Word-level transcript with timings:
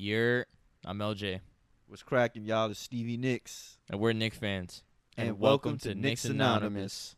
You're 0.00 0.46
I'm 0.86 0.98
LJ, 0.98 1.40
What's 1.86 2.02
cracking, 2.02 2.46
y'all? 2.46 2.70
It's 2.70 2.80
Stevie 2.80 3.18
Nicks. 3.18 3.76
and 3.90 4.00
we're 4.00 4.14
Knick 4.14 4.32
fans. 4.32 4.82
And, 5.18 5.38
welcome, 5.38 5.76
to 5.80 5.94
Knicks 5.94 6.24
Anonymous. 6.24 7.16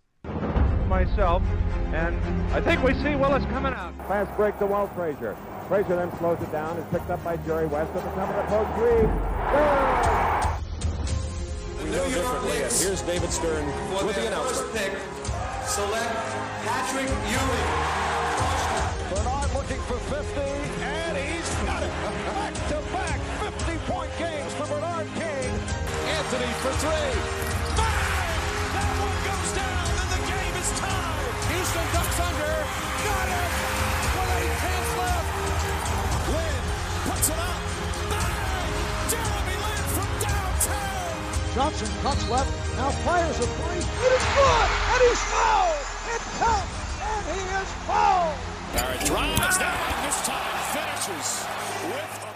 myself, 0.89 1.45
and 1.95 2.17
I 2.53 2.61
think 2.61 2.83
we 2.83 2.95
see 2.95 3.15
Willis 3.15 3.45
coming 3.45 3.73
out. 3.73 3.97
Pass 4.09 4.27
break 4.37 4.59
to 4.59 4.67
Walt 4.67 4.93
Frazier. 4.97 5.37
Frazier 5.69 5.95
then 5.95 6.11
slows 6.19 6.43
it 6.43 6.51
down. 6.51 6.77
Is 6.77 6.85
picked 6.91 7.09
up 7.09 7.23
by 7.23 7.37
Jerry 7.37 7.67
West 7.69 7.95
at 7.95 8.03
the 8.03 8.11
top 8.17 8.29
of 8.31 8.35
the 8.35 8.43
post. 8.51 8.71
Reed. 8.83 9.09
The 11.79 11.85
New 11.87 12.21
York 12.21 12.45
Knicks 12.47 12.83
Here's 12.83 13.03
David 13.03 13.31
Stern 13.31 13.65
for 13.97 14.07
with 14.07 14.17
the 14.17 14.23
their 14.23 14.33
announcement. 14.33 14.73
first 14.73 14.91
pick 14.91 14.99
select 15.69 16.13
Patrick 16.67 17.07
Ewing. 17.31 17.69
Bernard 19.15 19.55
looking 19.55 19.81
for 19.83 19.99
50, 20.13 20.41
and 20.83 21.17
he's 21.17 21.55
got 21.65 21.85
it. 21.85 22.49
Anthony 26.33 26.53
for 26.65 26.73
three. 26.81 27.13
Bang! 27.77 28.41
That 28.73 28.93
one 29.05 29.21
goes 29.21 29.53
down, 29.53 29.85
and 30.01 30.09
the 30.17 30.23
game 30.33 30.55
is 30.57 30.71
tied. 30.81 31.29
Houston 31.53 31.87
ducks 31.93 32.21
under. 32.25 32.57
Got 33.05 33.29
it! 33.37 33.53
With 34.17 34.33
eight 34.41 34.55
tenths 34.65 34.93
left. 34.97 35.29
Lin 36.33 36.63
puts 37.05 37.29
it 37.29 37.37
up. 37.37 37.61
Bang! 38.09 38.73
Jeremy 39.13 39.57
Lin 39.61 39.85
from 39.93 40.09
downtown. 40.25 41.21
Johnson 41.53 41.93
cuts 42.01 42.25
left, 42.33 42.49
now 42.81 42.89
fires 43.05 43.37
a 43.37 43.45
three. 43.53 43.85
It 43.85 44.13
is 44.17 44.25
good, 44.33 44.69
and 44.89 45.01
he's 45.05 45.23
fouled. 45.37 45.85
It 46.17 46.23
counts, 46.41 46.81
and 47.13 47.25
he 47.29 47.41
is 47.61 47.71
fouled. 47.85 48.41
Barrett 48.73 49.05
drives 49.05 49.59
down. 49.61 49.85
This 50.01 50.19
time 50.25 50.57
finishes 50.73 51.29
with 51.93 52.32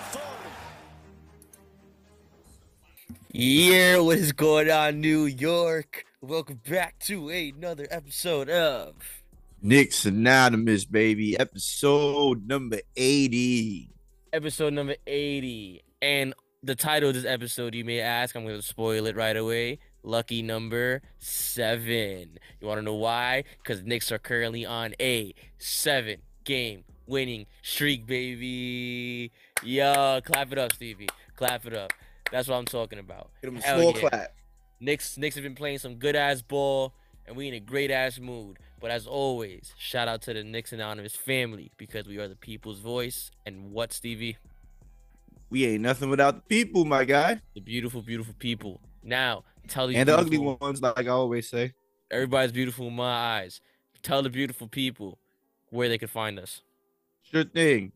Yeah, 3.38 3.98
what 3.98 4.16
is 4.16 4.32
going 4.32 4.70
on, 4.70 5.02
New 5.02 5.26
York? 5.26 6.06
Welcome 6.22 6.58
back 6.66 6.98
to 7.00 7.28
another 7.28 7.86
episode 7.90 8.48
of 8.48 8.94
Knicks 9.60 10.06
Anonymous, 10.06 10.86
baby. 10.86 11.38
Episode 11.38 12.48
number 12.48 12.80
80. 12.96 13.90
episode 14.32 14.72
number 14.72 14.96
80. 15.06 15.82
And 16.00 16.32
the 16.62 16.74
title 16.74 17.10
of 17.10 17.14
this 17.14 17.26
episode, 17.26 17.74
you 17.74 17.84
may 17.84 18.00
ask, 18.00 18.34
I'm 18.34 18.44
going 18.44 18.56
to 18.56 18.62
spoil 18.62 19.04
it 19.04 19.16
right 19.16 19.36
away. 19.36 19.80
Lucky 20.02 20.40
number 20.40 21.02
seven. 21.18 22.38
You 22.58 22.66
want 22.66 22.78
to 22.78 22.82
know 22.82 22.94
why? 22.94 23.44
Because 23.58 23.82
Knicks 23.82 24.10
are 24.10 24.18
currently 24.18 24.64
on 24.64 24.94
a 24.98 25.34
seven 25.58 26.22
game 26.44 26.84
winning 27.06 27.44
streak, 27.60 28.06
baby. 28.06 29.30
Yo, 29.62 30.22
clap 30.24 30.52
it 30.52 30.58
up, 30.58 30.72
Stevie. 30.72 31.10
Clap 31.36 31.66
it 31.66 31.74
up. 31.74 31.92
That's 32.30 32.48
what 32.48 32.56
I'm 32.56 32.64
talking 32.64 32.98
about. 32.98 33.30
Give 33.42 33.52
him 33.52 33.58
a 33.58 33.62
Hell 33.62 33.78
small 33.78 33.92
yeah. 33.92 34.08
clap. 34.08 34.34
Knicks 34.80 35.16
Knicks 35.16 35.34
have 35.36 35.44
been 35.44 35.54
playing 35.54 35.78
some 35.78 35.94
good 35.96 36.16
ass 36.16 36.42
ball, 36.42 36.92
and 37.26 37.36
we 37.36 37.48
in 37.48 37.54
a 37.54 37.60
great 37.60 37.90
ass 37.90 38.18
mood. 38.18 38.58
But 38.80 38.90
as 38.90 39.06
always, 39.06 39.72
shout 39.78 40.06
out 40.06 40.22
to 40.22 40.34
the 40.34 40.44
Knicks 40.44 40.72
Anonymous 40.72 41.16
family 41.16 41.72
because 41.76 42.06
we 42.06 42.18
are 42.18 42.28
the 42.28 42.36
people's 42.36 42.78
voice. 42.78 43.30
And 43.46 43.72
what, 43.72 43.92
Stevie? 43.92 44.36
We 45.48 45.64
ain't 45.64 45.82
nothing 45.82 46.10
without 46.10 46.36
the 46.36 46.42
people, 46.42 46.84
my 46.84 47.04
guy. 47.04 47.40
The 47.54 47.60
beautiful, 47.60 48.02
beautiful 48.02 48.34
people. 48.38 48.80
Now, 49.02 49.44
tell 49.68 49.86
these 49.86 49.96
And 49.96 50.08
the 50.08 50.18
ugly 50.18 50.38
ones, 50.38 50.82
like 50.82 51.06
I 51.06 51.08
always 51.08 51.48
say. 51.48 51.72
Everybody's 52.10 52.52
beautiful 52.52 52.88
in 52.88 52.96
my 52.96 53.38
eyes. 53.38 53.60
Tell 54.02 54.22
the 54.22 54.30
beautiful 54.30 54.68
people 54.68 55.18
where 55.70 55.88
they 55.88 55.98
can 55.98 56.08
find 56.08 56.38
us. 56.38 56.62
Sure 57.22 57.44
thing. 57.44 57.92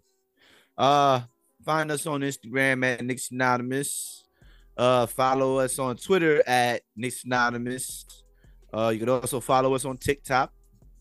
Uh, 0.79 1.23
find 1.65 1.91
us 1.91 2.07
on 2.07 2.21
Instagram 2.21 2.85
at 2.85 3.05
Knicks 3.05 3.31
Anonymous. 3.31 4.25
Uh, 4.77 5.07
follow 5.07 5.59
us 5.59 5.79
on 5.79 5.97
Twitter 5.97 6.43
at 6.47 6.83
Knicks 6.97 7.25
Anonymous. 7.25 8.07
Uh, 8.73 8.89
you 8.89 8.99
can 8.99 9.09
also 9.09 9.41
follow 9.41 9.75
us 9.75 9.85
on 9.85 9.99
TikTok, 9.99 10.53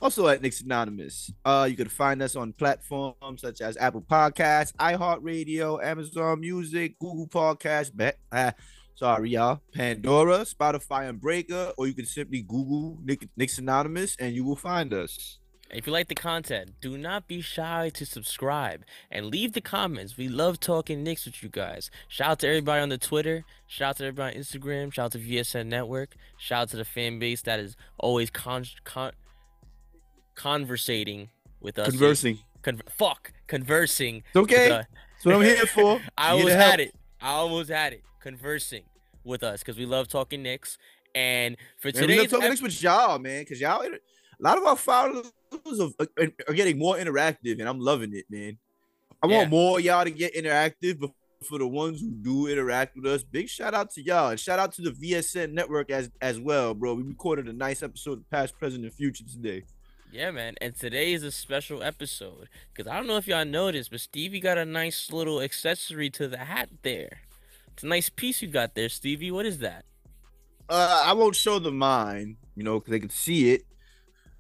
also 0.02 0.28
at 0.28 0.42
Knicks 0.42 0.62
Anonymous. 0.62 1.32
Uh, 1.46 1.68
you 1.70 1.78
can 1.78 1.88
find 1.88 2.22
us 2.22 2.36
on 2.36 2.52
platforms 2.54 3.42
such 3.42 3.62
as 3.62 3.78
Apple 3.78 4.02
Podcasts, 4.02 4.74
iHeartRadio, 4.74 5.84
Amazon 5.84 6.40
Music, 6.40 6.98
Google 7.00 7.28
Podcasts. 7.28 8.14
Uh, 8.32 8.52
sorry, 8.96 9.30
y'all. 9.30 9.62
Pandora, 9.74 10.40
Spotify, 10.40 11.08
and 11.08 11.22
Breaker, 11.22 11.72
or 11.78 11.88
you 11.88 11.94
can 11.94 12.06
simply 12.06 12.42
Google 12.42 12.98
Nick, 13.04 13.30
Knicks 13.38 13.60
Anonymous 13.60 14.18
and 14.20 14.36
you 14.36 14.44
will 14.44 14.56
find 14.56 14.94
us. 14.94 15.39
If 15.72 15.86
you 15.86 15.94
like 15.94 16.08
the 16.08 16.16
content, 16.16 16.72
do 16.82 16.98
not 16.98 17.28
be 17.28 17.42
shy 17.42 17.90
to 17.94 18.06
subscribe 18.06 18.84
and 19.12 19.28
leave 19.28 19.54
the 19.54 19.62
comments. 19.62 20.18
We 20.18 20.28
love 20.28 20.60
talking 20.60 21.04
Knicks 21.04 21.26
with 21.26 21.44
you 21.44 21.50
guys. 21.50 21.92
Shout 22.08 22.32
out 22.32 22.40
to 22.40 22.48
everybody 22.48 22.82
on 22.82 22.90
the 22.90 22.98
Twitter. 22.98 23.46
Shout 23.68 23.90
out 23.90 23.98
to 23.98 24.06
everybody 24.06 24.36
on 24.36 24.42
Instagram. 24.42 24.92
Shout 24.92 25.06
out 25.06 25.12
to 25.12 25.20
VSN 25.20 25.68
Network. 25.68 26.16
Shout 26.38 26.62
out 26.64 26.70
to 26.70 26.78
the 26.78 26.86
fan 26.86 27.20
base 27.20 27.44
that 27.44 27.60
is 27.60 27.76
always 28.00 28.32
con- 28.32 28.66
con- 28.84 29.12
conversating 30.34 31.30
with 31.60 31.78
us. 31.78 31.90
Conversing. 31.90 32.40
Con- 32.64 32.82
fuck. 32.90 33.32
Conversing. 33.46 34.24
It's 34.28 34.36
okay. 34.36 34.72
us. 34.72 34.86
That's 34.90 35.26
uh, 35.26 35.30
what 35.30 35.36
I'm 35.36 35.42
here 35.44 35.66
for. 35.68 36.02
I 36.18 36.32
almost 36.32 36.54
had 36.54 36.80
it. 36.80 36.96
I 37.22 37.30
almost 37.30 37.70
had 37.70 37.94
it. 37.94 38.04
Conversing 38.22 38.84
with 39.24 39.44
us 39.44 39.60
because 39.60 39.78
we 39.78 39.86
love 39.86 40.08
talking 40.08 40.42
Knicks. 40.42 40.80
And 41.14 41.58
for 41.78 41.92
Man, 41.94 42.08
we 42.08 42.18
love 42.18 42.30
talking 42.30 42.46
ep- 42.46 42.50
Knicks 42.50 42.62
with 42.62 42.82
y'all, 42.82 43.20
man, 43.20 43.42
because 43.42 43.62
y'all, 43.62 43.84
a 44.40 44.44
lot 44.44 44.58
of 44.58 44.64
our 44.64 44.76
followers 44.76 45.32
are, 46.00 46.54
getting 46.54 46.78
more 46.78 46.96
interactive, 46.96 47.60
and 47.60 47.68
I'm 47.68 47.80
loving 47.80 48.14
it, 48.16 48.26
man. 48.30 48.58
I 49.22 49.28
Yeah. 49.28 49.38
want 49.40 49.50
more 49.50 49.80
of 49.80 49.86
y'all 49.86 50.04
to 50.06 50.12
get 50.12 50.34
interactive, 50.36 51.00
but 51.00 51.12
for 51.48 51.58
the 51.60 51.68
ones 51.68 52.02
who 52.02 52.10
do 52.12 52.48
interact 52.48 52.96
with 52.96 53.06
us, 53.06 53.24
big 53.24 53.50
shout 53.50 53.74
out 53.74 53.92
to 53.92 54.02
y'all, 54.02 54.30
and 54.30 54.40
shout 54.40 54.60
out 54.60 54.74
to 54.74 54.82
the 54.82 54.92
VSN 54.92 55.54
network 55.54 55.90
as 55.92 56.10
as 56.22 56.40
well, 56.40 56.74
bro. 56.74 56.94
We 56.96 57.04
recorded 57.04 57.48
a 57.48 57.54
nice 57.54 57.84
episode 57.84 58.20
of 58.20 58.30
Past, 58.30 58.58
Present, 58.60 58.84
and 58.84 58.94
Future 58.94 59.24
today. 59.26 59.64
Yeah, 60.12 60.32
man. 60.32 60.56
And 60.60 60.76
today 60.76 61.14
is 61.14 61.22
a 61.24 61.32
special 61.32 61.84
episode 61.84 62.50
because 62.74 62.90
I 62.90 62.98
don't 62.98 63.06
know 63.08 63.18
if 63.18 63.28
y'all 63.28 63.46
noticed, 63.46 63.92
but 63.92 64.00
Stevie 64.00 64.40
got 64.40 64.58
a 64.58 64.66
nice 64.66 65.12
little 65.12 65.40
accessory 65.42 66.10
to 66.12 66.28
the 66.28 66.38
hat 66.38 66.70
there. 66.82 67.22
It's 67.74 67.84
a 67.84 67.88
nice 67.88 68.10
piece 68.10 68.42
you 68.42 68.48
got 68.48 68.74
there, 68.76 68.90
Stevie. 68.90 69.32
What 69.32 69.46
is 69.46 69.60
that? 69.60 69.86
Uh, 70.68 71.04
I 71.06 71.14
won't 71.14 71.36
show 71.36 71.60
them 71.60 71.78
mine, 71.78 72.38
you 72.56 72.64
know, 72.64 72.80
because 72.80 72.92
they 72.92 73.00
can 73.00 73.10
see 73.10 73.52
it. 73.52 73.64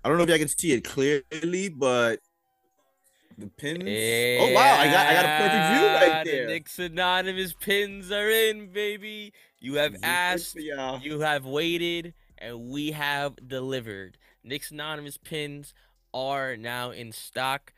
I 0.03 0.09
don't 0.09 0.17
know 0.17 0.23
if 0.23 0.29
y'all 0.29 0.37
can 0.37 0.47
see 0.47 0.71
it 0.71 0.83
clearly, 0.83 1.69
but 1.69 2.19
the 3.37 3.47
pins. 3.47 3.83
oh 3.83 4.53
wow, 4.53 4.75
I 4.79 4.85
got 4.91 5.07
I 5.07 5.13
got 5.13 5.25
a 5.25 5.37
perfect 5.37 5.73
view 5.73 5.85
Yeah, 5.87 5.93
right 6.15 6.25
The 6.25 6.31
there. 6.31 6.47
Knicks 6.47 6.79
Anonymous 6.79 7.53
pins 7.53 8.11
are 8.11 8.29
in, 8.29 8.71
baby. 8.71 9.33
You 9.59 9.75
have 9.75 9.93
Zip 9.93 9.99
asked, 10.03 10.55
y'all. 10.55 10.99
have 11.21 11.45
waited, 11.45 12.13
and 12.37 12.69
we 12.69 12.91
have 12.91 13.35
delivered. 13.47 14.17
Knicks 14.43 14.71
Anonymous 14.71 15.17
pins 15.17 15.73
are 16.13 16.55
now 16.55 16.91
in 16.91 17.11
stock. 17.11 17.73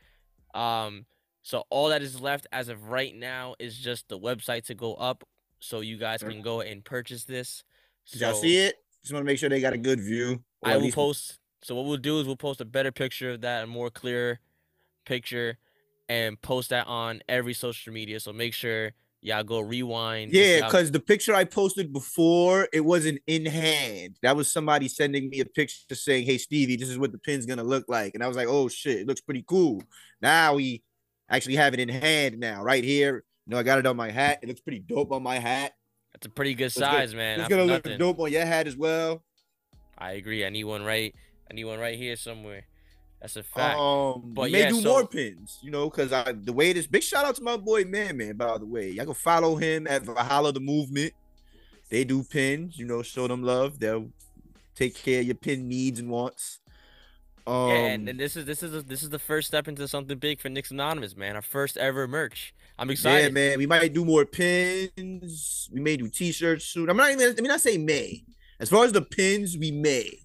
Um, 0.54 1.06
so 1.42 1.64
all 1.70 1.88
that 1.88 2.02
is 2.02 2.20
left 2.20 2.46
as 2.52 2.68
of 2.68 2.88
right 2.88 3.14
now 3.14 3.54
is 3.58 3.76
just 3.76 4.08
the 4.08 4.18
website 4.18 4.64
to 4.66 4.74
go 4.74 4.94
up, 4.94 5.24
so 5.58 5.80
you 5.80 5.96
guys 5.96 6.22
can 6.22 6.40
go 6.42 6.60
and 6.60 6.84
purchase 6.84 7.24
this. 7.24 7.64
Did 8.10 8.20
y'all 8.20 8.34
see 8.34 8.58
it? 8.58 8.76
Just 9.02 9.12
want 9.12 9.24
to 9.24 9.26
make 9.26 9.38
sure 9.38 9.48
they 9.48 9.60
got 9.60 9.72
a 9.72 9.78
good 9.78 10.00
view. 10.00 10.42
I 10.62 10.76
will 10.76 10.92
post. 10.92 11.38
So 11.62 11.74
what 11.74 11.84
we'll 11.84 11.96
do 11.96 12.18
is 12.20 12.26
we'll 12.26 12.36
post 12.36 12.60
a 12.60 12.64
better 12.64 12.90
picture 12.90 13.30
of 13.30 13.40
that, 13.42 13.64
a 13.64 13.66
more 13.66 13.90
clear 13.90 14.40
picture, 15.06 15.58
and 16.08 16.40
post 16.42 16.70
that 16.70 16.86
on 16.86 17.22
every 17.28 17.54
social 17.54 17.92
media. 17.92 18.18
So 18.20 18.32
make 18.32 18.52
sure 18.52 18.92
y'all 19.20 19.44
go 19.44 19.60
rewind. 19.60 20.32
Yeah, 20.32 20.66
because 20.66 20.90
the 20.90 20.98
picture 21.00 21.34
I 21.34 21.44
posted 21.44 21.92
before, 21.92 22.68
it 22.72 22.80
wasn't 22.80 23.20
in 23.28 23.46
hand. 23.46 24.16
That 24.22 24.36
was 24.36 24.50
somebody 24.50 24.88
sending 24.88 25.30
me 25.30 25.40
a 25.40 25.44
picture 25.46 25.94
saying, 25.94 26.26
"Hey 26.26 26.38
Stevie, 26.38 26.76
this 26.76 26.88
is 26.88 26.98
what 26.98 27.12
the 27.12 27.18
pin's 27.18 27.46
gonna 27.46 27.62
look 27.62 27.84
like," 27.88 28.14
and 28.14 28.24
I 28.24 28.28
was 28.28 28.36
like, 28.36 28.48
"Oh 28.48 28.68
shit, 28.68 28.98
it 29.00 29.06
looks 29.06 29.20
pretty 29.20 29.44
cool." 29.46 29.82
Now 30.20 30.54
we 30.54 30.82
actually 31.30 31.56
have 31.56 31.74
it 31.74 31.80
in 31.80 31.88
hand 31.88 32.38
now, 32.38 32.62
right 32.62 32.82
here. 32.82 33.24
You 33.46 33.52
know, 33.52 33.58
I 33.58 33.62
got 33.62 33.78
it 33.78 33.86
on 33.86 33.96
my 33.96 34.10
hat. 34.10 34.40
It 34.42 34.48
looks 34.48 34.60
pretty 34.60 34.80
dope 34.80 35.12
on 35.12 35.22
my 35.22 35.38
hat. 35.38 35.72
That's 36.12 36.26
a 36.26 36.30
pretty 36.30 36.54
good 36.54 36.66
It's 36.66 36.74
size, 36.74 37.14
man. 37.14 37.38
it's 37.40 37.48
gonna 37.48 37.64
look 37.64 37.84
nothing. 37.84 37.98
dope 37.98 38.18
on 38.18 38.32
your 38.32 38.44
hat 38.44 38.66
as 38.66 38.76
well. 38.76 39.24
I 39.96 40.12
agree. 40.12 40.44
I 40.44 40.50
need 40.50 40.64
one 40.64 40.84
right. 40.84 41.14
I 41.50 41.54
need 41.54 41.64
one 41.64 41.78
right 41.78 41.98
here 41.98 42.16
somewhere. 42.16 42.64
That's 43.20 43.36
a 43.36 43.42
fact. 43.42 43.78
Um, 43.78 44.32
But 44.34 44.42
we 44.46 44.52
may 44.52 44.60
yeah, 44.60 44.68
do 44.70 44.80
so- 44.80 44.88
more 44.88 45.06
pins, 45.06 45.58
you 45.62 45.70
know, 45.70 45.88
because 45.88 46.12
I 46.12 46.32
the 46.32 46.52
way 46.52 46.72
this 46.72 46.86
big 46.86 47.02
shout 47.02 47.24
out 47.24 47.36
to 47.36 47.42
my 47.42 47.56
boy 47.56 47.84
Man 47.84 48.16
Man, 48.16 48.36
by 48.36 48.58
the 48.58 48.66
way. 48.66 48.90
Y'all 48.90 49.04
can 49.04 49.14
follow 49.14 49.56
him 49.56 49.86
at 49.86 50.02
Valhalla 50.02 50.52
the 50.52 50.60
Movement. 50.60 51.12
They 51.88 52.04
do 52.04 52.24
pins, 52.24 52.78
you 52.78 52.86
know, 52.86 53.02
show 53.02 53.28
them 53.28 53.42
love. 53.42 53.78
They'll 53.78 54.10
take 54.74 54.94
care 54.96 55.20
of 55.20 55.26
your 55.26 55.34
pin 55.36 55.68
needs 55.68 56.00
and 56.00 56.08
wants. 56.10 56.58
Um, 57.46 57.68
yeah, 57.68 57.74
and, 57.74 58.08
and 58.08 58.18
this 58.20 58.36
is 58.36 58.44
this 58.44 58.62
is 58.62 58.84
this 58.84 59.02
is 59.02 59.10
the 59.10 59.18
first 59.18 59.48
step 59.48 59.68
into 59.68 59.86
something 59.86 60.18
big 60.18 60.40
for 60.40 60.48
Knicks 60.48 60.70
Anonymous, 60.70 61.16
man. 61.16 61.36
Our 61.36 61.42
first 61.42 61.76
ever 61.76 62.08
merch. 62.08 62.54
I'm 62.78 62.88
yeah, 62.88 62.92
excited. 62.92 63.34
man, 63.34 63.58
we 63.58 63.66
might 63.66 63.92
do 63.92 64.04
more 64.04 64.24
pins. 64.24 65.68
We 65.72 65.80
may 65.80 65.96
do 65.96 66.08
t-shirts 66.08 66.64
soon. 66.64 66.88
I'm 66.88 66.96
not 66.96 67.10
even. 67.10 67.26
Let 67.26 67.40
me 67.40 67.48
not 67.48 67.60
say 67.60 67.78
may. 67.78 68.24
As 68.58 68.68
far 68.70 68.84
as 68.84 68.92
the 68.92 69.02
pins, 69.02 69.58
we 69.58 69.70
may. 69.70 70.20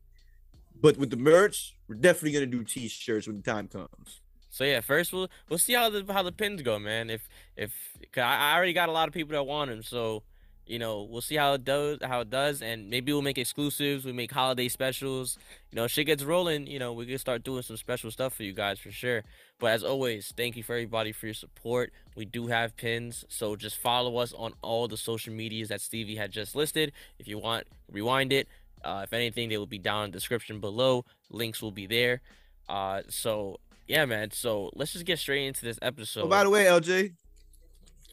But 0.81 0.97
with 0.97 1.09
the 1.09 1.18
merch, 1.18 1.75
we're 1.88 1.95
definitely 1.95 2.33
gonna 2.33 2.45
do 2.45 2.63
t-shirts 2.63 3.27
when 3.27 3.38
the 3.38 3.44
time 3.44 3.68
comes. 3.68 4.21
So 4.50 4.63
yeah, 4.63 4.81
first 4.81 5.13
we'll 5.13 5.29
we'll 5.50 5.59
see 5.59 5.74
how 5.74 5.89
the 5.89 6.03
how 6.12 6.24
the 6.24 6.31
pins 6.31 6.62
go, 6.62 6.79
man. 6.79 7.09
If 7.09 7.27
if 7.56 7.74
I, 8.15 8.21
I 8.21 8.56
already 8.56 8.74
got 8.74 8.89
a 8.89 8.91
lot 8.91 9.07
of 9.07 9.13
people 9.13 9.33
that 9.33 9.44
want 9.44 9.69
them, 9.69 9.83
so 9.83 10.24
you 10.65 10.79
know 10.79 11.03
we'll 11.03 11.21
see 11.21 11.35
how 11.35 11.53
it 11.53 11.63
does 11.63 12.00
how 12.01 12.21
it 12.21 12.29
does, 12.29 12.62
and 12.62 12.89
maybe 12.89 13.13
we'll 13.13 13.21
make 13.21 13.38
exclusives. 13.38 14.03
We 14.03 14.13
make 14.13 14.31
holiday 14.31 14.68
specials. 14.68 15.38
You 15.71 15.75
know, 15.75 15.88
shit 15.88 16.07
gets 16.07 16.24
rolling. 16.24 16.65
You 16.65 16.80
know, 16.80 16.94
we 16.94 17.06
can 17.06 17.19
start 17.19 17.44
doing 17.44 17.62
some 17.62 17.77
special 17.77 18.09
stuff 18.09 18.33
for 18.33 18.44
you 18.44 18.53
guys 18.53 18.80
for 18.80 18.89
sure. 18.89 19.23
But 19.59 19.71
as 19.71 19.83
always, 19.83 20.33
thank 20.35 20.56
you 20.56 20.63
for 20.63 20.73
everybody 20.73 21.12
for 21.12 21.27
your 21.27 21.33
support. 21.33 21.91
We 22.15 22.25
do 22.25 22.47
have 22.47 22.75
pins, 22.77 23.25
so 23.27 23.56
just 23.56 23.77
follow 23.77 24.18
us 24.18 24.33
on 24.33 24.53
all 24.62 24.88
the 24.88 24.97
social 24.97 25.33
medias 25.33 25.69
that 25.69 25.81
Stevie 25.81 26.15
had 26.15 26.31
just 26.31 26.56
listed. 26.56 26.94
If 27.19 27.27
you 27.27 27.38
want, 27.38 27.68
rewind 27.91 28.33
it. 28.33 28.47
Uh, 28.83 29.01
if 29.03 29.13
anything, 29.13 29.50
they 29.50 29.57
will 29.57 29.65
be 29.65 29.79
down 29.79 30.06
in 30.06 30.12
the 30.12 30.18
description 30.18 30.59
below. 30.59 31.06
Links 31.29 31.62
will 31.62 31.71
be 31.71 31.88
there. 31.88 32.21
Uh, 32.69 33.01
so 33.09 33.59
yeah, 33.88 34.06
man. 34.06 34.31
So 34.31 34.69
let's 34.75 34.94
just 34.94 35.06
get 35.06 35.19
straight 35.19 35.47
into 35.47 35.63
this 35.63 35.79
episode. 35.81 36.25
Oh, 36.25 36.27
by 36.27 36.44
the 36.44 36.50
way, 36.50 36.65
LJ, 36.65 37.13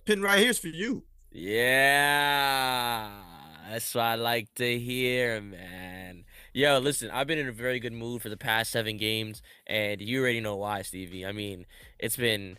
pin 0.04 0.22
right 0.22 0.38
here's 0.38 0.58
for 0.58 0.68
you. 0.68 1.04
Yeah, 1.32 3.10
that's 3.68 3.92
what 3.94 4.04
I 4.04 4.14
like 4.14 4.54
to 4.54 4.78
hear, 4.78 5.40
man. 5.40 6.24
Yo, 6.52 6.78
listen, 6.78 7.10
I've 7.10 7.26
been 7.26 7.40
in 7.40 7.48
a 7.48 7.52
very 7.52 7.80
good 7.80 7.92
mood 7.92 8.22
for 8.22 8.28
the 8.28 8.36
past 8.36 8.70
seven 8.70 8.96
games, 8.96 9.42
and 9.66 10.00
you 10.00 10.20
already 10.20 10.38
know 10.38 10.54
why, 10.54 10.82
Stevie. 10.82 11.26
I 11.26 11.32
mean, 11.32 11.66
it's 11.98 12.16
been, 12.16 12.56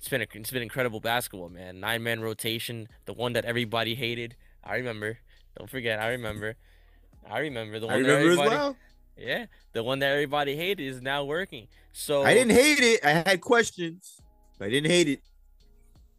it's 0.00 0.08
been, 0.08 0.22
a, 0.22 0.26
it's 0.34 0.50
been 0.50 0.62
incredible 0.62 0.98
basketball, 0.98 1.48
man. 1.48 1.78
Nine 1.78 2.02
man 2.02 2.20
rotation, 2.20 2.88
the 3.04 3.12
one 3.12 3.34
that 3.34 3.44
everybody 3.44 3.94
hated. 3.94 4.34
I 4.64 4.74
remember. 4.74 5.18
Don't 5.56 5.70
forget, 5.70 6.00
I 6.00 6.08
remember. 6.08 6.56
I 7.30 7.40
remember 7.40 7.78
the 7.78 7.86
one 7.86 7.96
I 7.96 8.02
that 8.02 8.08
remember 8.08 8.30
as 8.32 8.38
everybody. 8.38 8.50
well. 8.56 8.76
Yeah, 9.16 9.46
the 9.72 9.82
one 9.82 9.98
that 9.98 10.12
everybody 10.12 10.56
hated 10.56 10.84
is 10.84 11.02
now 11.02 11.24
working. 11.24 11.66
So 11.92 12.22
I 12.22 12.34
didn't 12.34 12.52
hate 12.52 12.78
it. 12.80 13.04
I 13.04 13.10
had 13.28 13.40
questions, 13.40 14.20
but 14.58 14.66
I 14.66 14.70
didn't 14.70 14.90
hate 14.90 15.08
it. 15.08 15.20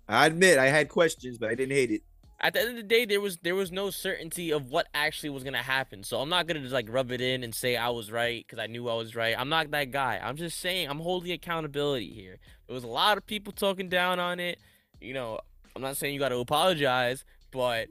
I 0.08 0.26
admit 0.26 0.58
I 0.58 0.68
had 0.68 0.90
questions, 0.90 1.38
but 1.38 1.50
I 1.50 1.56
didn't 1.56 1.76
hate 1.76 1.92
it. 1.92 2.02
at 2.42 2.54
the 2.54 2.60
end 2.62 2.70
of 2.72 2.76
the 2.76 2.84
day 2.84 3.06
there 3.06 3.22
was 3.22 3.38
there 3.44 3.56
was 3.56 3.72
no 3.72 3.90
certainty 3.90 4.52
of 4.52 4.72
what 4.72 4.88
actually 4.94 5.30
was 5.30 5.44
gonna 5.44 5.58
happen 5.78 6.04
so 6.04 6.22
i'm 6.22 6.30
not 6.30 6.48
gonna 6.48 6.62
just 6.62 6.74
like 6.74 6.88
rub 6.90 7.12
it 7.12 7.20
in 7.20 7.44
and 7.44 7.54
say 7.54 7.76
i 7.76 7.90
was 7.90 8.10
right 8.12 8.46
because 8.48 8.60
i 8.60 8.66
knew 8.66 8.88
i 8.88 8.94
was 8.94 9.14
right 9.14 9.36
i'm 9.38 9.50
not 9.50 9.70
that 9.72 9.92
guy 9.92 10.20
i'm 10.24 10.38
just 10.38 10.58
saying 10.60 10.88
i'm 10.90 11.00
holding 11.00 11.34
accountability 11.34 12.14
here 12.14 12.38
there 12.68 12.74
was 12.74 12.86
a 12.86 12.88
lot 12.88 13.18
of 13.18 13.26
people 13.28 13.52
talking 13.52 13.90
down 13.90 14.20
on 14.20 14.40
it 14.40 14.58
you 15.02 15.14
know 15.14 15.38
i'm 15.76 15.82
not 15.82 15.98
saying 15.98 16.14
you 16.14 16.20
got 16.20 16.30
to 16.30 16.38
apologize 16.38 17.26
but 17.52 17.90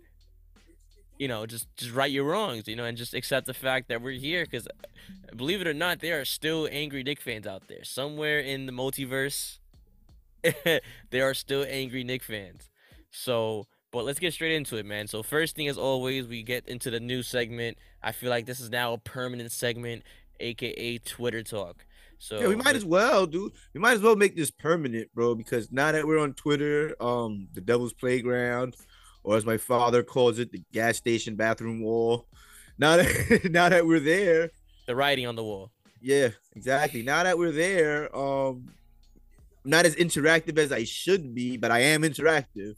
you 1.19 1.29
know 1.29 1.47
just 1.47 1.69
just 1.77 1.93
right 1.93 2.11
your 2.11 2.25
wrongs 2.25 2.69
you 2.69 2.77
know 2.77 2.85
and 2.85 2.97
just 2.97 3.15
accept 3.15 3.47
the 3.47 3.55
fact 3.55 3.89
that 3.89 4.01
we're 4.01 4.19
here 4.19 4.45
because 4.45 4.69
believe 5.37 5.61
it 5.61 5.67
or 5.67 5.75
not 5.75 6.01
there 6.01 6.21
are 6.21 6.25
still 6.25 6.69
angry 6.71 7.03
Knick 7.03 7.21
fans 7.21 7.47
out 7.47 7.69
there 7.69 7.85
somewhere 7.85 8.39
in 8.39 8.67
the 8.67 8.73
multiverse 8.73 9.59
there 11.11 11.29
are 11.29 11.35
still 11.35 11.65
angry 11.69 12.05
Knick 12.05 12.23
fans 12.23 12.71
so 13.11 13.67
but 13.91 14.05
let's 14.05 14.19
get 14.19 14.35
straight 14.35 14.55
into 14.55 14.77
it, 14.77 14.85
man. 14.85 15.07
So 15.07 15.23
first 15.23 15.57
thing, 15.57 15.69
as 15.69 15.79
always, 15.79 16.27
we 16.27 16.43
get 16.43 16.69
into 16.69 16.91
the 16.91 17.01
new 17.01 17.23
segment. 17.23 17.79
I 18.03 18.13
feel 18.13 18.31
like 18.31 18.47
this 18.47 18.61
is 18.61 18.71
now 18.71 18.93
a 18.93 18.99
permanent 18.99 19.51
segment, 19.51 20.03
aka 20.41 20.99
Twitter 20.99 21.43
talk. 21.43 21.87
So 22.19 22.41
Yeah, 22.41 22.49
we 22.49 22.57
might 22.57 22.77
as 22.77 22.85
well, 22.85 23.27
dude. 23.27 23.53
We 23.73 23.81
might 23.81 23.93
as 23.93 24.03
well 24.03 24.17
make 24.17 24.37
this 24.37 24.51
permanent, 24.51 25.13
bro, 25.15 25.35
because 25.35 25.71
now 25.71 25.93
that 25.93 26.07
we're 26.07 26.19
on 26.19 26.35
Twitter, 26.35 26.95
um, 27.01 27.49
the 27.55 27.61
Devil's 27.61 27.93
Playground, 27.93 28.77
or 29.29 29.37
as 29.37 29.45
my 29.45 29.59
father 29.59 30.03
calls 30.03 30.39
it, 30.39 30.51
the 30.53 30.63
gas 30.73 30.97
station 30.97 31.37
bathroom 31.37 31.83
wall. 31.83 32.27
Now 32.79 32.97
that 32.97 33.45
now 33.51 33.69
that 33.69 33.87
we're 33.87 34.01
there, 34.01 34.53
the 34.87 34.97
writing 34.97 35.27
on 35.27 35.37
the 35.37 35.45
wall. 35.45 35.71
yeah, 36.01 36.31
exactly. 36.57 37.03
Now 37.03 37.25
that 37.25 37.37
we're 37.37 37.53
there, 37.53 38.05
um, 38.17 38.73
I'm 39.65 39.71
not 39.71 39.85
as 39.85 39.97
interactive 39.97 40.57
as 40.57 40.73
I 40.73 40.85
should 40.85 41.35
be, 41.35 41.59
but 41.59 41.71
I 41.71 41.81
am 41.81 42.03
interactive. 42.03 42.77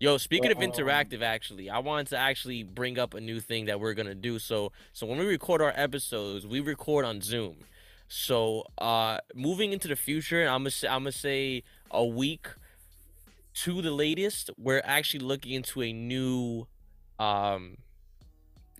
Yo, 0.00 0.16
speaking 0.16 0.50
of 0.50 0.56
Um, 0.56 0.62
interactive, 0.64 1.20
actually, 1.20 1.68
I 1.68 1.80
wanted 1.80 2.06
to 2.08 2.16
actually 2.16 2.62
bring 2.62 2.98
up 2.98 3.12
a 3.12 3.20
new 3.20 3.38
thing 3.38 3.66
that 3.66 3.78
we're 3.78 3.92
gonna 3.92 4.14
do. 4.14 4.38
So, 4.38 4.72
so 4.94 5.06
when 5.06 5.18
we 5.18 5.26
record 5.26 5.60
our 5.60 5.74
episodes, 5.76 6.46
we 6.46 6.60
record 6.60 7.04
on 7.04 7.20
Zoom. 7.20 7.56
So, 8.08 8.64
uh, 8.78 9.18
moving 9.34 9.74
into 9.74 9.86
the 9.86 9.96
future, 9.96 10.44
I'm 10.46 10.62
gonna 10.62 10.70
say, 10.70 10.88
I'm 10.88 11.02
gonna 11.02 11.12
say 11.12 11.62
a 11.90 12.06
week 12.06 12.46
to 13.54 13.82
the 13.82 13.90
latest, 13.90 14.50
we're 14.56 14.82
actually 14.84 15.20
looking 15.20 15.52
into 15.52 15.82
a 15.82 15.92
new, 15.92 16.66
um, 17.18 17.76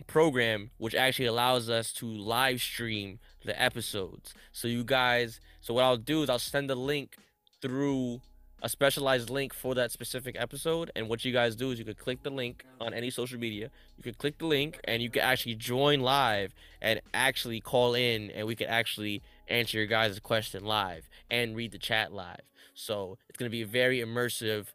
program 0.06 0.70
which 0.78 0.94
actually 0.94 1.26
allows 1.26 1.68
us 1.70 1.92
to 1.92 2.06
live 2.06 2.60
stream 2.60 3.18
the 3.44 3.60
episodes. 3.60 4.34
So 4.52 4.68
you 4.68 4.84
guys, 4.84 5.40
so 5.60 5.74
what 5.74 5.84
I'll 5.84 5.96
do 5.96 6.22
is 6.22 6.30
I'll 6.30 6.38
send 6.38 6.68
the 6.68 6.74
link 6.74 7.16
through 7.60 8.20
a 8.62 8.68
specialized 8.68 9.28
link 9.28 9.52
for 9.52 9.74
that 9.74 9.90
specific 9.90 10.36
episode. 10.38 10.90
And 10.94 11.08
what 11.08 11.24
you 11.24 11.32
guys 11.32 11.56
do 11.56 11.72
is 11.72 11.78
you 11.80 11.84
could 11.84 11.98
click 11.98 12.22
the 12.22 12.30
link 12.30 12.64
on 12.80 12.94
any 12.94 13.10
social 13.10 13.38
media. 13.38 13.70
You 13.96 14.04
could 14.04 14.18
click 14.18 14.38
the 14.38 14.46
link 14.46 14.78
and 14.84 15.02
you 15.02 15.10
can 15.10 15.22
actually 15.22 15.56
join 15.56 16.00
live 16.00 16.54
and 16.80 17.00
actually 17.12 17.60
call 17.60 17.94
in 17.94 18.30
and 18.30 18.46
we 18.46 18.54
could 18.54 18.68
actually 18.68 19.20
answer 19.48 19.78
your 19.78 19.86
guys' 19.86 20.18
question 20.20 20.64
live 20.64 21.08
and 21.28 21.56
read 21.56 21.72
the 21.72 21.78
chat 21.78 22.12
live. 22.12 22.42
So 22.74 23.18
it's 23.28 23.36
gonna 23.36 23.50
be 23.50 23.62
a 23.62 23.66
very 23.66 23.98
immersive 23.98 24.68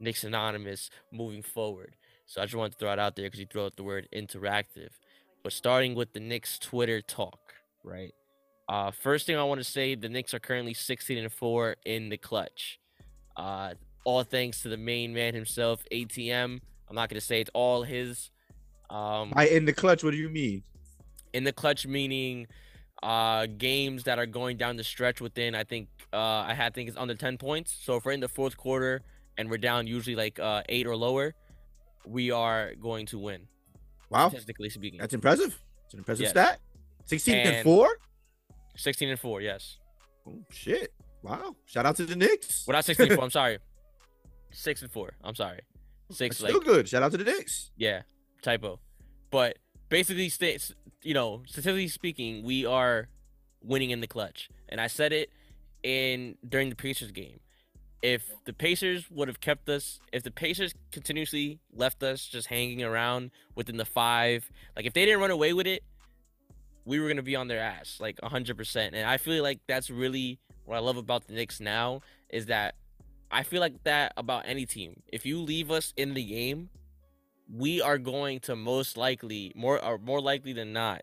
Knicks 0.00 0.24
Anonymous 0.24 0.88
moving 1.12 1.42
forward. 1.42 1.96
So 2.26 2.40
I 2.40 2.46
just 2.46 2.56
wanted 2.56 2.72
to 2.72 2.78
throw 2.78 2.92
it 2.92 2.98
out 2.98 3.14
there 3.14 3.26
because 3.26 3.40
you 3.40 3.46
throw 3.46 3.66
out 3.66 3.76
the 3.76 3.82
word 3.82 4.08
interactive. 4.14 4.90
But 5.42 5.52
starting 5.52 5.94
with 5.94 6.14
the 6.14 6.20
Knicks 6.20 6.58
Twitter 6.58 7.02
talk, 7.02 7.52
right? 7.82 8.14
Uh, 8.66 8.90
first 8.90 9.26
thing 9.26 9.36
I 9.36 9.44
want 9.44 9.60
to 9.60 9.64
say, 9.64 9.94
the 9.94 10.08
Knicks 10.08 10.32
are 10.32 10.38
currently 10.38 10.72
16 10.72 11.18
and 11.18 11.30
4 11.30 11.76
in 11.84 12.08
the 12.08 12.16
clutch. 12.16 12.80
Uh, 13.36 13.74
all 14.04 14.22
thanks 14.22 14.62
to 14.62 14.68
the 14.68 14.76
main 14.76 15.12
man 15.14 15.34
himself, 15.34 15.82
ATM. 15.90 16.60
I'm 16.88 16.94
not 16.94 17.08
gonna 17.08 17.20
say 17.20 17.40
it's 17.40 17.50
all 17.54 17.82
his. 17.82 18.30
Um, 18.90 19.32
I 19.34 19.46
in 19.48 19.64
the 19.64 19.72
clutch. 19.72 20.04
What 20.04 20.10
do 20.12 20.16
you 20.16 20.28
mean? 20.28 20.62
in 21.32 21.42
the 21.42 21.52
clutch 21.52 21.84
meaning 21.84 22.46
uh 23.02 23.46
games 23.58 24.04
that 24.04 24.20
are 24.20 24.24
going 24.26 24.56
down 24.56 24.76
the 24.76 24.84
stretch 24.84 25.20
within 25.20 25.52
I 25.56 25.64
think 25.64 25.88
uh 26.12 26.16
I 26.46 26.54
had 26.54 26.72
think 26.74 26.88
it's 26.88 26.96
under 26.96 27.16
10 27.16 27.38
points. 27.38 27.76
So 27.82 27.96
if 27.96 28.04
we're 28.04 28.12
in 28.12 28.20
the 28.20 28.28
fourth 28.28 28.56
quarter 28.56 29.02
and 29.36 29.50
we're 29.50 29.58
down 29.58 29.88
usually 29.88 30.14
like 30.14 30.38
uh 30.38 30.62
8 30.68 30.86
or 30.86 30.94
lower, 30.96 31.34
we 32.06 32.30
are 32.30 32.76
going 32.76 33.06
to 33.06 33.18
win. 33.18 33.48
Wow, 34.10 34.28
Statistically 34.28 34.70
speaking. 34.70 35.00
that's 35.00 35.12
impressive. 35.12 35.58
It's 35.86 35.94
an 35.94 35.98
impressive 35.98 36.22
Yes. 36.22 36.30
stat. 36.30 36.60
16 37.06 37.34
and, 37.34 37.48
And- 37.56 37.64
4? 37.64 37.98
16 38.76 39.08
and 39.08 39.18
4, 39.18 39.40
yes. 39.40 39.78
Oh 40.28 40.38
shit. 40.52 40.93
Wow. 41.24 41.56
Shout 41.64 41.86
out 41.86 41.96
to 41.96 42.04
the 42.06 42.16
Knicks. 42.16 42.64
Well 42.66 42.76
not 42.76 42.84
16 42.84 43.08
and 43.08 43.16
4, 43.16 43.24
I'm 43.24 43.30
sorry. 43.40 43.58
6 44.52 44.82
and 44.82 44.90
4. 44.90 45.10
I'm 45.24 45.34
sorry. 45.34 45.60
6 46.10 46.18
That's 46.18 46.42
like 46.42 46.50
still 46.50 46.60
good. 46.60 46.88
Shout 46.88 47.02
out 47.02 47.10
to 47.12 47.16
the 47.18 47.24
Knicks. 47.24 47.70
Yeah, 47.76 48.02
typo. 48.42 48.78
But 49.30 49.58
basically, 49.88 50.28
states 50.28 50.72
you 51.02 51.14
know, 51.14 51.42
statistically 51.46 51.88
speaking, 51.88 52.44
we 52.44 52.64
are 52.66 53.08
winning 53.62 53.90
in 53.90 54.00
the 54.00 54.06
clutch, 54.06 54.48
and 54.68 54.80
I 54.80 54.86
said 54.86 55.12
it 55.12 55.30
in 55.82 56.36
during 56.48 56.70
the 56.70 56.76
Pacers 56.76 57.10
game. 57.10 57.40
If 58.02 58.30
the 58.44 58.52
Pacers 58.52 59.10
would 59.10 59.28
have 59.28 59.40
kept 59.40 59.68
us, 59.68 60.00
if 60.12 60.22
the 60.22 60.30
Pacers 60.30 60.74
continuously 60.92 61.58
left 61.72 62.02
us 62.02 62.26
just 62.26 62.48
hanging 62.48 62.82
around 62.82 63.30
within 63.54 63.78
the 63.78 63.86
five, 63.86 64.50
like 64.76 64.84
if 64.84 64.92
they 64.92 65.06
didn't 65.06 65.20
run 65.20 65.30
away 65.30 65.54
with 65.54 65.66
it, 65.66 65.82
we 66.84 67.00
were 67.00 67.08
gonna 67.08 67.22
be 67.22 67.34
on 67.36 67.48
their 67.48 67.60
ass 67.60 67.96
like 67.98 68.20
hundred 68.22 68.56
percent. 68.58 68.94
And 68.94 69.08
I 69.08 69.16
feel 69.16 69.42
like 69.42 69.60
that's 69.66 69.88
really 69.88 70.38
what 70.64 70.76
I 70.76 70.80
love 70.80 70.96
about 70.96 71.26
the 71.26 71.34
Knicks 71.34 71.60
now 71.60 72.00
is 72.28 72.46
that 72.46 72.74
I 73.30 73.42
feel 73.42 73.60
like 73.60 73.82
that 73.84 74.12
about 74.16 74.44
any 74.46 74.66
team. 74.66 75.02
If 75.12 75.26
you 75.26 75.40
leave 75.40 75.70
us 75.70 75.92
in 75.96 76.14
the 76.14 76.24
game, 76.24 76.70
we 77.52 77.80
are 77.80 77.98
going 77.98 78.40
to 78.40 78.56
most 78.56 78.96
likely 78.96 79.52
more 79.54 79.82
or 79.82 79.98
more 79.98 80.20
likely 80.20 80.52
than 80.52 80.72
not 80.72 81.02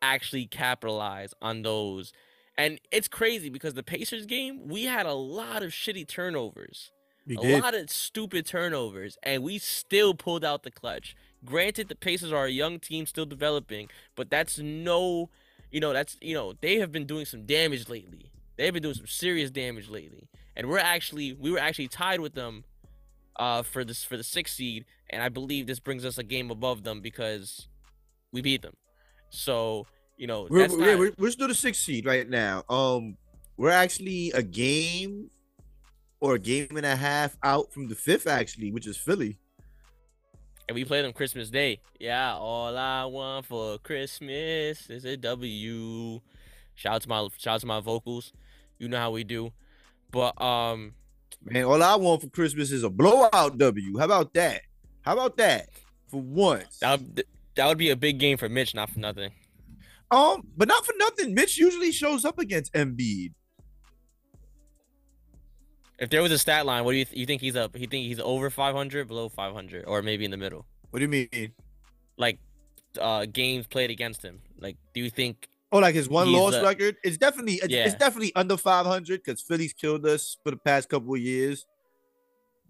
actually 0.00 0.46
capitalize 0.46 1.34
on 1.42 1.62
those. 1.62 2.12
And 2.56 2.80
it's 2.90 3.08
crazy 3.08 3.50
because 3.50 3.74
the 3.74 3.82
Pacers 3.82 4.26
game, 4.26 4.68
we 4.68 4.84
had 4.84 5.06
a 5.06 5.14
lot 5.14 5.62
of 5.62 5.70
shitty 5.70 6.08
turnovers. 6.08 6.90
We 7.26 7.36
a 7.36 7.60
lot 7.60 7.74
of 7.74 7.90
stupid 7.90 8.46
turnovers 8.46 9.18
and 9.22 9.42
we 9.42 9.58
still 9.58 10.14
pulled 10.14 10.44
out 10.44 10.62
the 10.62 10.70
clutch. 10.70 11.14
Granted 11.44 11.88
the 11.88 11.94
Pacers 11.94 12.32
are 12.32 12.46
a 12.46 12.50
young 12.50 12.80
team 12.80 13.04
still 13.04 13.26
developing, 13.26 13.88
but 14.16 14.30
that's 14.30 14.58
no, 14.58 15.28
you 15.70 15.78
know, 15.78 15.92
that's 15.92 16.16
you 16.22 16.34
know, 16.34 16.54
they 16.60 16.78
have 16.78 16.90
been 16.90 17.06
doing 17.06 17.26
some 17.26 17.44
damage 17.44 17.88
lately. 17.88 18.27
They've 18.58 18.72
been 18.72 18.82
doing 18.82 18.94
some 18.94 19.06
serious 19.06 19.50
damage 19.50 19.88
lately. 19.88 20.28
And 20.56 20.68
we're 20.68 20.78
actually 20.78 21.32
we 21.32 21.50
were 21.50 21.58
actually 21.58 21.88
tied 21.88 22.20
with 22.20 22.34
them 22.34 22.64
uh 23.36 23.62
for 23.62 23.84
this 23.84 24.02
for 24.04 24.16
the 24.16 24.24
6th 24.24 24.48
seed 24.48 24.84
and 25.10 25.22
I 25.22 25.28
believe 25.28 25.66
this 25.66 25.80
brings 25.80 26.04
us 26.04 26.18
a 26.18 26.22
game 26.24 26.50
above 26.50 26.82
them 26.82 27.00
because 27.00 27.68
we 28.32 28.42
beat 28.42 28.62
them. 28.62 28.74
So, 29.30 29.86
you 30.16 30.26
know, 30.26 30.46
We're, 30.50 30.60
that's 30.60 30.74
we're, 30.74 30.80
yeah, 30.84 30.90
not- 30.92 30.98
we're, 30.98 31.12
we're 31.18 31.30
still 31.30 31.48
the 31.48 31.54
sixth 31.54 31.82
seed 31.82 32.04
right 32.04 32.28
now. 32.28 32.64
Um, 32.68 33.16
we're 33.56 33.70
actually 33.70 34.32
a 34.32 34.42
game 34.42 35.30
or 36.20 36.34
a 36.34 36.38
game 36.38 36.76
and 36.76 36.84
a 36.84 36.96
half 36.96 37.36
out 37.42 37.72
from 37.72 37.88
the 37.88 37.94
fifth, 37.94 38.26
actually, 38.26 38.70
which 38.72 38.86
is 38.86 38.96
Philly. 38.96 39.38
And 40.68 40.74
we 40.74 40.84
play 40.84 41.00
them 41.00 41.12
Christmas 41.12 41.48
Day. 41.48 41.80
Yeah, 41.98 42.34
all 42.34 42.76
I 42.76 43.04
want 43.06 43.46
for 43.46 43.78
Christmas 43.78 44.90
is 44.90 45.04
a 45.06 45.16
W. 45.16 46.20
Shout 46.74 46.94
out 46.94 47.02
to 47.02 47.08
my 47.08 47.28
shout 47.38 47.54
out 47.54 47.60
to 47.60 47.66
my 47.66 47.80
vocals. 47.80 48.32
You 48.78 48.88
know 48.88 48.98
how 48.98 49.10
we 49.10 49.24
do. 49.24 49.52
But 50.10 50.40
um, 50.40 50.94
Man, 51.44 51.64
all 51.64 51.82
I 51.82 51.96
want 51.96 52.22
for 52.22 52.28
Christmas 52.28 52.70
is 52.70 52.82
a 52.82 52.90
blowout 52.90 53.58
W. 53.58 53.98
How 53.98 54.04
about 54.04 54.34
that? 54.34 54.62
How 55.02 55.12
about 55.12 55.36
that? 55.38 55.68
For 56.08 56.20
once. 56.20 56.78
that 56.78 57.00
would, 57.00 57.24
that 57.54 57.66
would 57.66 57.78
be 57.78 57.90
a 57.90 57.96
big 57.96 58.18
game 58.18 58.36
for 58.36 58.48
Mitch, 58.48 58.74
not 58.74 58.90
for 58.90 58.98
nothing. 58.98 59.30
Um, 60.10 60.42
but 60.56 60.68
not 60.68 60.84
for 60.86 60.94
nothing. 60.98 61.34
Mitch 61.34 61.58
usually 61.58 61.92
shows 61.92 62.24
up 62.24 62.38
against 62.38 62.72
Embiid. 62.72 63.32
If 65.98 66.10
there 66.10 66.22
was 66.22 66.32
a 66.32 66.38
stat 66.38 66.64
line, 66.64 66.84
what 66.84 66.92
do 66.92 66.98
you 66.98 67.04
th- 67.04 67.18
you 67.18 67.26
think 67.26 67.42
he's 67.42 67.56
up? 67.56 67.76
You 67.78 67.86
think 67.86 68.06
he's 68.06 68.20
over 68.20 68.50
500, 68.50 69.08
below 69.08 69.28
500, 69.28 69.84
or 69.86 70.00
maybe 70.00 70.24
in 70.24 70.30
the 70.30 70.36
middle? 70.36 70.64
What 70.90 71.00
do 71.00 71.04
you 71.04 71.08
mean? 71.08 71.52
Like 72.16 72.38
uh 73.00 73.26
games 73.26 73.66
played 73.66 73.90
against 73.90 74.22
him. 74.22 74.40
Like, 74.58 74.76
do 74.94 75.00
you 75.00 75.10
think? 75.10 75.48
Oh, 75.70 75.78
like 75.78 75.94
his 75.94 76.08
one 76.08 76.32
loss 76.32 76.54
uh, 76.54 76.62
record? 76.62 76.96
It's 77.04 77.18
definitely 77.18 77.54
it's, 77.54 77.72
it's 77.72 77.94
definitely 77.94 78.32
under 78.34 78.56
500 78.56 79.22
because 79.22 79.42
Philly's 79.42 79.72
killed 79.74 80.06
us 80.06 80.38
for 80.42 80.50
the 80.50 80.56
past 80.56 80.88
couple 80.88 81.14
of 81.14 81.20
years. 81.20 81.66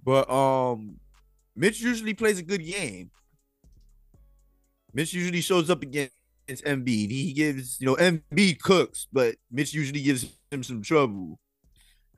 But 0.04 0.28
um, 0.30 0.96
Mitch 1.54 1.80
usually 1.80 2.14
plays 2.14 2.38
a 2.38 2.42
good 2.42 2.64
game. 2.64 3.10
Mitch 4.92 5.12
usually 5.12 5.40
shows 5.42 5.70
up 5.70 5.82
against 5.82 6.12
Embiid. 6.48 7.10
He 7.10 7.32
gives, 7.32 7.80
you 7.80 7.86
know, 7.86 7.96
Embiid 7.96 8.60
cooks, 8.60 9.06
but 9.12 9.36
Mitch 9.50 9.74
usually 9.74 10.00
gives 10.02 10.26
him 10.50 10.62
some 10.62 10.82
trouble. 10.82 11.38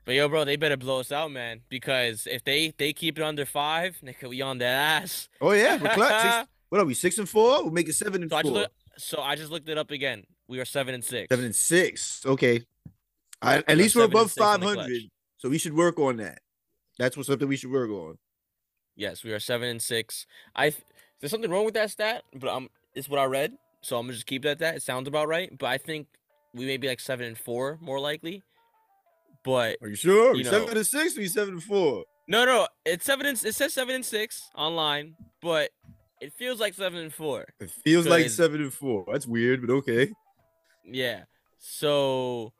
But 0.04 0.14
yo, 0.14 0.28
bro, 0.28 0.44
they 0.44 0.56
better 0.56 0.76
blow 0.76 1.00
us 1.00 1.12
out, 1.12 1.30
man. 1.30 1.60
Because 1.68 2.26
if 2.26 2.42
they 2.44 2.72
they 2.78 2.92
keep 2.92 3.18
it 3.18 3.22
under 3.22 3.44
five, 3.44 3.98
nigga, 4.02 4.28
we 4.28 4.40
on 4.40 4.58
that 4.58 5.02
ass. 5.02 5.28
Oh 5.40 5.52
yeah. 5.52 5.78
Six, 5.78 6.48
what 6.70 6.80
are 6.80 6.84
we? 6.84 6.94
Six 6.94 7.18
and 7.18 7.28
four? 7.28 7.62
We'll 7.62 7.72
make 7.72 7.88
it 7.88 7.94
seven 7.94 8.22
and 8.22 8.30
So 8.30 8.36
I 8.38 8.42
four. 8.42 8.50
look, 8.52 8.70
so 8.96 9.20
I 9.20 9.36
just 9.36 9.50
looked 9.50 9.68
it 9.68 9.76
up 9.78 9.90
again. 9.90 10.24
We 10.50 10.58
are 10.58 10.64
seven 10.64 10.94
and 10.94 11.04
six. 11.04 11.28
Seven 11.30 11.44
and 11.44 11.54
six. 11.54 12.26
Okay. 12.26 12.64
I, 13.40 13.58
at 13.68 13.78
least 13.78 13.94
we're 13.94 14.02
above 14.04 14.32
five 14.32 14.60
hundred. 14.60 15.02
So 15.38 15.48
we 15.48 15.58
should 15.58 15.74
work 15.74 15.98
on 16.00 16.16
that. 16.16 16.40
That's 16.98 17.16
what 17.16 17.24
something 17.26 17.46
we 17.46 17.56
should 17.56 17.70
work 17.70 17.88
on. 17.88 18.18
Yes, 18.96 19.22
we 19.22 19.32
are 19.32 19.38
seven 19.38 19.68
and 19.68 19.80
six. 19.80 20.26
I 20.56 20.74
there's 21.20 21.30
something 21.30 21.50
wrong 21.50 21.64
with 21.64 21.74
that 21.74 21.92
stat, 21.92 22.24
but 22.34 22.50
um, 22.50 22.68
it's 22.96 23.08
what 23.08 23.20
I 23.20 23.26
read, 23.26 23.52
so 23.80 23.96
I'm 23.96 24.06
gonna 24.06 24.14
just 24.14 24.26
keep 24.26 24.44
it 24.44 24.48
at 24.48 24.58
that. 24.58 24.74
It 24.74 24.82
sounds 24.82 25.06
about 25.06 25.28
right, 25.28 25.56
but 25.56 25.66
I 25.66 25.78
think 25.78 26.08
we 26.52 26.66
may 26.66 26.78
be 26.78 26.88
like 26.88 26.98
seven 27.00 27.26
and 27.26 27.38
four, 27.38 27.78
more 27.80 28.00
likely. 28.00 28.42
But 29.44 29.76
Are 29.80 29.88
you 29.88 29.94
sure? 29.94 30.32
You 30.32 30.38
We 30.38 30.44
seven 30.44 30.66
know- 30.66 30.72
and 30.72 30.86
six, 30.86 31.16
or 31.16 31.20
we 31.20 31.28
seven 31.28 31.54
and 31.54 31.62
four? 31.62 32.04
no, 32.26 32.44
no, 32.44 32.66
it's 32.84 33.04
seven 33.06 33.24
and 33.24 33.40
it 33.42 33.54
says 33.54 33.72
seven 33.72 33.94
and 33.94 34.04
six 34.04 34.50
online, 34.56 35.14
but 35.40 35.70
it 36.20 36.32
feels 36.34 36.58
like 36.60 36.74
seven 36.74 36.98
and 36.98 37.14
four. 37.14 37.46
It 37.60 37.70
feels 37.70 38.06
like 38.06 38.28
seven 38.28 38.60
and 38.60 38.74
four. 38.74 39.06
That's 39.10 39.26
weird, 39.28 39.64
but 39.66 39.72
okay. 39.74 40.12
Yeah. 40.84 41.24
So, 41.58 42.52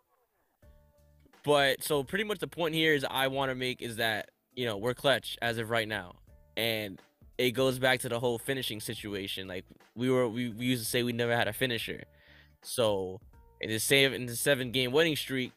but 1.45 1.83
so 1.83 2.03
pretty 2.05 2.25
much 2.25 2.39
the 2.39 2.49
point 2.49 2.75
here 2.75 2.95
is 2.95 3.05
I 3.09 3.29
want 3.29 3.51
to 3.51 3.55
make 3.55 3.81
is 3.83 3.97
that 3.97 4.31
you 4.55 4.67
know 4.67 4.77
we're 4.77 4.95
clutch 4.95 5.39
as 5.41 5.59
of 5.59 5.71
right 5.71 5.89
now, 5.89 6.17
and 6.57 7.01
it 7.39 7.53
goes 7.53 7.79
back 7.79 8.01
to 8.01 8.09
the 8.09 8.21
whole 8.21 8.39
finishing 8.39 8.81
situation. 8.81 9.49
Like 9.49 9.65
we 9.95 10.11
were, 10.11 10.29
we, 10.29 10.51
we 10.51 10.67
used 10.67 10.85
to 10.85 10.89
say 10.91 11.03
we 11.03 11.13
never 11.13 11.35
had 11.35 11.49
a 11.49 11.53
finisher. 11.53 12.05
So 12.63 13.21
in 13.61 13.71
the 13.71 13.79
same 13.81 14.13
in 14.13 14.27
the 14.27 14.37
seven 14.37 14.71
game 14.71 14.93
winning 14.93 15.17
streak, 15.17 15.53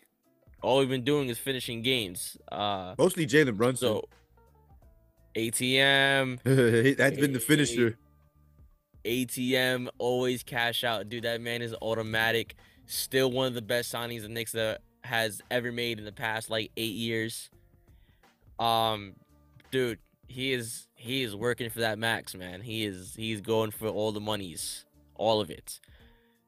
all 0.62 0.80
we've 0.80 0.90
been 0.90 1.04
doing 1.04 1.28
is 1.28 1.38
finishing 1.38 1.82
games. 1.82 2.38
Uh, 2.50 2.96
Mostly 2.98 3.28
Jalen 3.28 3.58
Brunson. 3.58 3.88
so 3.88 4.04
ATM, 5.36 6.40
That's 6.98 7.18
been 7.18 7.34
the 7.34 7.40
finisher. 7.40 7.98
ATM 9.06 9.88
always 9.98 10.44
cash 10.44 10.84
out. 10.84 11.10
Dude, 11.10 11.24
that 11.24 11.42
man 11.42 11.62
is 11.62 11.76
automatic. 11.82 12.56
Still 12.86 13.32
one 13.32 13.48
of 13.48 13.54
the 13.54 13.62
best 13.62 13.94
signings 13.94 14.22
the 14.22 14.30
Knicks 14.30 14.56
has 15.04 15.42
ever 15.52 15.72
made 15.72 16.00
in 16.00 16.06
the 16.06 16.12
past 16.12 16.50
like 16.50 16.72
eight 16.78 16.96
years. 16.96 17.50
Um, 18.60 19.14
dude, 19.72 20.00
he 20.28 20.54
is 20.54 20.88
he 20.96 21.24
is 21.24 21.36
working 21.36 21.70
for 21.70 21.80
that 21.80 21.98
max, 22.00 22.36
man. 22.36 22.62
He 22.62 22.86
is 22.86 23.14
he's 23.16 23.42
going 23.42 23.72
for 23.72 23.88
all 23.88 24.12
the 24.12 24.22
monies, 24.22 24.86
all 25.16 25.42
of 25.42 25.50
it. 25.50 25.80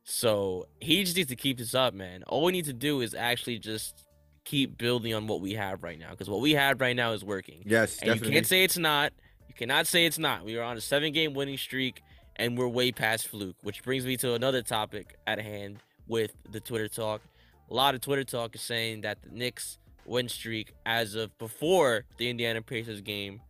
So 0.04 0.68
he 0.80 1.04
just 1.04 1.16
needs 1.18 1.30
to 1.30 1.36
keep 1.36 1.58
this 1.58 1.74
up, 1.74 1.94
man. 1.94 2.24
All 2.24 2.44
we 2.44 2.52
need 2.52 2.66
to 2.66 2.74
do 2.74 3.02
is 3.02 3.14
actually 3.16 3.58
just 3.60 4.06
keep 4.44 4.78
building 4.78 5.14
on 5.16 5.26
what 5.26 5.42
we 5.42 5.54
have 5.54 5.82
right 5.82 5.98
now, 5.98 6.12
because 6.12 6.30
what 6.30 6.42
we 6.42 6.52
have 6.52 6.80
right 6.80 6.96
now 6.96 7.14
is 7.14 7.26
working. 7.26 7.64
Yes, 7.66 7.98
And 8.00 8.10
definitely. 8.10 8.28
you 8.30 8.34
can't 8.36 8.46
say 8.48 8.64
it's 8.64 8.78
not. 8.78 9.12
You 9.48 9.56
cannot 9.56 9.88
say 9.88 10.06
it's 10.06 10.20
not. 10.20 10.46
We 10.46 10.58
are 10.58 10.64
on 10.64 10.78
a 10.78 10.82
seven 10.82 11.12
game 11.12 11.34
winning 11.34 11.58
streak 11.58 12.02
and 12.38 12.58
we're 12.58 12.68
way 12.68 12.92
past 12.92 13.28
fluke, 13.28 13.56
which 13.64 13.84
brings 13.84 14.06
me 14.06 14.18
to 14.18 14.34
another 14.34 14.62
topic 14.62 15.16
at 15.28 15.40
hand 15.40 15.78
with 16.08 16.32
the 16.52 16.60
Twitter 16.60 16.88
talk. 16.88 17.22
A 17.70 17.74
lot 17.74 17.96
of 17.96 18.02
Twitter 18.02 18.24
talk 18.24 18.56
is 18.56 18.62
saying 18.62 19.02
that 19.02 19.22
the 19.24 19.30
Knicks 19.32 19.80
win 20.06 20.30
streak 20.30 20.74
as 20.86 21.16
of 21.16 21.36
before 21.38 22.06
the 22.18 22.30
Indiana 22.30 22.62
Pacers 22.62 23.02
game 23.02 23.42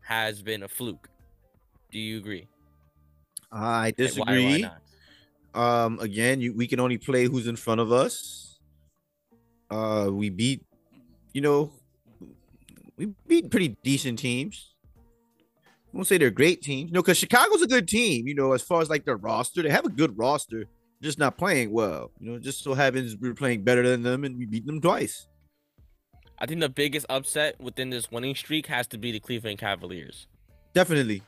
has 0.00 0.42
been 0.42 0.62
a 0.62 0.68
fluke. 0.68 1.08
Do 1.90 1.98
you 1.98 2.18
agree? 2.18 2.48
I 3.50 3.88
And 3.98 4.10
why- 4.10 4.24
why 4.26 4.34
disagree. 4.34 4.66
Um, 5.54 5.98
again, 6.00 6.40
you, 6.42 6.52
we 6.54 6.66
can 6.66 6.80
only 6.80 6.98
play 6.98 7.24
who's 7.24 7.46
in 7.46 7.56
front 7.56 7.80
of 7.80 7.90
us. 7.90 8.58
Uh, 9.70 10.08
we 10.12 10.28
beat, 10.28 10.62
you 11.32 11.40
know, 11.40 11.72
we 12.98 13.14
beat 13.26 13.50
pretty 13.50 13.68
decent 13.82 14.18
teams. 14.18 14.74
I 15.96 15.98
won't 15.98 16.06
say 16.08 16.18
they're 16.18 16.30
great 16.30 16.60
teams, 16.60 16.92
no, 16.92 17.00
because 17.00 17.16
Chicago's 17.16 17.62
a 17.62 17.66
good 17.66 17.88
team. 17.88 18.28
You 18.28 18.34
know, 18.34 18.52
as 18.52 18.60
far 18.60 18.82
as 18.82 18.90
like 18.90 19.06
their 19.06 19.16
roster, 19.16 19.62
they 19.62 19.70
have 19.70 19.86
a 19.86 19.88
good 19.88 20.18
roster, 20.18 20.66
just 21.00 21.18
not 21.18 21.38
playing 21.38 21.72
well. 21.72 22.10
You 22.20 22.32
know, 22.32 22.38
just 22.38 22.62
so 22.62 22.74
happens 22.74 23.16
we're 23.16 23.32
playing 23.32 23.62
better 23.64 23.82
than 23.88 24.02
them 24.02 24.24
and 24.24 24.36
we 24.36 24.44
beat 24.44 24.66
them 24.66 24.78
twice. 24.78 25.26
I 26.38 26.44
think 26.44 26.60
the 26.60 26.68
biggest 26.68 27.06
upset 27.08 27.58
within 27.58 27.88
this 27.88 28.10
winning 28.10 28.34
streak 28.34 28.66
has 28.66 28.86
to 28.88 28.98
be 28.98 29.10
the 29.10 29.20
Cleveland 29.20 29.58
Cavaliers. 29.58 30.26
Definitely, 30.74 31.22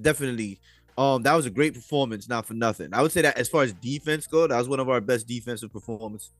definitely. 0.00 0.58
Um, 0.96 1.22
that 1.24 1.34
was 1.34 1.44
a 1.44 1.50
great 1.50 1.74
performance, 1.74 2.26
not 2.26 2.46
for 2.46 2.54
nothing. 2.54 2.94
I 2.94 3.02
would 3.02 3.12
say 3.12 3.20
that 3.20 3.36
as 3.36 3.50
far 3.50 3.62
as 3.62 3.74
defense 3.74 4.26
go, 4.26 4.46
that 4.46 4.56
was 4.56 4.70
one 4.70 4.80
of 4.80 4.88
our 4.88 5.02
best 5.02 5.28
defensive 5.28 5.70
performances. 5.70 6.30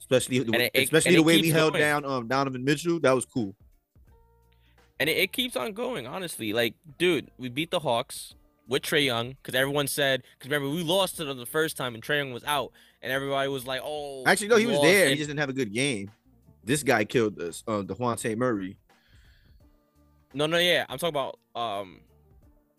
Especially, 0.00 0.40
the, 0.40 0.52
it- 0.52 0.70
it- 0.74 0.82
especially 0.84 1.12
and 1.12 1.18
the 1.18 1.22
way 1.22 1.40
we 1.40 1.48
held 1.48 1.72
going. 1.72 1.80
down 1.82 2.04
um 2.04 2.28
Donovan 2.28 2.62
Mitchell. 2.62 3.00
That 3.00 3.12
was 3.12 3.24
cool. 3.24 3.56
And 5.00 5.10
it, 5.10 5.16
it 5.16 5.32
keeps 5.32 5.56
on 5.56 5.72
going, 5.72 6.06
honestly. 6.06 6.52
Like, 6.52 6.74
dude, 6.98 7.30
we 7.38 7.48
beat 7.48 7.70
the 7.70 7.80
Hawks 7.80 8.34
with 8.68 8.82
Trae 8.82 9.04
Young 9.04 9.36
because 9.42 9.54
everyone 9.54 9.86
said, 9.86 10.22
because 10.38 10.50
remember, 10.50 10.74
we 10.74 10.82
lost 10.82 11.16
to 11.16 11.24
them 11.24 11.38
the 11.38 11.46
first 11.46 11.76
time 11.76 11.94
and 11.94 12.02
Trae 12.02 12.18
Young 12.18 12.32
was 12.32 12.44
out, 12.44 12.72
and 13.02 13.12
everybody 13.12 13.48
was 13.48 13.66
like, 13.66 13.80
oh. 13.84 14.24
Actually, 14.26 14.48
no, 14.48 14.56
he 14.56 14.66
was 14.66 14.76
lost," 14.76 14.86
there. 14.86 15.08
He 15.08 15.16
just 15.16 15.28
didn't 15.28 15.40
have 15.40 15.50
a 15.50 15.54
good 15.54 15.72
game. 15.72 16.10
This 16.62 16.82
guy 16.82 17.04
killed 17.04 17.38
us. 17.40 17.62
Um, 17.66 17.86
Dejounte 17.86 18.36
Murray. 18.36 18.76
No, 20.32 20.46
no, 20.46 20.58
yeah. 20.58 20.86
I'm 20.88 20.98
talking 20.98 21.14
about 21.14 21.38
um 21.54 22.00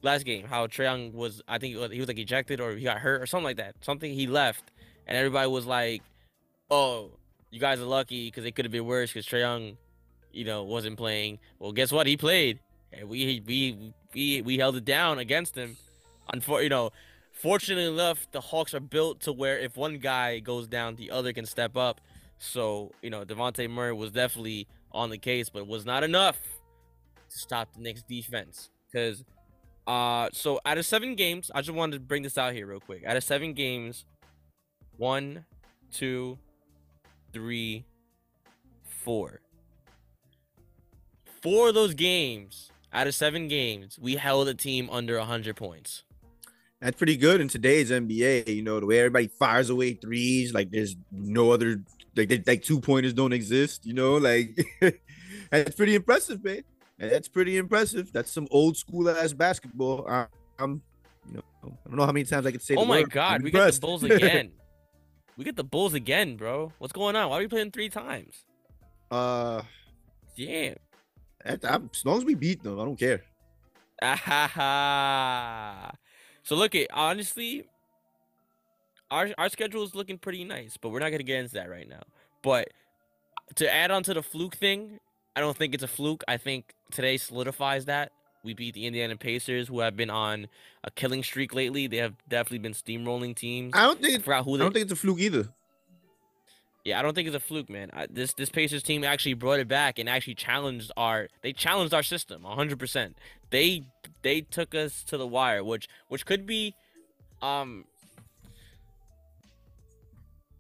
last 0.02 0.26
game, 0.26 0.46
how 0.46 0.68
Trae 0.68 0.84
Young 0.84 1.14
was, 1.14 1.42
I 1.48 1.58
think 1.58 1.78
was, 1.78 1.92
he 1.92 2.00
was 2.00 2.08
like 2.08 2.20
ejected 2.20 2.62
or 2.62 2.76
he 2.76 2.84
got 2.84 2.98
hurt 3.00 3.22
or 3.22 3.26
something 3.26 3.46
like 3.46 3.58
that. 3.58 3.76
Something 3.82 4.14
he 4.14 4.28
left, 4.28 4.72
and 5.08 5.18
everybody 5.18 5.50
was 5.50 5.66
like, 5.66 6.02
oh, 6.72 7.12
you 7.52 7.60
guys 7.60 7.80
are 7.80 7.86
lucky 7.86 8.28
because 8.28 8.46
it 8.46 8.56
could 8.56 8.66
have 8.66 8.72
been 8.72 8.86
worse 8.86 9.12
because 9.12 9.26
Trae 9.26 9.40
Young, 9.40 9.78
you 10.36 10.46
know, 10.46 10.64
wasn't 10.64 10.98
playing. 10.98 11.40
Well, 11.60 11.72
guess 11.72 11.92
what? 11.92 12.08
He 12.08 12.18
played, 12.18 12.60
and 12.92 13.08
we 13.10 13.42
we 13.46 13.94
we 14.14 14.42
we 14.42 14.58
held 14.58 14.76
it 14.76 14.86
down 14.86 15.20
against 15.20 15.56
him. 15.56 15.78
Unfor- 16.34 16.64
you 16.64 16.70
know, 16.70 16.92
fortunately 17.32 17.92
enough, 17.92 18.28
the 18.32 18.42
Hawks 18.42 18.74
are 18.74 18.80
built 18.80 19.22
to 19.22 19.34
where 19.34 19.58
if 19.60 19.78
one 19.78 19.98
guy 19.98 20.40
goes 20.40 20.68
down, 20.68 20.96
the 20.96 21.12
other 21.12 21.34
can 21.34 21.46
step 21.46 21.78
up. 21.78 22.02
So 22.38 22.92
you 23.02 23.10
know, 23.10 23.24
Dejounte 23.24 23.70
Murray 23.70 23.94
was 23.94 24.12
definitely 24.12 24.68
on 24.92 25.10
the 25.10 25.18
case, 25.18 25.50
but 25.50 25.68
was 25.68 25.86
not 25.86 26.04
enough 26.04 26.38
to 27.30 27.38
stop 27.38 27.74
the 27.74 27.82
Knicks 27.82 28.04
defense. 28.04 28.70
Because, 28.92 29.24
uh, 29.88 30.30
so 30.32 30.60
out 30.66 30.78
of 30.78 30.86
seven 30.86 31.16
games, 31.16 31.52
I 31.54 31.62
just 31.62 31.76
wanted 31.76 31.98
to 31.98 32.00
bring 32.00 32.24
this 32.24 32.38
out 32.38 32.54
here 32.54 32.66
real 32.68 32.80
quick. 32.80 33.06
Out 33.06 33.18
of 33.18 33.24
seven 33.24 33.54
games, 33.54 34.06
one, 34.98 35.46
two, 35.92 36.38
three, 37.34 37.86
four. 39.04 39.42
Four 41.46 41.70
of 41.70 41.76
those 41.76 41.94
games, 41.94 42.72
out 42.92 43.06
of 43.06 43.14
seven 43.14 43.48
games, 43.48 44.00
we 44.02 44.16
held 44.16 44.48
a 44.48 44.56
team 44.56 44.90
under 44.92 45.20
100 45.20 45.56
points. 45.56 46.04
That's 46.82 46.98
pretty 46.98 47.18
good 47.18 47.40
in 47.40 47.48
today's 47.48 47.92
NBA. 47.92 48.48
You 48.48 48.64
know, 48.64 48.80
the 48.80 48.88
way 48.88 48.98
everybody 48.98 49.28
fires 49.28 49.70
away 49.70 49.94
threes, 49.94 50.56
like 50.56 50.72
there's 50.72 50.96
no 51.12 51.52
other, 51.52 51.84
like 52.16 52.30
they, 52.30 52.42
like 52.48 52.64
two 52.64 52.80
pointers 52.80 53.14
don't 53.14 53.32
exist. 53.32 53.86
You 53.86 53.94
know, 53.94 54.18
like 54.18 54.58
that's 55.52 55.76
pretty 55.76 55.94
impressive, 55.94 56.44
man. 56.44 56.64
That's 56.98 57.28
pretty 57.28 57.58
impressive. 57.58 58.12
That's 58.12 58.32
some 58.32 58.48
old 58.50 58.76
school 58.76 59.08
ass 59.08 59.32
basketball. 59.32 60.08
I, 60.10 60.26
I'm, 60.58 60.82
you 61.28 61.36
know, 61.36 61.44
I 61.64 61.90
don't 61.90 61.96
know 61.96 62.08
how 62.08 62.12
many 62.12 62.26
times 62.26 62.48
I 62.48 62.52
can 62.52 62.60
say. 62.60 62.74
Oh 62.76 62.86
my 62.86 63.02
word. 63.02 63.12
God, 63.12 63.36
I'm 63.36 63.44
we 63.44 63.52
got 63.52 63.72
the. 63.72 63.80
Bulls 63.80 64.04
again. 64.04 64.52
we 65.38 65.44
get 65.44 65.58
the 65.58 65.64
Bulls 65.64 65.94
again, 65.94 66.38
bro. 66.38 66.74
What's 66.80 66.94
going 66.94 67.16
on? 67.16 67.30
Why 67.30 67.38
are 67.38 67.42
we 67.42 67.48
playing 67.48 67.70
three 67.70 67.90
times? 67.90 68.46
uh, 69.12 69.62
Damn. 70.36 70.76
That- 71.46 71.66
I'm- 71.66 71.90
as 71.94 72.06
long 72.06 72.18
as 72.18 72.26
we 72.26 72.36
beat 72.36 72.64
them, 72.64 72.80
I 72.80 72.86
don't 72.86 72.98
care. 73.00 73.24
Ah, 74.02 75.92
so 76.44 76.56
look 76.56 76.76
it 76.76 76.90
honestly, 76.94 77.66
our 79.12 79.30
our 79.38 79.50
schedule 79.50 79.84
is 79.84 79.96
looking 79.96 80.18
pretty 80.18 80.44
nice, 80.44 80.78
but 80.78 80.90
we're 80.90 81.00
not 81.00 81.12
gonna 81.12 81.24
get 81.24 81.40
into 81.40 81.54
that 81.54 81.70
right 81.70 81.88
now. 81.88 82.02
But 82.42 82.70
to 83.56 83.74
add 83.74 83.92
on 83.92 84.04
to 84.04 84.14
the 84.14 84.22
fluke 84.24 84.56
thing, 84.56 85.00
I 85.36 85.40
don't 85.40 85.56
think 85.56 85.74
it's 85.74 85.84
a 85.84 85.88
fluke. 85.88 86.24
I 86.28 86.38
think 86.38 86.74
today 86.92 87.18
solidifies 87.18 87.86
that. 87.86 88.12
We 88.44 88.54
beat 88.54 88.76
the 88.76 88.86
Indiana 88.86 89.16
Pacers, 89.16 89.68
who 89.70 89.80
have 89.80 89.96
been 89.96 90.12
on 90.12 90.48
a 90.84 90.92
killing 90.92 91.24
streak 91.24 91.54
lately. 91.56 91.88
They 91.88 91.98
have 91.98 92.14
definitely 92.30 92.60
been 92.60 92.74
steamrolling 92.74 93.36
teams. 93.36 93.72
I 93.74 93.84
don't 93.86 93.98
I 94.04 94.10
think 94.10 94.24
forgot 94.24 94.44
who 94.46 94.56
I 94.56 94.58
don't 94.60 94.72
think 94.74 94.84
it's 94.84 94.92
a 94.92 94.96
fluke 94.96 95.20
either. 95.20 95.50
Yeah, 96.86 97.00
I 97.00 97.02
don't 97.02 97.16
think 97.16 97.28
it's 97.28 97.36
a 97.36 97.40
fluke, 97.40 97.68
man. 97.68 97.90
I, 97.94 98.06
this 98.08 98.34
this 98.34 98.50
Pacers 98.50 98.84
team 98.84 99.04
actually 99.04 99.34
brought 99.34 99.60
it 99.60 99.68
back 99.68 99.98
and 99.98 100.08
actually 100.08 100.36
challenged 100.36 100.92
our. 100.96 101.28
They 101.42 101.52
challenged 101.52 101.96
our 101.96 102.04
system 102.04 102.44
100. 102.44 102.78
percent 102.78 103.18
They 103.50 103.88
they 104.22 104.42
took 104.42 104.76
us 104.76 105.04
to 105.06 105.18
the 105.18 105.26
wire, 105.26 105.64
which 105.64 105.90
which 106.08 106.26
could 106.26 106.46
be, 106.46 106.76
um. 107.42 107.86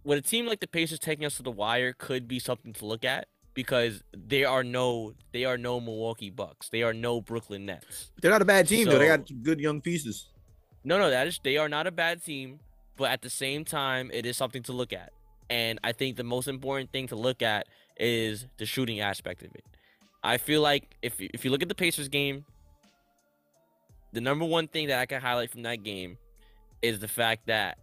With 0.03 0.19
a 0.19 0.21
team 0.21 0.45
like 0.45 0.59
the 0.59 0.67
Pacers 0.67 0.99
taking 0.99 1.25
us 1.25 1.37
to 1.37 1.43
the 1.43 1.51
wire 1.51 1.93
could 1.93 2.27
be 2.27 2.37
something 2.37 2.73
to 2.73 2.85
look 2.85 3.03
at 3.03 3.27
because 3.53 4.03
they 4.13 4.43
are 4.43 4.63
no 4.63 5.13
they 5.31 5.45
are 5.45 5.57
no 5.57 5.79
Milwaukee 5.79 6.31
Bucks. 6.31 6.69
They 6.69 6.81
are 6.81 6.93
no 6.93 7.21
Brooklyn 7.21 7.67
Nets. 7.67 8.11
They're 8.19 8.31
not 8.31 8.41
a 8.41 8.45
bad 8.45 8.67
team 8.67 8.87
though. 8.87 8.97
They 8.97 9.07
got 9.07 9.29
good 9.43 9.59
young 9.59 9.79
pieces. 9.79 10.27
No, 10.83 10.97
no, 10.97 11.11
that 11.11 11.27
is 11.27 11.39
they 11.43 11.57
are 11.57 11.69
not 11.69 11.85
a 11.85 11.91
bad 11.91 12.23
team, 12.23 12.59
but 12.97 13.11
at 13.11 13.21
the 13.21 13.29
same 13.29 13.63
time, 13.63 14.09
it 14.11 14.25
is 14.25 14.37
something 14.37 14.63
to 14.63 14.71
look 14.71 14.91
at. 14.91 15.11
And 15.49 15.79
I 15.83 15.91
think 15.91 16.17
the 16.17 16.23
most 16.23 16.47
important 16.47 16.91
thing 16.91 17.07
to 17.07 17.15
look 17.15 17.41
at 17.41 17.67
is 17.97 18.45
the 18.57 18.65
shooting 18.65 18.99
aspect 18.99 19.43
of 19.43 19.53
it. 19.55 19.63
I 20.23 20.37
feel 20.37 20.61
like 20.61 20.95
if 21.01 21.13
if 21.19 21.45
you 21.45 21.51
look 21.51 21.61
at 21.61 21.69
the 21.69 21.75
Pacers 21.75 22.07
game, 22.07 22.45
the 24.11 24.21
number 24.21 24.45
one 24.45 24.67
thing 24.67 24.87
that 24.87 24.99
I 24.99 25.05
can 25.05 25.21
highlight 25.21 25.51
from 25.51 25.63
that 25.63 25.83
game 25.83 26.17
is 26.81 26.99
the 26.99 27.07
fact 27.07 27.47
that 27.47 27.77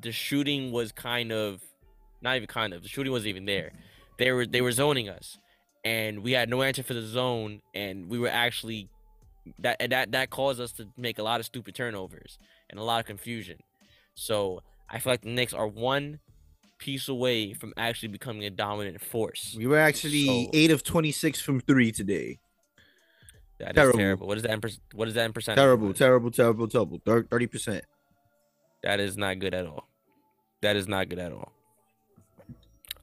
the 0.00 0.12
shooting 0.12 0.72
was 0.72 0.92
kind 0.92 1.32
of 1.32 1.62
not 2.20 2.36
even 2.36 2.46
kind 2.46 2.72
of 2.72 2.82
the 2.82 2.88
shooting 2.88 3.12
wasn't 3.12 3.28
even 3.28 3.44
there. 3.44 3.72
They 4.18 4.32
were 4.32 4.46
they 4.46 4.60
were 4.60 4.72
zoning 4.72 5.08
us, 5.08 5.38
and 5.84 6.22
we 6.22 6.32
had 6.32 6.48
no 6.48 6.62
answer 6.62 6.82
for 6.82 6.94
the 6.94 7.02
zone, 7.02 7.60
and 7.74 8.08
we 8.08 8.18
were 8.18 8.28
actually 8.28 8.88
that 9.60 9.78
that 9.90 10.12
that 10.12 10.30
caused 10.30 10.60
us 10.60 10.72
to 10.72 10.88
make 10.96 11.18
a 11.18 11.22
lot 11.22 11.38
of 11.38 11.46
stupid 11.46 11.74
turnovers 11.74 12.38
and 12.70 12.80
a 12.80 12.82
lot 12.82 13.00
of 13.00 13.06
confusion. 13.06 13.58
So 14.14 14.62
I 14.88 14.98
feel 14.98 15.12
like 15.12 15.22
the 15.22 15.30
Knicks 15.30 15.52
are 15.52 15.68
one 15.68 16.18
piece 16.78 17.08
away 17.08 17.52
from 17.54 17.72
actually 17.76 18.08
becoming 18.08 18.44
a 18.44 18.50
dominant 18.50 19.00
force. 19.00 19.54
We 19.56 19.66
were 19.66 19.78
actually 19.78 20.26
So- 20.26 20.50
eight 20.52 20.70
of 20.70 20.82
twenty 20.82 21.12
six 21.12 21.40
from 21.40 21.60
three 21.60 21.92
today. 21.92 22.38
That 23.58 23.70
is 23.70 23.74
terrible. 23.74 23.98
terrible. 23.98 24.26
What 24.26 24.36
is 24.36 24.42
that 24.42 24.52
in 24.52 24.60
per- 24.60 24.68
what 24.94 25.08
is 25.08 25.14
that 25.14 25.24
in 25.24 25.32
percent? 25.32 25.56
Terrible, 25.56 25.94
terrible, 25.94 26.30
terrible, 26.30 26.68
terrible. 26.68 27.00
Thirty 27.30 27.46
percent. 27.46 27.84
That 28.82 29.00
is 29.00 29.16
not 29.16 29.38
good 29.38 29.54
at 29.54 29.66
all. 29.66 29.88
That 30.62 30.76
is 30.76 30.86
not 30.86 31.08
good 31.08 31.18
at 31.18 31.32
all. 31.32 31.52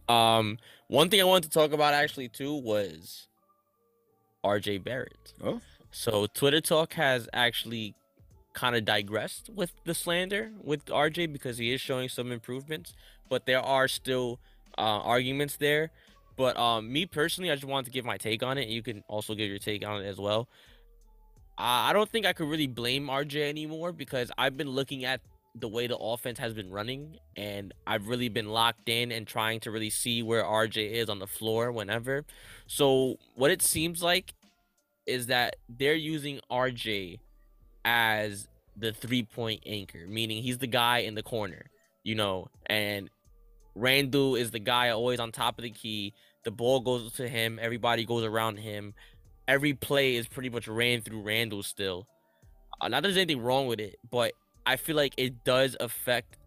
Um, 0.07 0.59
one 0.87 1.09
thing 1.09 1.21
I 1.21 1.23
wanted 1.23 1.49
to 1.51 1.57
talk 1.57 1.71
about 1.71 1.93
actually 1.93 2.29
too 2.29 2.53
was 2.55 3.27
R.J. 4.43 4.79
Barrett. 4.79 5.33
Oh. 5.43 5.61
So 5.91 6.27
Twitter 6.27 6.59
Talk 6.61 6.93
has 6.93 7.29
actually 7.33 7.95
kind 8.53 8.75
of 8.75 8.85
digressed 8.85 9.49
with 9.53 9.71
the 9.85 9.93
slander 9.93 10.51
with 10.63 10.85
RJ 10.85 11.33
because 11.33 11.57
he 11.57 11.73
is 11.73 11.81
showing 11.81 12.09
some 12.09 12.31
improvements, 12.31 12.93
but 13.29 13.45
there 13.45 13.61
are 13.61 13.87
still 13.87 14.39
uh, 14.77 15.01
arguments 15.01 15.57
there. 15.57 15.91
But 16.35 16.57
um, 16.57 16.91
me 16.91 17.05
personally, 17.05 17.51
I 17.51 17.55
just 17.55 17.65
wanted 17.65 17.85
to 17.85 17.91
give 17.91 18.05
my 18.05 18.17
take 18.17 18.41
on 18.43 18.57
it. 18.57 18.67
You 18.67 18.81
can 18.81 19.03
also 19.07 19.35
give 19.35 19.49
your 19.49 19.59
take 19.59 19.85
on 19.85 20.01
it 20.01 20.07
as 20.07 20.17
well. 20.17 20.47
I 21.57 21.93
don't 21.93 22.09
think 22.09 22.25
I 22.25 22.33
could 22.33 22.47
really 22.47 22.67
blame 22.67 23.07
RJ 23.07 23.47
anymore 23.47 23.91
because 23.91 24.31
I've 24.37 24.57
been 24.57 24.69
looking 24.69 25.05
at 25.05 25.21
the 25.55 25.67
way 25.67 25.85
the 25.85 25.97
offense 25.97 26.39
has 26.39 26.53
been 26.53 26.71
running, 26.71 27.17
and 27.37 27.73
I've 27.85 28.07
really 28.07 28.29
been 28.29 28.49
locked 28.49 28.89
in 28.89 29.11
and 29.11 29.27
trying 29.27 29.59
to 29.61 29.71
really 29.71 29.91
see 29.91 30.23
where 30.23 30.43
RJ 30.43 30.93
is 30.93 31.09
on 31.09 31.19
the 31.19 31.27
floor 31.27 31.71
whenever. 31.71 32.25
So 32.65 33.17
what 33.35 33.51
it 33.51 33.61
seems 33.61 34.01
like 34.01 34.33
is 35.05 35.27
that 35.27 35.57
they're 35.69 35.93
using 35.93 36.39
RJ 36.49 37.19
as 37.85 38.47
the 38.77 38.91
three 38.91 39.23
point 39.23 39.61
anchor, 39.65 40.05
meaning 40.07 40.43
he's 40.43 40.57
the 40.57 40.67
guy 40.67 40.99
in 40.99 41.15
the 41.15 41.23
corner, 41.23 41.69
you 42.03 42.15
know, 42.15 42.47
and 42.67 43.09
Randle 43.75 44.35
is 44.35 44.51
the 44.51 44.59
guy 44.59 44.89
always 44.89 45.19
on 45.19 45.31
top 45.31 45.57
of 45.57 45.63
the 45.63 45.71
key. 45.71 46.13
The 46.43 46.51
ball 46.51 46.79
goes 46.81 47.13
to 47.13 47.27
him, 47.27 47.59
everybody 47.61 48.05
goes 48.05 48.23
around 48.23 48.57
him. 48.57 48.93
Every 49.47 49.73
play 49.73 50.15
is 50.15 50.27
pretty 50.27 50.49
much 50.49 50.67
ran 50.67 51.01
through 51.01 51.21
Randle 51.21 51.63
still. 51.63 52.07
Uh, 52.79 52.87
not 52.87 53.03
there's 53.03 53.17
anything 53.17 53.41
wrong 53.41 53.67
with 53.67 53.79
it, 53.79 53.95
but 54.09 54.33
I 54.65 54.77
feel 54.77 54.95
like 54.95 55.13
it 55.17 55.43
does 55.43 55.75
affect 55.79 56.37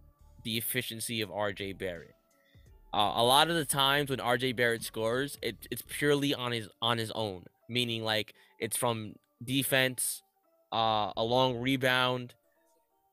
the 0.44 0.56
efficiency 0.56 1.20
of 1.20 1.30
RJ 1.30 1.78
Barrett. 1.78 2.14
Uh, 2.94 3.12
a 3.16 3.24
lot 3.24 3.50
of 3.50 3.56
the 3.56 3.64
times 3.64 4.10
when 4.10 4.18
RJ 4.18 4.56
Barrett 4.56 4.82
scores, 4.82 5.38
it, 5.42 5.56
it's 5.70 5.82
purely 5.86 6.34
on 6.34 6.52
his 6.52 6.68
on 6.80 6.96
his 6.98 7.10
own, 7.10 7.44
meaning 7.68 8.04
like 8.04 8.32
it's 8.58 8.76
from 8.76 9.14
defense, 9.44 10.22
uh, 10.76 11.10
a 11.16 11.24
long 11.24 11.58
rebound, 11.58 12.34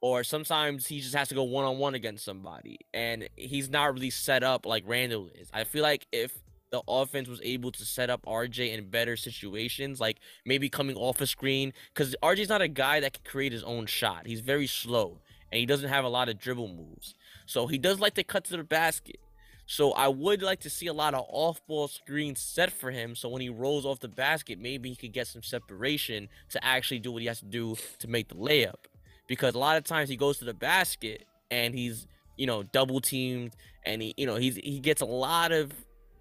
or 0.02 0.26
sometimes 0.26 0.88
he 0.88 0.99
just 0.99 1.15
has 1.15 1.30
to 1.30 1.36
go 1.36 1.43
one 1.43 1.63
on 1.63 1.78
one 1.78 1.95
against 1.95 2.26
somebody, 2.26 2.78
and 2.93 3.30
he's 3.38 3.69
not 3.69 3.93
really 3.93 4.10
set 4.10 4.43
up 4.43 4.65
like 4.65 4.84
Randle 4.86 5.30
is. 5.34 5.49
I 5.54 5.63
feel 5.63 5.82
like 5.82 6.06
if 6.12 6.43
the 6.71 6.82
offense 6.89 7.30
was 7.30 7.39
able 7.41 7.71
to 7.71 7.86
set 7.86 8.10
up 8.10 8.26
RJ 8.26 8.73
in 8.73 8.89
better 8.89 9.15
situations, 9.15 10.02
like 10.02 10.17
maybe 10.45 10.67
coming 10.67 10.97
off 10.97 11.21
a 11.21 11.28
screen, 11.28 11.71
because 11.93 12.15
RJ's 12.21 12.49
not 12.49 12.62
a 12.62 12.67
guy 12.67 12.99
that 12.99 13.13
can 13.13 13.23
create 13.23 13.54
his 13.54 13.63
own 13.63 13.86
shot. 13.86 14.28
He's 14.28 14.41
very 14.41 14.67
slow, 14.67 15.21
and 15.49 15.60
he 15.60 15.65
doesn't 15.65 15.88
have 15.88 16.04
a 16.04 16.10
lot 16.10 16.28
of 16.28 16.38
dribble 16.38 16.67
moves. 16.67 17.15
So 17.45 17.67
he 17.67 17.78
does 17.78 18.02
like 18.02 18.15
to 18.15 18.26
cut 18.26 18.43
to 18.45 18.58
the 18.58 18.63
basket. 18.65 19.21
So 19.65 19.91
I 19.91 20.08
would 20.08 20.41
like 20.41 20.60
to 20.62 20.69
see 20.69 20.88
a 20.88 20.93
lot 20.93 21.13
of 21.13 21.26
off-ball 21.30 21.88
screens 21.88 22.41
set 22.41 22.71
for 22.71 22.91
him. 22.91 23.15
So 23.15 23.30
when 23.30 23.41
he 23.41 23.49
rolls 23.49 23.86
off 23.86 23.99
the 23.99 24.10
basket, 24.10 24.60
maybe 24.60 24.89
he 24.89 24.95
could 24.95 25.13
get 25.13 25.28
some 25.28 25.41
separation 25.41 26.28
to 26.49 26.63
actually 26.63 26.99
do 26.99 27.12
what 27.12 27.21
he 27.21 27.28
has 27.28 27.39
to 27.39 27.45
do 27.45 27.76
to 27.99 28.08
make 28.08 28.28
the 28.28 28.36
layup. 28.36 28.86
Because 29.28 29.56
a 29.56 29.60
lot 29.60 29.78
of 29.78 29.86
times 29.86 30.10
he 30.10 30.17
goes 30.17 30.38
to 30.39 30.45
the 30.45 30.54
basket 30.54 31.26
and 31.49 31.73
he's, 31.73 32.08
you 32.36 32.45
know, 32.45 32.63
double 32.63 32.99
teamed 32.99 33.56
and 33.86 34.02
he, 34.02 34.13
you 34.17 34.26
know, 34.26 34.36
he's 34.36 34.58
he 34.58 34.80
gets 34.80 35.02
a 35.02 35.06
lot 35.06 35.52
of 35.54 35.71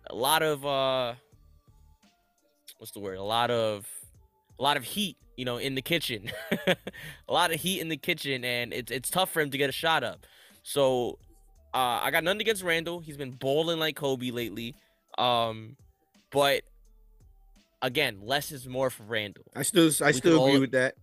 a 0.09 0.15
lot 0.15 0.43
of 0.43 0.65
uh 0.65 1.15
what's 2.79 2.93
the 2.93 3.01
word? 3.01 3.19
A 3.19 3.23
lot 3.23 3.51
of 3.51 3.87
a 4.59 4.63
lot 4.63 4.77
of 4.77 4.85
heat, 4.85 5.17
you 5.37 5.45
know, 5.45 5.57
in 5.57 5.75
the 5.75 5.83
kitchen. 5.83 6.31
a 6.67 7.33
lot 7.33 7.53
of 7.53 7.61
heat 7.61 7.81
in 7.81 7.89
the 7.89 7.97
kitchen 7.97 8.45
and 8.45 8.73
it's 8.73 8.93
it's 8.93 9.11
tough 9.11 9.33
for 9.33 9.41
him 9.41 9.51
to 9.51 9.59
get 9.59 9.69
a 9.69 9.73
shot 9.73 10.05
up. 10.05 10.27
So 10.63 11.19
uh, 11.75 12.01
I 12.03 12.11
got 12.11 12.25
nothing 12.25 12.41
against 12.41 12.63
Randle. 12.63 13.01
He's 13.01 13.17
been 13.17 13.31
bowling 13.33 13.79
like 13.79 13.97
Kobe 13.97 14.31
lately. 14.31 14.75
Um, 15.19 15.77
but 16.31 16.63
again, 17.81 18.19
less 18.23 18.53
is 18.53 18.67
more 18.67 18.91
for 18.91 19.03
Randle. 19.05 19.45
I 19.55 19.63
still 19.63 19.91
I 20.03 20.07
We 20.09 20.13
still 20.13 20.43
agree 20.45 20.55
all- 20.57 20.61
with 20.61 20.73
that. 20.73 20.95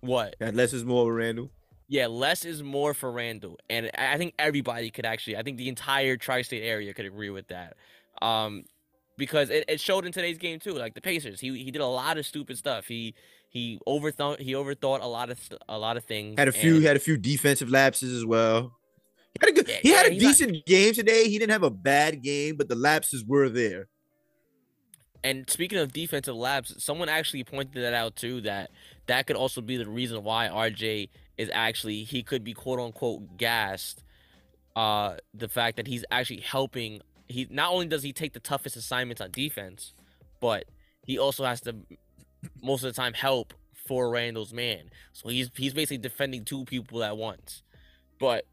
What? 0.00 0.36
That 0.38 0.54
less 0.54 0.72
is 0.72 0.84
more 0.84 1.06
for 1.06 1.14
Randle. 1.14 1.50
Yeah, 1.88 2.06
less 2.06 2.44
is 2.44 2.62
more 2.62 2.94
for 2.94 3.10
Randle, 3.12 3.58
and 3.68 3.90
I 3.96 4.16
think 4.16 4.34
everybody 4.38 4.90
could 4.90 5.04
actually. 5.04 5.36
I 5.36 5.42
think 5.42 5.58
the 5.58 5.68
entire 5.68 6.16
tri-state 6.16 6.62
area 6.62 6.92
could 6.94 7.04
agree 7.06 7.28
with 7.30 7.48
that. 7.48 7.76
Um, 8.22 8.64
because 9.18 9.50
it, 9.50 9.64
it 9.68 9.80
showed 9.80 10.06
in 10.06 10.12
today's 10.12 10.38
game 10.38 10.58
too. 10.58 10.72
Like 10.72 10.94
the 10.94 11.00
Pacers, 11.02 11.40
he 11.40 11.62
he 11.62 11.70
did 11.70 11.82
a 11.82 11.86
lot 11.86 12.16
of 12.16 12.24
stupid 12.26 12.56
stuff. 12.58 12.86
He 12.86 13.14
he 13.50 13.78
overthought 13.86 14.40
he 14.40 14.52
overthought 14.54 15.02
a 15.02 15.06
lot 15.06 15.30
of 15.30 15.38
a 15.68 15.78
lot 15.78 15.96
of 15.98 16.04
things. 16.04 16.36
Had 16.38 16.48
a 16.48 16.52
few 16.52 16.80
had 16.80 16.96
a 16.96 17.00
few 17.00 17.16
defensive 17.18 17.68
lapses 17.68 18.12
as 18.16 18.24
well. 18.24 18.72
He 19.40 19.46
had 19.46 19.50
a 19.50 19.52
good 19.52 19.68
Yeah, 19.68 19.80
he 19.82 19.90
had 19.90 20.06
a 20.06 20.18
decent 20.18 20.66
game 20.66 20.94
today. 20.94 21.28
He 21.28 21.38
didn't 21.38 21.52
have 21.52 21.62
a 21.62 21.70
bad 21.70 22.22
game, 22.22 22.56
but 22.56 22.68
the 22.68 22.74
lapses 22.74 23.24
were 23.24 23.48
there. 23.48 23.88
And 25.24 25.48
speaking 25.48 25.78
of 25.78 25.92
defensive 25.92 26.36
laps, 26.36 26.84
someone 26.84 27.08
actually 27.08 27.44
pointed 27.44 27.82
that 27.82 27.94
out 27.94 28.14
too. 28.14 28.42
That 28.42 28.70
that 29.06 29.26
could 29.26 29.36
also 29.36 29.60
be 29.60 29.76
the 29.76 29.88
reason 29.88 30.22
why 30.22 30.48
RJ 30.48 31.08
is 31.38 31.50
actually 31.52 32.04
he 32.04 32.22
could 32.22 32.44
be 32.44 32.52
quote 32.52 32.78
unquote 32.78 33.36
gassed. 33.38 34.04
Uh, 34.76 35.16
the 35.32 35.48
fact 35.48 35.76
that 35.76 35.86
he's 35.86 36.04
actually 36.10 36.40
helping. 36.40 37.00
He 37.26 37.46
not 37.50 37.72
only 37.72 37.86
does 37.86 38.02
he 38.02 38.12
take 38.12 38.34
the 38.34 38.40
toughest 38.40 38.76
assignments 38.76 39.22
on 39.22 39.30
defense, 39.30 39.94
but 40.40 40.64
he 41.06 41.18
also 41.18 41.44
has 41.44 41.60
to 41.62 41.74
most 42.62 42.84
of 42.84 42.94
the 42.94 43.00
time 43.00 43.14
help 43.14 43.54
for 43.86 44.10
Randle's 44.10 44.52
man. 44.52 44.90
So 45.12 45.30
he's 45.30 45.50
he's 45.56 45.72
basically 45.72 45.98
defending 45.98 46.44
two 46.44 46.64
people 46.66 47.02
at 47.02 47.16
once. 47.16 47.62
But 48.18 48.44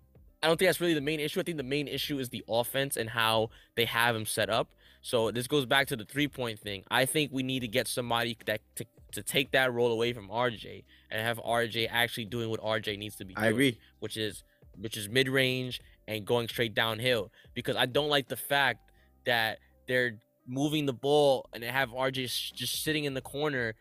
I 0.43 0.47
don't 0.47 0.57
think 0.57 0.69
that's 0.69 0.81
really 0.81 0.93
the 0.93 1.01
main 1.01 1.19
issue. 1.19 1.39
I 1.39 1.43
think 1.43 1.57
the 1.57 1.63
main 1.63 1.87
issue 1.87 2.17
is 2.19 2.29
the 2.29 2.43
offense 2.49 2.97
and 2.97 3.09
how 3.09 3.49
they 3.75 3.85
have 3.85 4.15
him 4.15 4.25
set 4.25 4.49
up. 4.49 4.69
So 5.01 5.31
this 5.31 5.47
goes 5.47 5.65
back 5.65 5.87
to 5.87 5.95
the 5.95 6.05
three 6.05 6.27
point 6.27 6.59
thing. 6.59 6.83
I 6.89 7.05
think 7.05 7.31
we 7.31 7.43
need 7.43 7.61
to 7.61 7.67
get 7.67 7.87
somebody 7.87 8.37
that 8.45 8.61
to, 8.75 8.85
to 9.13 9.23
take 9.23 9.51
that 9.51 9.73
role 9.73 9.91
away 9.91 10.13
from 10.13 10.29
RJ 10.29 10.83
and 11.09 11.21
have 11.21 11.37
RJ 11.37 11.89
actually 11.91 12.25
doing 12.25 12.49
what 12.49 12.61
RJ 12.61 12.97
needs 12.97 13.15
to 13.17 13.25
be 13.25 13.33
doing, 13.33 13.45
I 13.45 13.49
agree. 13.49 13.77
which 13.99 14.17
is 14.17 14.43
which 14.77 14.97
is 14.97 15.09
mid 15.09 15.27
range 15.27 15.81
and 16.07 16.25
going 16.25 16.47
straight 16.47 16.73
downhill. 16.73 17.31
Because 17.53 17.75
I 17.75 17.85
don't 17.85 18.09
like 18.09 18.27
the 18.27 18.37
fact 18.37 18.79
that 19.25 19.59
they're 19.87 20.17
moving 20.47 20.85
the 20.85 20.93
ball 20.93 21.47
and 21.53 21.61
they 21.61 21.67
have 21.67 21.89
RJ 21.89 22.53
just 22.53 22.83
sitting 22.83 23.05
in 23.05 23.13
the 23.13 23.21
corner 23.21 23.75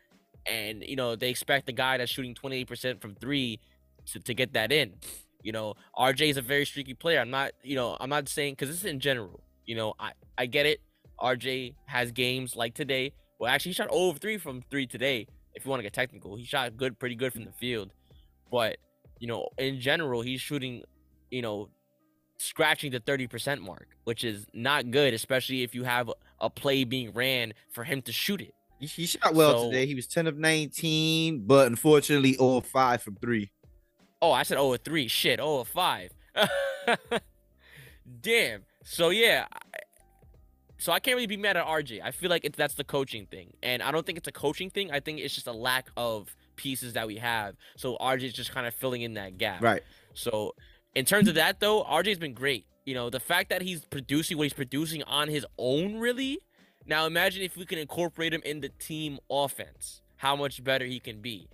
and 0.46 0.82
you 0.82 0.96
know 0.96 1.16
they 1.16 1.30
expect 1.30 1.66
the 1.66 1.72
guy 1.72 1.98
that's 1.98 2.10
shooting 2.10 2.34
28% 2.34 3.00
from 3.00 3.14
three 3.14 3.60
to, 4.06 4.20
to 4.20 4.34
get 4.34 4.54
that 4.54 4.72
in. 4.72 4.94
You 5.42 5.52
know, 5.52 5.74
RJ 5.98 6.30
is 6.30 6.36
a 6.36 6.42
very 6.42 6.64
streaky 6.66 6.94
player. 6.94 7.20
I'm 7.20 7.30
not, 7.30 7.52
you 7.62 7.74
know, 7.76 7.96
I'm 8.00 8.10
not 8.10 8.28
saying 8.28 8.54
because 8.54 8.68
this 8.68 8.78
is 8.78 8.84
in 8.84 9.00
general. 9.00 9.42
You 9.66 9.74
know, 9.76 9.94
I 9.98 10.12
I 10.36 10.46
get 10.46 10.66
it. 10.66 10.80
RJ 11.20 11.74
has 11.86 12.12
games 12.12 12.56
like 12.56 12.74
today. 12.74 13.12
Well, 13.38 13.50
actually, 13.50 13.70
he 13.70 13.74
shot 13.74 13.88
over 13.90 14.18
three 14.18 14.38
from 14.38 14.62
three 14.70 14.86
today. 14.86 15.26
If 15.54 15.64
you 15.64 15.70
want 15.70 15.80
to 15.80 15.82
get 15.84 15.92
technical, 15.92 16.36
he 16.36 16.44
shot 16.44 16.76
good, 16.76 16.98
pretty 16.98 17.14
good 17.14 17.32
from 17.32 17.44
the 17.44 17.52
field. 17.52 17.90
But 18.50 18.76
you 19.18 19.26
know, 19.28 19.48
in 19.58 19.80
general, 19.80 20.22
he's 20.22 20.40
shooting, 20.40 20.82
you 21.30 21.42
know, 21.42 21.68
scratching 22.38 22.90
the 22.90 23.00
30% 23.00 23.60
mark, 23.60 23.88
which 24.04 24.24
is 24.24 24.46
not 24.54 24.90
good, 24.90 25.12
especially 25.12 25.62
if 25.62 25.74
you 25.74 25.84
have 25.84 26.10
a 26.40 26.48
play 26.48 26.84
being 26.84 27.12
ran 27.12 27.52
for 27.70 27.84
him 27.84 28.00
to 28.02 28.12
shoot 28.12 28.40
it. 28.40 28.54
He, 28.80 29.04
shot 29.04 29.34
well 29.34 29.64
So- 29.64 29.70
today. 29.70 29.84
He 29.84 29.94
was 29.94 30.06
10 30.06 30.26
of 30.26 30.38
19, 30.38 31.40
but 31.46 31.66
unfortunately 31.66 32.38
all 32.38 32.62
5 32.62 33.02
from 33.02 33.16
3. 33.16 33.50
Oh, 34.22 34.32
I 34.32 34.42
said 34.42 34.58
oh 34.58 34.72
a 34.74 34.78
three. 34.78 35.08
Shit, 35.08 35.40
oh 35.40 35.60
a 35.60 35.64
five. 35.64 36.12
Damn. 38.20 38.64
So 38.84 39.10
yeah. 39.10 39.46
So 40.78 40.92
I 40.92 41.00
can't 41.00 41.14
really 41.14 41.26
be 41.26 41.36
mad 41.36 41.56
at 41.56 41.66
RJ. 41.66 42.00
I 42.02 42.10
feel 42.10 42.30
like 42.30 42.44
it's 42.44 42.56
that's 42.56 42.74
the 42.74 42.84
coaching 42.84 43.26
thing, 43.26 43.52
and 43.62 43.82
I 43.82 43.90
don't 43.90 44.06
think 44.06 44.16
it's 44.16 44.28
a 44.28 44.32
coaching 44.32 44.70
thing. 44.70 44.90
I 44.90 45.00
think 45.00 45.20
it's 45.20 45.34
just 45.34 45.46
a 45.46 45.52
lack 45.52 45.90
of 45.96 46.34
pieces 46.56 46.94
that 46.94 47.06
we 47.06 47.16
have. 47.16 47.54
So 47.76 47.96
RJ's 48.00 48.32
just 48.32 48.52
kind 48.52 48.66
of 48.66 48.74
filling 48.74 49.02
in 49.02 49.14
that 49.14 49.38
gap. 49.38 49.62
Right. 49.62 49.82
So, 50.14 50.54
in 50.94 51.04
terms 51.04 51.28
of 51.28 51.34
that, 51.36 51.60
though, 51.60 51.84
RJ's 51.84 52.18
been 52.18 52.34
great. 52.34 52.66
You 52.84 52.94
know, 52.94 53.10
the 53.10 53.20
fact 53.20 53.50
that 53.50 53.62
he's 53.62 53.84
producing 53.86 54.36
what 54.36 54.44
he's 54.44 54.52
producing 54.52 55.02
on 55.04 55.28
his 55.28 55.46
own, 55.58 55.98
really. 55.98 56.40
Now, 56.86 57.06
imagine 57.06 57.42
if 57.42 57.56
we 57.56 57.66
can 57.66 57.78
incorporate 57.78 58.32
him 58.34 58.42
in 58.44 58.60
the 58.60 58.70
team 58.70 59.18
offense, 59.30 60.00
how 60.16 60.34
much 60.34 60.64
better 60.64 60.84
he 60.84 60.98
can 60.98 61.20
be. 61.20 61.48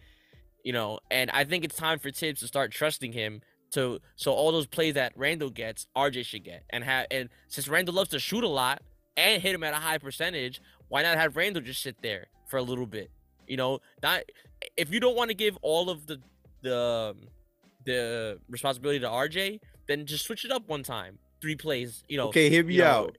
You 0.67 0.73
know, 0.73 0.99
and 1.13 1.31
I 1.31 1.45
think 1.45 1.65
it's 1.65 1.77
time 1.77 2.01
for 2.01 2.11
Thibs 2.11 2.41
to 2.41 2.49
start 2.49 2.73
trusting 2.73 3.13
him 3.13 3.41
to 3.71 4.01
so 4.17 4.33
all 4.33 4.51
those 4.51 4.67
plays 4.67 4.95
that 4.95 5.13
Randle 5.15 5.49
gets, 5.49 5.87
RJ 5.97 6.25
should 6.25 6.43
get, 6.43 6.65
and 6.71 6.83
have 6.83 7.07
and 7.13 7.29
since 7.47 7.69
Randle 7.69 7.95
loves 7.95 8.11
to 8.11 8.19
shoot 8.19 8.43
a 8.43 8.49
lot 8.49 8.83
and 9.17 9.41
hit 9.41 9.55
him 9.55 9.63
at 9.63 9.75
a 9.75 9.77
high 9.77 9.99
percentage, 9.99 10.61
why 10.89 11.03
not 11.03 11.19
have 11.19 11.37
Randle 11.37 11.63
just 11.63 11.85
sit 11.85 12.03
there 12.03 12.27
for 12.49 12.57
a 12.57 12.65
little 12.65 12.85
bit? 12.85 13.13
You 13.47 13.57
know, 13.57 13.79
not 14.03 14.23
if 14.77 14.93
you 14.93 14.99
don't 14.99 15.17
want 15.17 15.31
to 15.31 15.37
give 15.37 15.57
all 15.63 15.89
of 15.89 16.05
the 16.09 16.21
the 16.63 16.77
um, 16.77 17.29
the 17.85 18.41
responsibility 18.51 18.99
to 18.99 19.07
RJ, 19.07 19.61
then 19.87 20.05
just 20.05 20.25
switch 20.25 20.45
it 20.45 20.51
up 20.51 20.69
one 20.69 20.83
time. 20.83 21.21
Three 21.41 21.55
plays, 21.55 22.03
you 22.09 22.17
know. 22.17 22.27
Okay, 22.31 22.51
hear 22.51 22.65
me 22.65 22.75
you 22.75 22.81
know- 22.81 22.87
out. 22.87 23.19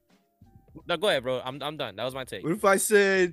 No, 0.86 0.98
go 0.98 1.08
ahead, 1.08 1.22
bro. 1.22 1.40
I'm 1.42 1.62
I'm 1.62 1.78
done. 1.78 1.96
That 1.96 2.04
was 2.04 2.14
my 2.14 2.24
take. 2.24 2.44
What 2.44 2.52
if 2.52 2.66
I 2.66 2.76
said 2.76 3.32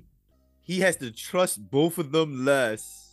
he 0.62 0.80
has 0.80 0.96
to 0.96 1.10
trust 1.10 1.70
both 1.70 1.98
of 1.98 2.12
them 2.12 2.46
less 2.46 3.05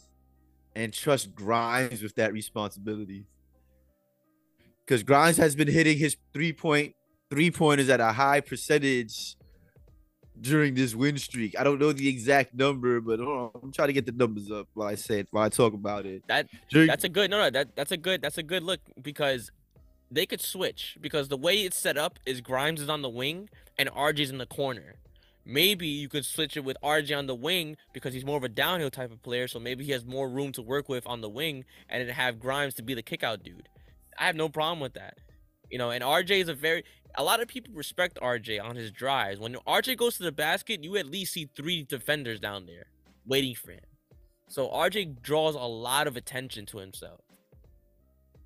and 0.76 0.94
trust 0.94 1.34
Grimes 1.36 2.02
with 2.02 2.16
that 2.16 2.34
responsibility? 2.34 3.26
Because 4.86 5.04
Grimes 5.04 5.38
has 5.38 5.56
been 5.56 5.68
hitting 5.68 5.98
his 5.98 6.18
three 6.34 6.54
point 6.54 6.96
three 7.30 7.52
pointers 7.52 7.90
at 7.90 8.00
a 8.00 8.12
high 8.12 8.42
percentage 8.42 9.36
during 10.40 10.74
this 10.74 10.94
win 10.94 11.18
streak. 11.18 11.58
I 11.58 11.64
don't 11.64 11.80
know 11.80 11.92
the 11.94 12.08
exact 12.08 12.54
number, 12.54 13.00
but 13.00 13.20
hold 13.20 13.52
on, 13.56 13.62
I'm 13.64 13.72
trying 13.72 13.88
to 13.88 13.94
get 13.94 14.06
the 14.06 14.12
numbers 14.12 14.52
up 14.52 14.68
while 14.74 14.88
I 14.88 14.96
say 14.96 15.20
it, 15.20 15.28
while 15.32 15.44
I 15.44 15.50
talk 15.50 15.74
about 15.74 16.06
it. 16.06 16.24
That 16.28 16.48
During- 16.70 16.88
that's 16.88 17.04
a 17.04 17.10
good 17.10 17.30
no 17.32 17.38
no 17.40 17.50
that 17.50 17.76
that's 17.76 17.92
a 17.92 17.98
good 17.98 18.22
that's 18.22 18.38
a 18.38 18.44
good 18.44 18.64
look 18.64 18.82
because 19.02 19.52
they 20.12 20.26
could 20.26 20.42
switch 20.42 20.98
because 21.02 21.28
the 21.30 21.38
way 21.38 21.64
it's 21.64 21.78
set 21.78 21.98
up 21.98 22.20
is 22.26 22.42
Grimes 22.42 22.82
is 22.82 22.90
on 22.90 23.02
the 23.02 23.10
wing 23.10 23.50
and 23.80 23.90
RJ's 23.90 24.30
in 24.30 24.38
the 24.38 24.46
corner. 24.46 24.96
Maybe 25.46 25.88
you 25.88 26.08
could 26.08 26.26
switch 26.26 26.56
it 26.56 26.64
with 26.64 26.78
RJ 26.82 27.18
on 27.18 27.28
the 27.28 27.36
wing 27.36 27.76
because 27.94 28.14
he's 28.14 28.26
more 28.26 28.38
of 28.38 28.44
a 28.44 28.50
downhill 28.50 28.90
type 28.90 29.12
of 29.12 29.22
player, 29.22 29.48
so 29.48 29.60
maybe 29.60 29.84
he 29.84 29.92
has 29.92 30.06
more 30.06 30.30
room 30.30 30.52
to 30.54 30.62
work 30.62 30.88
with 30.88 31.06
on 31.06 31.22
the 31.22 31.30
wing 31.30 31.66
and 31.90 32.08
then 32.08 32.16
have 32.16 32.40
Grimes 32.40 32.74
to 32.76 32.84
be 32.84 32.94
the 32.94 33.02
kickout 33.02 33.44
dude. 33.44 33.68
I 34.18 34.26
have 34.26 34.36
no 34.36 34.48
problem 34.48 34.80
with 34.80 34.94
that. 34.94 35.18
You 35.70 35.78
know, 35.78 35.90
and 35.90 36.04
RJ 36.04 36.42
is 36.42 36.50
a 36.50 36.54
very 36.54 36.84
a 37.18 37.24
lot 37.24 37.42
of 37.42 37.48
people 37.48 37.74
respect 37.74 38.18
RJ 38.22 38.64
on 38.64 38.76
his 38.76 38.92
drives. 38.92 39.40
When 39.40 39.56
RJ 39.68 39.98
goes 39.98 40.18
to 40.18 40.24
the 40.24 40.32
basket, 40.32 40.84
you 40.84 40.98
at 40.98 41.06
least 41.06 41.34
see 41.34 41.50
three 41.56 41.84
defenders 41.84 42.40
down 42.40 42.66
there 42.66 42.86
waiting 43.26 43.56
for 43.56 43.72
him. 43.72 43.82
So 44.48 44.70
RJ 44.70 45.22
draws 45.22 45.56
a 45.56 45.60
lot 45.60 46.08
of 46.08 46.16
attention 46.16 46.66
to 46.68 46.78
himself. 46.78 47.22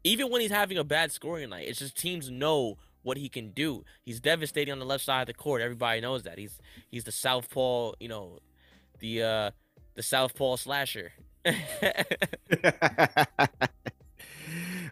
Even 0.03 0.31
when 0.31 0.41
he's 0.41 0.51
having 0.51 0.77
a 0.77 0.83
bad 0.83 1.12
scoring 1.12 1.49
night, 1.49 1.67
it's 1.67 1.79
just 1.79 1.97
teams 1.97 2.29
know 2.29 2.77
what 3.08 3.17
he 3.17 3.30
can 3.30 3.52
do. 3.52 3.86
He's 4.04 4.20
devastating 4.20 4.74
on 4.74 4.80
the 4.80 4.86
left 4.86 5.06
side 5.06 5.22
of 5.22 5.28
the 5.28 5.34
court. 5.34 5.62
Everybody 5.62 6.02
knows 6.02 6.24
that. 6.24 6.38
He's 6.38 6.60
he's 6.89 7.06
the 7.06 7.12
southpaw, 7.12 7.93
you 8.00 8.10
know, 8.10 8.39
the 9.00 9.24
uh 9.24 9.52
the 9.96 10.04
southpaw 10.04 10.58
slasher. 10.58 11.13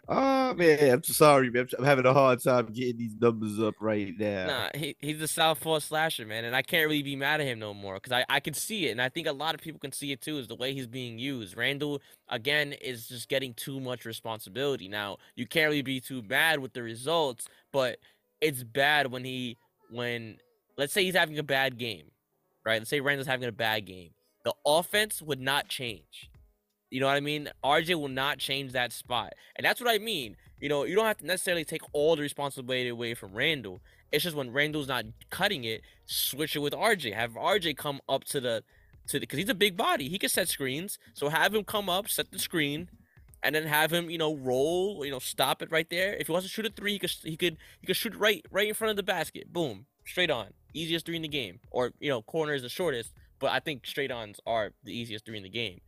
oh 0.08 0.54
man, 0.54 0.90
I'm 0.90 1.02
sorry, 1.02 1.50
man. 1.50 1.68
I'm 1.78 1.84
having 1.84 2.06
a 2.06 2.12
hard 2.12 2.42
time 2.42 2.66
getting 2.66 2.96
these 2.96 3.14
numbers 3.20 3.60
up 3.60 3.74
right 3.80 4.14
now. 4.18 4.46
Nah, 4.46 4.68
he, 4.74 4.96
he's 5.00 5.18
the 5.18 5.28
southpaw 5.28 5.80
slasher, 5.80 6.26
man, 6.26 6.44
and 6.44 6.54
I 6.54 6.62
can't 6.62 6.88
really 6.88 7.02
be 7.02 7.16
mad 7.16 7.40
at 7.40 7.46
him 7.46 7.58
no 7.58 7.74
more 7.74 7.94
because 7.94 8.12
I, 8.12 8.24
I 8.28 8.40
can 8.40 8.54
see 8.54 8.88
it, 8.88 8.92
and 8.92 9.02
I 9.02 9.08
think 9.08 9.26
a 9.26 9.32
lot 9.32 9.54
of 9.54 9.60
people 9.60 9.80
can 9.80 9.92
see 9.92 10.12
it 10.12 10.20
too. 10.20 10.38
Is 10.38 10.48
the 10.48 10.54
way 10.54 10.72
he's 10.72 10.86
being 10.86 11.18
used. 11.18 11.56
Randle 11.56 12.00
again 12.28 12.72
is 12.72 13.08
just 13.08 13.28
getting 13.28 13.54
too 13.54 13.80
much 13.80 14.04
responsibility. 14.04 14.88
Now 14.88 15.18
you 15.34 15.46
can't 15.46 15.70
really 15.70 15.82
be 15.82 16.00
too 16.00 16.22
bad 16.22 16.60
with 16.60 16.72
the 16.72 16.82
results, 16.82 17.48
but 17.72 17.98
it's 18.40 18.62
bad 18.62 19.10
when 19.10 19.24
he 19.24 19.56
when 19.90 20.38
let's 20.76 20.92
say 20.92 21.04
he's 21.04 21.16
having 21.16 21.38
a 21.38 21.42
bad 21.42 21.78
game, 21.78 22.10
right? 22.64 22.78
Let's 22.78 22.90
say 22.90 23.00
Randle's 23.00 23.26
having 23.26 23.48
a 23.48 23.52
bad 23.52 23.86
game. 23.86 24.10
The 24.44 24.54
offense 24.64 25.20
would 25.22 25.40
not 25.40 25.68
change. 25.68 26.30
You 26.96 27.00
know 27.00 27.08
what 27.08 27.16
I 27.16 27.20
mean? 27.20 27.50
RJ 27.62 28.00
will 28.00 28.08
not 28.08 28.38
change 28.38 28.72
that 28.72 28.90
spot. 28.90 29.34
And 29.54 29.66
that's 29.66 29.82
what 29.82 29.90
I 29.90 29.98
mean. 29.98 30.34
You 30.58 30.70
know, 30.70 30.84
you 30.84 30.96
don't 30.96 31.04
have 31.04 31.18
to 31.18 31.26
necessarily 31.26 31.62
take 31.62 31.82
all 31.92 32.16
the 32.16 32.22
responsibility 32.22 32.88
away 32.88 33.12
from 33.12 33.34
Randle. 33.34 33.80
It's 34.10 34.24
just 34.24 34.34
when 34.34 34.50
Randle's 34.50 34.88
not 34.88 35.04
cutting 35.28 35.64
it, 35.64 35.82
switch 36.06 36.56
it 36.56 36.60
with 36.60 36.72
RJ. 36.72 37.12
Have 37.12 37.32
RJ 37.32 37.76
come 37.76 38.00
up 38.08 38.24
to 38.24 38.40
the 38.40 38.64
to 39.08 39.18
the 39.18 39.20
because 39.20 39.38
he's 39.38 39.50
a 39.50 39.54
big 39.54 39.76
body. 39.76 40.08
He 40.08 40.18
can 40.18 40.30
set 40.30 40.48
screens. 40.48 40.98
So 41.12 41.28
have 41.28 41.54
him 41.54 41.64
come 41.64 41.90
up, 41.90 42.08
set 42.08 42.32
the 42.32 42.38
screen, 42.38 42.88
and 43.42 43.54
then 43.54 43.64
have 43.66 43.92
him, 43.92 44.08
you 44.08 44.16
know, 44.16 44.34
roll, 44.34 45.04
you 45.04 45.10
know, 45.10 45.18
stop 45.18 45.60
it 45.60 45.70
right 45.70 45.90
there. 45.90 46.14
If 46.14 46.28
he 46.28 46.32
wants 46.32 46.48
to 46.48 46.50
shoot 46.50 46.64
a 46.64 46.70
three, 46.70 46.92
he 46.92 46.98
could 46.98 47.10
he 47.10 47.36
could 47.36 47.58
he 47.78 47.86
could 47.86 47.96
shoot 47.96 48.14
right 48.16 48.42
right 48.50 48.68
in 48.68 48.74
front 48.74 48.88
of 48.88 48.96
the 48.96 49.02
basket. 49.02 49.52
Boom. 49.52 49.84
Straight 50.06 50.30
on. 50.30 50.54
Easiest 50.72 51.04
three 51.04 51.16
in 51.16 51.22
the 51.22 51.28
game. 51.28 51.60
Or, 51.70 51.92
you 52.00 52.08
know, 52.08 52.22
corner 52.22 52.54
is 52.54 52.62
the 52.62 52.70
shortest, 52.70 53.12
but 53.38 53.50
I 53.50 53.60
think 53.60 53.84
straight 53.84 54.10
ons 54.10 54.40
are 54.46 54.72
the 54.82 54.96
easiest 54.96 55.26
three 55.26 55.36
in 55.36 55.42
the 55.42 55.50
game. 55.50 55.82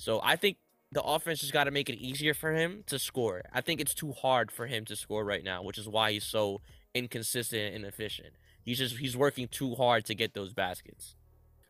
So 0.00 0.18
I 0.24 0.36
think 0.36 0.56
the 0.92 1.02
offense 1.02 1.40
just 1.40 1.52
got 1.52 1.64
to 1.64 1.70
make 1.70 1.90
it 1.90 1.96
easier 1.96 2.32
for 2.32 2.54
him 2.54 2.84
to 2.86 2.98
score. 2.98 3.42
I 3.52 3.60
think 3.60 3.82
it's 3.82 3.92
too 3.92 4.12
hard 4.12 4.50
for 4.50 4.66
him 4.66 4.86
to 4.86 4.96
score 4.96 5.26
right 5.26 5.44
now, 5.44 5.62
which 5.62 5.76
is 5.76 5.86
why 5.86 6.12
he's 6.12 6.24
so 6.24 6.62
inconsistent 6.94 7.74
and 7.74 7.84
inefficient. 7.84 8.30
He's 8.64 8.78
just 8.78 8.96
he's 8.96 9.14
working 9.14 9.46
too 9.46 9.74
hard 9.74 10.06
to 10.06 10.14
get 10.14 10.32
those 10.32 10.54
baskets. 10.54 11.16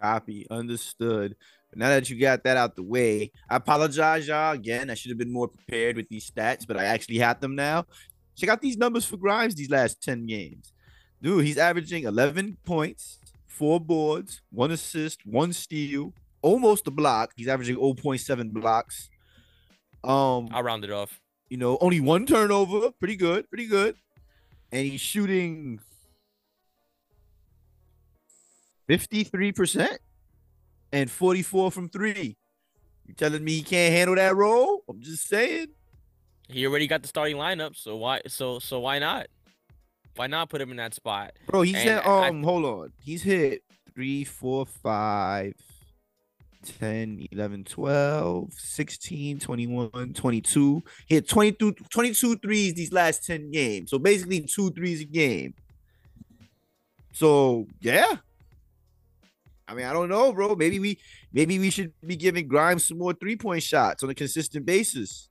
Copy, 0.00 0.46
understood. 0.48 1.34
Now 1.74 1.88
that 1.88 2.08
you 2.08 2.20
got 2.20 2.44
that 2.44 2.56
out 2.56 2.76
the 2.76 2.84
way, 2.84 3.32
I 3.48 3.56
apologize, 3.56 4.28
y'all. 4.28 4.52
Again, 4.52 4.90
I 4.90 4.94
should 4.94 5.10
have 5.10 5.18
been 5.18 5.32
more 5.32 5.48
prepared 5.48 5.96
with 5.96 6.08
these 6.08 6.30
stats, 6.30 6.64
but 6.66 6.76
I 6.76 6.84
actually 6.84 7.18
had 7.18 7.40
them 7.40 7.56
now. 7.56 7.86
Check 8.36 8.48
out 8.48 8.62
these 8.62 8.76
numbers 8.76 9.04
for 9.04 9.16
Grimes 9.16 9.56
these 9.56 9.70
last 9.70 10.02
10 10.04 10.26
games. 10.26 10.72
Dude, 11.20 11.44
he's 11.44 11.58
averaging 11.58 12.04
11 12.04 12.58
points, 12.64 13.18
four 13.48 13.80
boards, 13.80 14.40
one 14.50 14.70
assist, 14.70 15.26
one 15.26 15.52
steal, 15.52 16.14
almost 16.42 16.86
a 16.86 16.90
block. 16.90 17.32
He's 17.36 17.48
averaging 17.48 17.76
0.7 17.76 18.52
blocks. 18.52 19.08
Um, 20.02 20.48
I'll 20.52 20.62
round 20.62 20.84
it 20.84 20.90
off. 20.90 21.20
you 21.48 21.56
know, 21.56 21.76
only 21.80 22.00
one 22.00 22.26
turnover. 22.26 22.90
Pretty 22.98 23.16
good, 23.16 23.48
pretty 23.48 23.66
good. 23.66 23.96
And 24.72 24.86
he's 24.86 25.00
shooting 25.00 25.80
53% 28.88 29.98
and 30.92 31.10
44 31.10 31.70
from 31.70 31.88
three. 31.88 32.36
You 33.06 33.14
telling 33.14 33.44
me 33.44 33.52
he 33.52 33.62
can't 33.62 33.92
handle 33.92 34.16
that 34.16 34.34
role? 34.36 34.82
I'm 34.88 35.00
just 35.00 35.26
saying. 35.28 35.68
He 36.48 36.66
already 36.66 36.86
got 36.86 37.02
the 37.02 37.08
starting 37.08 37.36
lineup, 37.36 37.76
so 37.76 37.96
why 37.96 38.22
so 38.26 38.58
so 38.58 38.80
why 38.80 38.98
not? 38.98 39.28
Why 40.16 40.26
not 40.26 40.48
put 40.50 40.60
him 40.60 40.70
in 40.72 40.76
that 40.78 40.94
spot? 40.94 41.32
Bro, 41.46 41.62
he's 41.62 41.76
And 41.76 41.84
hit, 41.84 42.06
I- 42.06 42.28
um, 42.28 42.42
hold 42.42 42.64
on. 42.64 42.92
He's 43.04 43.22
hit 43.22 43.62
three, 43.94 44.24
four, 44.24 44.66
five, 44.66 45.54
10, 46.64 47.28
11, 47.30 47.64
12, 47.64 48.52
16, 48.52 49.38
21, 49.38 50.12
22. 50.12 50.82
He 51.06 51.14
hit 51.16 51.28
22, 51.28 51.72
22 51.90 52.36
threes 52.36 52.74
these 52.74 52.92
last 52.92 53.24
10 53.26 53.50
games. 53.50 53.90
So 53.90 53.98
basically 53.98 54.40
two 54.42 54.70
threes 54.70 55.00
a 55.00 55.04
game. 55.04 55.54
So 57.12 57.66
yeah. 57.80 58.16
I 59.66 59.74
mean, 59.74 59.86
I 59.86 59.92
don't 59.92 60.08
know, 60.08 60.32
bro. 60.32 60.56
Maybe 60.56 60.80
we 60.80 60.98
maybe 61.32 61.58
we 61.58 61.70
should 61.70 61.92
be 62.04 62.16
giving 62.16 62.48
Grimes 62.48 62.88
some 62.88 62.98
more 62.98 63.12
three-point 63.12 63.62
shots 63.62 64.02
on 64.02 64.10
a 64.10 64.14
consistent 64.14 64.66
basis. 64.66 65.28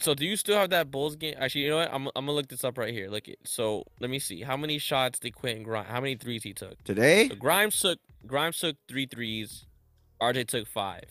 So 0.00 0.12
do 0.12 0.26
you 0.26 0.36
still 0.36 0.56
have 0.58 0.70
that 0.70 0.90
Bulls 0.90 1.16
game? 1.16 1.34
Actually, 1.38 1.62
you 1.62 1.70
know 1.70 1.76
what? 1.76 1.92
I'm, 1.92 2.06
I'm 2.08 2.26
gonna 2.26 2.32
look 2.32 2.48
this 2.48 2.64
up 2.64 2.78
right 2.78 2.92
here. 2.92 3.08
Look 3.08 3.28
it. 3.28 3.38
So 3.44 3.84
let 4.00 4.10
me 4.10 4.18
see. 4.18 4.42
How 4.42 4.56
many 4.56 4.78
shots 4.78 5.18
did 5.18 5.34
Quentin 5.34 5.62
Grimes? 5.62 5.88
How 5.88 6.00
many 6.00 6.16
threes 6.16 6.42
he 6.42 6.52
took? 6.52 6.82
Today, 6.84 7.28
So 7.28 7.36
Grimes 7.36 7.80
took 7.80 7.98
Grimes 8.26 8.58
took 8.58 8.76
three 8.88 9.06
threes. 9.06 9.66
RJ 10.20 10.48
took 10.48 10.66
five. 10.66 11.04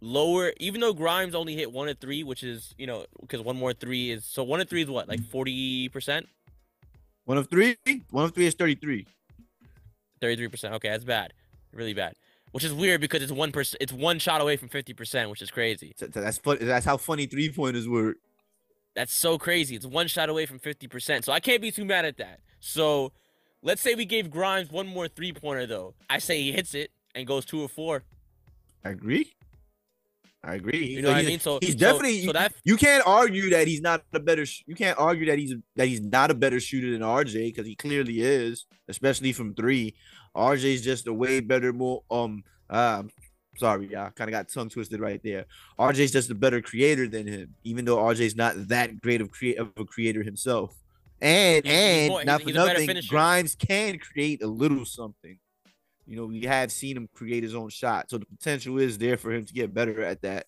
Lower, 0.00 0.52
even 0.58 0.80
though 0.80 0.94
Grimes 0.94 1.34
only 1.34 1.54
hit 1.54 1.72
one 1.72 1.88
of 1.88 1.98
three, 1.98 2.22
which 2.22 2.42
is 2.42 2.74
you 2.78 2.86
know 2.86 3.04
because 3.20 3.42
one 3.42 3.56
more 3.56 3.74
three 3.74 4.10
is 4.10 4.24
so 4.24 4.42
one 4.42 4.60
of 4.60 4.68
three 4.68 4.82
is 4.82 4.88
what 4.88 5.08
like 5.08 5.22
forty 5.28 5.88
percent. 5.90 6.26
One 7.24 7.38
of 7.38 7.48
three. 7.48 7.76
One 8.10 8.24
of 8.24 8.34
three 8.34 8.46
is 8.46 8.54
33. 8.54 9.06
33%. 10.20 10.72
Okay, 10.72 10.88
that's 10.88 11.04
bad. 11.04 11.32
Really 11.72 11.94
bad. 11.94 12.14
Which 12.50 12.64
is 12.64 12.72
weird 12.74 13.00
because 13.00 13.22
it's 13.22 13.30
one 13.30 13.52
percent. 13.52 13.80
It's 13.80 13.92
one 13.92 14.18
shot 14.18 14.40
away 14.40 14.56
from 14.56 14.68
50%, 14.68 15.30
which 15.30 15.40
is 15.40 15.50
crazy. 15.50 15.94
That's 15.98 16.38
fun. 16.38 16.58
That's 16.60 16.84
how 16.84 16.96
funny 16.96 17.26
three 17.26 17.52
pointers 17.52 17.88
work. 17.88 18.16
That's 18.96 19.14
so 19.14 19.38
crazy. 19.38 19.76
It's 19.76 19.86
one 19.86 20.08
shot 20.08 20.28
away 20.28 20.46
from 20.46 20.58
50%. 20.58 21.24
So 21.24 21.32
I 21.32 21.38
can't 21.38 21.62
be 21.62 21.70
too 21.70 21.84
mad 21.84 22.04
at 22.04 22.16
that. 22.16 22.40
So 22.58 23.12
let's 23.62 23.80
say 23.80 23.94
we 23.94 24.04
gave 24.04 24.30
Grimes 24.30 24.70
one 24.70 24.88
more 24.88 25.06
three 25.06 25.32
pointer 25.32 25.66
though. 25.66 25.94
I 26.08 26.18
say 26.18 26.42
he 26.42 26.50
hits 26.50 26.74
it 26.74 26.90
and 27.14 27.26
goes 27.26 27.44
two 27.44 27.60
or 27.62 27.68
four. 27.68 28.02
I 28.84 28.90
agree. 28.90 29.32
I 30.42 30.54
agree. 30.54 30.86
You 30.86 31.02
know 31.02 31.08
what 31.08 31.18
I 31.18 31.20
he's- 31.20 31.30
mean? 31.30 31.40
So 31.40 31.58
he's 31.60 31.72
so- 31.72 31.78
definitely. 31.78 32.24
so 32.24 32.32
that 32.32 32.52
you 32.64 32.76
can't 32.76 33.06
argue 33.06 33.50
that 33.50 33.66
he's 33.68 33.82
not 33.82 34.02
a 34.14 34.20
better. 34.20 34.46
You 34.66 34.74
can't 34.74 34.98
argue 34.98 35.26
that 35.26 35.38
he's 35.38 35.54
that 35.76 35.86
he's 35.88 36.00
not 36.00 36.30
a 36.30 36.34
better 36.34 36.58
shooter 36.60 36.90
than 36.92 37.02
RJ 37.02 37.48
because 37.48 37.66
he 37.66 37.74
clearly 37.76 38.20
is, 38.22 38.64
especially 38.88 39.32
from 39.32 39.54
three. 39.54 39.94
RJ's 40.34 40.82
just 40.82 41.06
a 41.08 41.12
way 41.12 41.40
better, 41.40 41.72
more 41.72 42.02
um. 42.10 42.42
Um, 42.70 43.10
sorry, 43.58 43.94
I 43.96 44.10
kind 44.10 44.30
of 44.30 44.32
got 44.32 44.48
tongue 44.48 44.70
twisted 44.70 45.00
right 45.00 45.20
there. 45.22 45.44
RJ's 45.78 46.12
just 46.12 46.30
a 46.30 46.34
better 46.34 46.62
creator 46.62 47.06
than 47.08 47.26
him, 47.26 47.54
even 47.64 47.84
though 47.84 47.98
RJ's 47.98 48.36
not 48.36 48.54
that 48.68 49.00
great 49.02 49.20
of 49.20 49.30
create 49.30 49.58
of 49.58 49.72
a 49.76 49.84
creator 49.84 50.22
himself. 50.22 50.74
And 51.20 51.66
He's- 51.66 51.76
he's 51.76 51.84
and 51.84 52.08
more- 52.08 52.24
not 52.24 52.40
he's- 52.40 52.54
for 52.56 52.70
he's 52.80 52.86
nothing. 52.88 53.02
Grimes 53.10 53.54
can 53.56 53.98
create 53.98 54.42
a 54.42 54.46
little 54.46 54.86
something. 54.86 55.38
You 56.10 56.16
know, 56.16 56.26
we 56.26 56.40
have 56.40 56.72
seen 56.72 56.96
him 56.96 57.08
create 57.14 57.44
his 57.44 57.54
own 57.54 57.68
shot, 57.68 58.10
so 58.10 58.18
the 58.18 58.26
potential 58.26 58.78
is 58.78 58.98
there 58.98 59.16
for 59.16 59.30
him 59.30 59.44
to 59.44 59.54
get 59.54 59.72
better 59.72 60.02
at 60.02 60.20
that. 60.22 60.46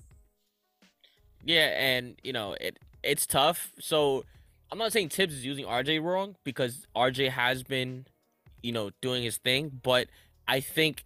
Yeah, 1.44 1.66
and 1.66 2.16
you 2.24 2.32
know 2.32 2.56
it 2.60 2.80
it's 3.04 3.26
tough. 3.28 3.70
So 3.78 4.24
I'm 4.72 4.78
not 4.78 4.90
saying 4.92 5.10
Thibs 5.10 5.34
is 5.34 5.44
using 5.46 5.64
RJ 5.64 6.02
wrong 6.02 6.34
because 6.42 6.84
RJ 6.96 7.30
has 7.30 7.62
been, 7.62 8.06
you 8.60 8.72
know, 8.72 8.90
doing 9.00 9.22
his 9.22 9.36
thing, 9.36 9.80
but 9.84 10.08
I 10.48 10.58
think 10.58 11.04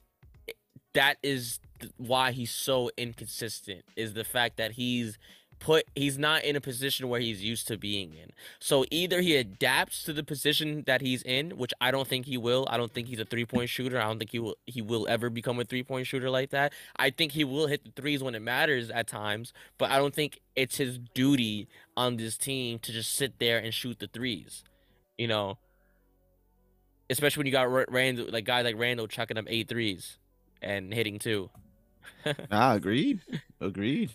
that 0.95 1.19
is 1.23 1.61
why 1.99 2.33
he's 2.33 2.51
so 2.51 2.91
inconsistent 2.97 3.85
is 3.95 4.15
the 4.15 4.25
fact 4.25 4.57
that 4.57 4.73
he's 4.73 5.19
put 5.59 5.85
he's 5.95 6.19
not 6.19 6.45
in 6.45 6.57
a 6.57 6.61
position 6.61 7.09
where 7.09 7.21
he's 7.21 7.43
used 7.43 7.67
to 7.69 7.79
being 7.79 8.13
in. 8.15 8.31
So 8.61 8.85
either 8.91 9.21
he 9.21 9.37
adapts 9.37 10.03
to 10.05 10.13
the 10.13 10.23
position 10.23 10.85
that 10.87 11.01
he's 11.01 11.23
in, 11.23 11.53
which 11.57 11.73
I 11.81 11.91
don't 11.91 12.07
think 12.07 12.27
he 12.27 12.37
will. 12.37 12.67
I 12.71 12.77
don't 12.77 12.93
think 12.93 13.09
he's 13.09 13.21
a 13.21 13.25
three-point 13.25 13.69
shooter. 13.69 13.99
I 14.01 14.05
don't 14.05 14.19
think 14.19 14.31
he 14.33 14.39
will 14.39 14.57
he 14.67 14.83
will 14.83 15.07
ever 15.09 15.31
become 15.31 15.59
a 15.61 15.65
three-point 15.65 16.07
shooter 16.07 16.31
like 16.31 16.51
that. 16.51 16.73
I 16.97 17.11
think 17.11 17.33
he 17.33 17.45
will 17.45 17.67
hit 17.67 17.85
the 17.85 17.91
threes 18.01 18.23
when 18.23 18.35
it 18.35 18.43
matters 18.43 18.91
at 18.91 19.07
times, 19.07 19.53
but 19.79 19.91
I 19.91 19.99
don't 19.99 20.15
think 20.15 20.41
it's 20.55 20.77
his 20.77 20.99
duty 21.15 21.69
on 21.97 22.17
this 22.17 22.37
team 22.37 22.79
to 22.81 22.93
just 22.93 23.15
sit 23.15 23.39
there 23.39 23.59
and 23.59 23.73
shoot 23.73 23.99
the 23.99 24.07
threes. 24.09 24.65
You 25.19 25.29
know, 25.29 25.59
especially 27.09 27.41
when 27.41 27.47
you 27.47 27.53
got 27.53 27.71
Ra- 27.71 27.85
Randle, 27.89 28.27
like 28.31 28.45
guys 28.45 28.65
like 28.65 28.79
Randle 28.79 29.07
chucking 29.09 29.39
up 29.39 29.47
eight 29.49 29.69
threes 29.69 30.19
and 30.63 30.93
hitting 30.93 31.19
two. 31.19 31.51
Nah, 32.51 32.75
agreed. 32.75 33.21
Agreed. 33.61 34.11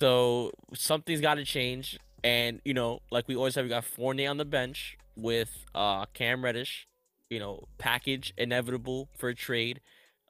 So 0.00 0.52
something's 0.74 1.20
got 1.20 1.34
to 1.34 1.44
change, 1.44 1.98
and 2.24 2.60
you 2.64 2.74
know, 2.74 3.00
like 3.10 3.28
we 3.28 3.36
always 3.36 3.54
have, 3.54 3.64
we 3.64 3.68
got 3.68 3.84
Fournier 3.84 4.30
on 4.30 4.38
the 4.38 4.44
bench 4.44 4.96
with 5.16 5.66
uh 5.74 6.06
Cam 6.14 6.42
Reddish. 6.42 6.86
You 7.28 7.38
know, 7.38 7.68
package 7.78 8.32
inevitable 8.36 9.08
for 9.16 9.28
a 9.28 9.34
trade. 9.34 9.80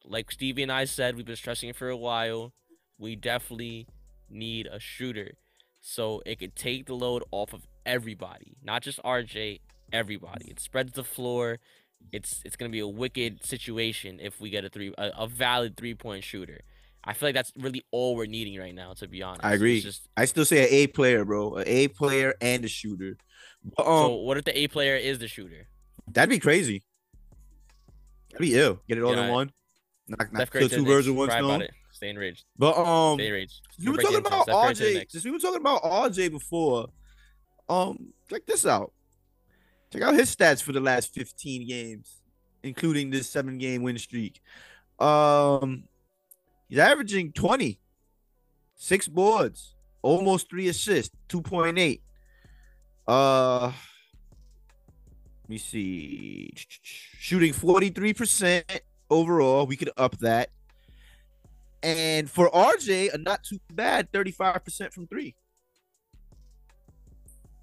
Like 0.04 0.30
Stevie 0.30 0.62
and 0.62 0.72
I 0.72 0.84
said, 0.84 1.16
we've 1.16 1.24
been 1.24 1.36
stressing 1.36 1.68
it 1.70 1.76
for 1.76 1.88
a 1.88 1.96
while. 1.96 2.52
We 2.98 3.16
definitely 3.16 3.86
need 4.28 4.66
a 4.66 4.78
shooter, 4.80 5.32
so 5.80 6.22
it 6.26 6.38
could 6.38 6.56
take 6.56 6.86
the 6.86 6.94
load 6.94 7.22
off 7.30 7.52
of 7.52 7.62
everybody, 7.86 8.56
not 8.62 8.82
just 8.82 9.00
RJ. 9.02 9.60
Everybody. 9.92 10.50
It 10.50 10.60
spreads 10.60 10.92
the 10.92 11.02
floor. 11.04 11.58
It's 12.12 12.42
it's 12.44 12.56
gonna 12.56 12.70
be 12.70 12.80
a 12.80 12.88
wicked 12.88 13.44
situation 13.44 14.18
if 14.20 14.40
we 14.40 14.50
get 14.50 14.64
a 14.64 14.68
three 14.68 14.92
a, 14.98 15.10
a 15.18 15.26
valid 15.26 15.76
three 15.76 15.94
point 15.94 16.24
shooter. 16.24 16.60
I 17.02 17.14
feel 17.14 17.28
like 17.28 17.34
that's 17.34 17.52
really 17.56 17.82
all 17.90 18.14
we're 18.14 18.26
needing 18.26 18.58
right 18.58 18.74
now, 18.74 18.92
to 18.94 19.08
be 19.08 19.22
honest. 19.22 19.44
I 19.44 19.54
agree. 19.54 19.80
just 19.80 20.08
I 20.16 20.26
still 20.26 20.44
say 20.44 20.62
an 20.64 20.68
A 20.70 20.86
player, 20.88 21.24
bro. 21.24 21.54
An 21.56 21.64
A 21.66 21.88
player 21.88 22.34
and 22.40 22.64
a 22.64 22.68
shooter. 22.68 23.16
But, 23.76 23.86
um, 23.86 24.06
so 24.06 24.14
what 24.16 24.36
if 24.36 24.44
the 24.44 24.58
A 24.58 24.68
player 24.68 24.96
is 24.96 25.18
the 25.18 25.28
shooter? 25.28 25.66
that'd 26.12 26.28
be 26.28 26.38
crazy. 26.38 26.82
That'd 28.32 28.46
be 28.46 28.54
ill. 28.58 28.80
Get 28.88 28.98
it 28.98 29.02
all 29.04 29.14
Yeah, 29.14 29.24
in 29.26 29.32
one. 29.32 29.52
Knock, 30.08 30.32
knock, 30.32 30.52
kill 30.52 30.68
two 30.68 30.84
birds 30.84 31.06
with 31.06 31.16
one 31.16 31.30
stone. 31.30 31.68
Stay 31.92 32.10
enraged. 32.10 32.44
But 32.56 32.76
um, 32.76 33.18
Stay 33.18 33.26
enraged. 33.28 33.60
you 33.78 33.92
were 33.92 33.98
talking 33.98 34.18
about 34.18 34.44
Steph 34.44 34.54
Curry 34.56 34.74
to 34.74 34.82
the 34.82 35.00
RJ. 35.00 35.10
Since 35.10 35.24
we 35.24 35.30
were 35.30 35.38
talking 35.38 35.60
about 35.60 35.82
RJ 35.82 36.30
before, 36.30 36.86
um, 37.68 38.12
check 38.28 38.46
this 38.46 38.66
out. 38.66 38.92
Check 39.92 40.02
out 40.02 40.14
his 40.14 40.34
stats 40.34 40.62
for 40.62 40.72
the 40.72 40.80
last 40.80 41.12
15 41.14 41.66
games, 41.68 42.22
including 42.62 43.10
this 43.10 43.28
seven 43.28 43.58
game 43.58 43.82
win 43.82 43.98
streak. 43.98 44.40
Um, 44.98 45.84
he's 46.70 46.78
averaging 46.78 47.32
20, 47.32 47.78
six 48.76 49.06
boards, 49.08 49.74
almost 50.00 50.48
three 50.48 50.68
assists, 50.68 51.14
2.8. 51.28 52.00
Uh, 53.06 53.66
let 53.66 53.74
me 55.48 55.58
see. 55.58 56.50
Shooting 56.56 57.52
43% 57.52 58.80
overall. 59.10 59.66
We 59.66 59.76
could 59.76 59.90
up 59.96 60.16
that. 60.20 60.50
And 61.82 62.30
for 62.30 62.50
RJ, 62.50 63.12
a 63.14 63.18
not 63.18 63.42
too 63.42 63.58
bad 63.72 64.12
35% 64.12 64.92
from 64.92 65.06
three. 65.06 65.34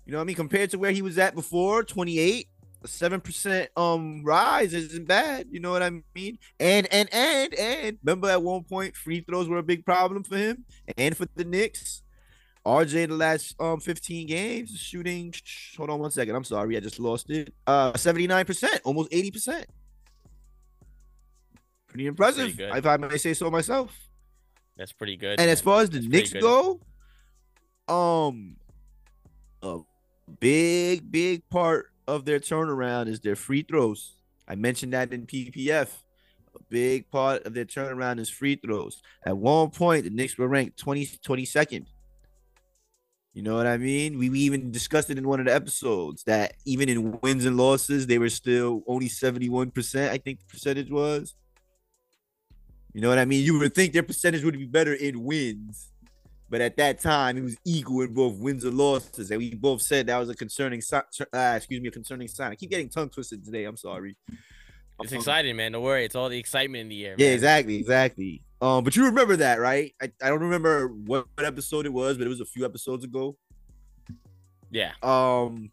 You 0.06 0.12
know 0.12 0.18
what 0.18 0.24
I 0.24 0.26
mean? 0.26 0.36
Compared 0.36 0.72
to 0.72 0.80
where 0.80 0.92
he 0.92 1.02
was 1.02 1.18
at 1.18 1.36
before, 1.36 1.84
28, 1.84 2.48
a 2.88 2.90
7% 2.90 3.68
um 3.76 4.24
rise 4.24 4.74
isn't 4.74 5.08
bad. 5.08 5.48
You 5.52 5.60
know 5.60 5.72
what 5.72 5.84
I 5.84 5.92
mean? 6.16 6.40
And 6.60 6.88
and 6.92 7.10
and 7.14 7.54
and 7.54 7.98
remember 8.04 8.30
at 8.30 8.42
one 8.42 8.64
point 8.64 8.96
free 8.96 9.22
throws 9.22 9.48
were 9.48 9.58
a 9.58 9.64
big 9.64 9.86
problem 9.86 10.24
for 10.24 10.38
him 10.38 10.66
and 10.98 11.16
for 11.16 11.28
the 11.36 11.46
Knicks. 11.46 12.04
RJ 12.66 13.08
the 13.08 13.16
last 13.16 13.56
um 13.62 13.80
15 13.80 14.28
games 14.28 14.72
shooting 14.72 15.34
hold 15.78 15.90
on 15.90 16.00
one 16.00 16.12
second. 16.12 16.36
I'm 16.36 16.44
sorry, 16.44 16.76
I 16.78 16.80
just 16.80 17.00
lost 17.00 17.30
it. 17.30 17.54
Uh 17.66 17.94
79%, 17.94 18.80
almost 18.84 19.12
80%. 19.12 19.66
Pretty 21.88 22.08
impressive, 22.08 22.58
good. 22.58 22.76
if 22.76 22.86
I 22.86 22.98
may 22.98 23.18
say 23.18 23.34
so 23.34 23.50
myself. 23.50 23.98
That's 24.78 24.92
pretty 24.92 25.18
good. 25.18 25.40
And 25.40 25.50
as 25.50 25.62
far 25.62 25.82
as 25.82 25.90
the 25.90 26.00
That's 26.00 26.08
Knicks 26.08 26.34
go, 26.34 26.80
um, 27.88 28.58
a 29.64 29.80
big, 30.40 31.12
big 31.12 31.50
part 31.50 31.92
of 32.08 32.26
their 32.26 32.40
turnaround 32.40 33.08
is 33.08 33.20
their 33.20 33.36
free 33.36 33.64
throws. 33.64 34.14
I 34.48 34.56
mentioned 34.56 34.94
that 34.94 35.12
in 35.12 35.26
PPF. 35.26 35.90
A 36.56 36.64
big 36.70 37.10
part 37.12 37.46
of 37.46 37.54
their 37.54 37.66
turnaround 37.66 38.20
is 38.20 38.30
free 38.30 38.56
throws. 38.56 39.02
At 39.26 39.38
one 39.38 39.70
point, 39.70 40.06
the 40.06 40.10
Knicks 40.10 40.38
were 40.38 40.48
ranked 40.48 40.80
20, 40.80 41.06
22nd. 41.06 41.86
You 43.34 43.44
know 43.44 43.56
what 43.56 43.68
I 43.68 43.78
mean? 43.78 44.18
We, 44.18 44.32
we 44.32 44.40
even 44.40 44.72
discussed 44.72 45.12
it 45.12 45.20
in 45.20 45.28
one 45.28 45.40
of 45.40 45.46
the 45.46 45.54
episodes 45.54 46.24
that 46.24 46.56
even 46.66 46.90
in 46.90 47.20
wins 47.22 47.46
and 47.46 47.56
losses, 47.56 48.08
they 48.08 48.18
were 48.18 48.30
still 48.30 48.82
only 48.88 49.10
71%, 49.10 50.10
I 50.10 50.18
think 50.18 50.40
the 50.40 50.46
percentage 50.46 50.90
was. 50.90 51.36
You 52.94 53.02
know 53.02 53.10
what 53.10 53.20
I 53.20 53.26
mean? 53.26 53.46
You 53.46 53.60
would 53.60 53.76
think 53.76 53.94
their 53.94 54.02
percentage 54.02 54.44
would 54.44 54.58
be 54.58 54.66
better 54.66 54.94
in 54.94 55.24
wins, 55.24 55.92
but 56.50 56.62
at 56.62 56.78
that 56.78 57.00
time 57.00 57.38
it 57.38 57.42
was 57.44 57.58
equal 57.66 58.02
in 58.02 58.14
both 58.14 58.38
wins 58.38 58.64
and 58.64 58.78
losses, 58.78 59.32
and 59.32 59.40
we 59.40 59.54
both 59.56 59.82
said 59.82 60.08
that 60.08 60.18
was 60.18 60.30
a 60.30 60.36
concerning 60.36 60.82
sign. 60.82 61.04
Uh, 61.34 61.54
excuse 61.58 61.82
me, 61.82 61.88
a 61.90 61.92
concerning 61.92 62.28
sign. 62.28 62.52
I 62.52 62.56
keep 62.56 62.70
getting 62.70 62.90
tongue 62.90 63.10
twisted 63.10 63.44
today. 63.44 63.66
I'm 63.66 63.78
sorry. 63.78 64.16
It's 65.02 65.12
Um, 65.12 65.18
exciting, 65.20 65.56
man. 65.56 65.74
Don't 65.74 65.84
worry. 65.84 66.06
It's 66.06 66.16
all 66.16 66.30
the 66.30 66.40
excitement 66.40 66.82
in 66.82 66.90
the 66.90 67.06
air. 67.06 67.16
Yeah, 67.18 67.28
man. 67.28 67.34
exactly, 67.36 67.76
exactly. 67.78 68.42
Um, 68.62 68.84
but 68.84 68.96
you 68.96 69.06
remember 69.06 69.36
that, 69.36 69.60
right? 69.60 69.94
I, 70.02 70.12
I 70.22 70.30
don't 70.30 70.40
remember 70.42 70.88
what 70.88 71.28
episode 71.38 71.86
it 71.86 71.94
was, 71.94 72.18
but 72.18 72.26
it 72.26 72.30
was 72.30 72.42
a 72.42 72.46
few 72.46 72.66
episodes 72.66 73.04
ago. 73.04 73.38
Yeah. 74.72 74.94
Um, 75.04 75.70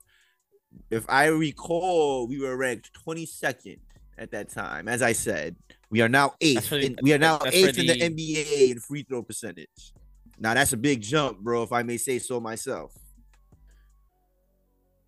if 0.90 1.04
I 1.08 1.26
recall, 1.26 2.26
we 2.28 2.38
were 2.40 2.56
ranked 2.56 2.90
22nd 3.06 3.78
at 4.18 4.30
that 4.32 4.50
time. 4.50 4.88
As 4.88 5.00
I 5.02 5.12
said, 5.12 5.56
we 5.90 6.02
are 6.02 6.08
now 6.08 6.34
eighth. 6.40 6.68
the- 6.68 6.84
in- 6.86 6.98
we 7.02 7.12
are 7.14 7.18
now 7.18 7.38
eighth 7.46 7.78
in 7.78 7.86
the 7.86 7.94
the- 7.94 8.00
NBA 8.10 8.70
in 8.72 8.80
free 8.80 9.02
throw 9.04 9.22
percentage. 9.22 9.92
Now 10.38 10.54
that's 10.54 10.72
a 10.72 10.76
big 10.76 11.00
jump, 11.00 11.38
bro. 11.40 11.62
If 11.62 11.72
I 11.72 11.82
may 11.82 11.96
say 11.96 12.18
so 12.18 12.40
myself. 12.40 12.92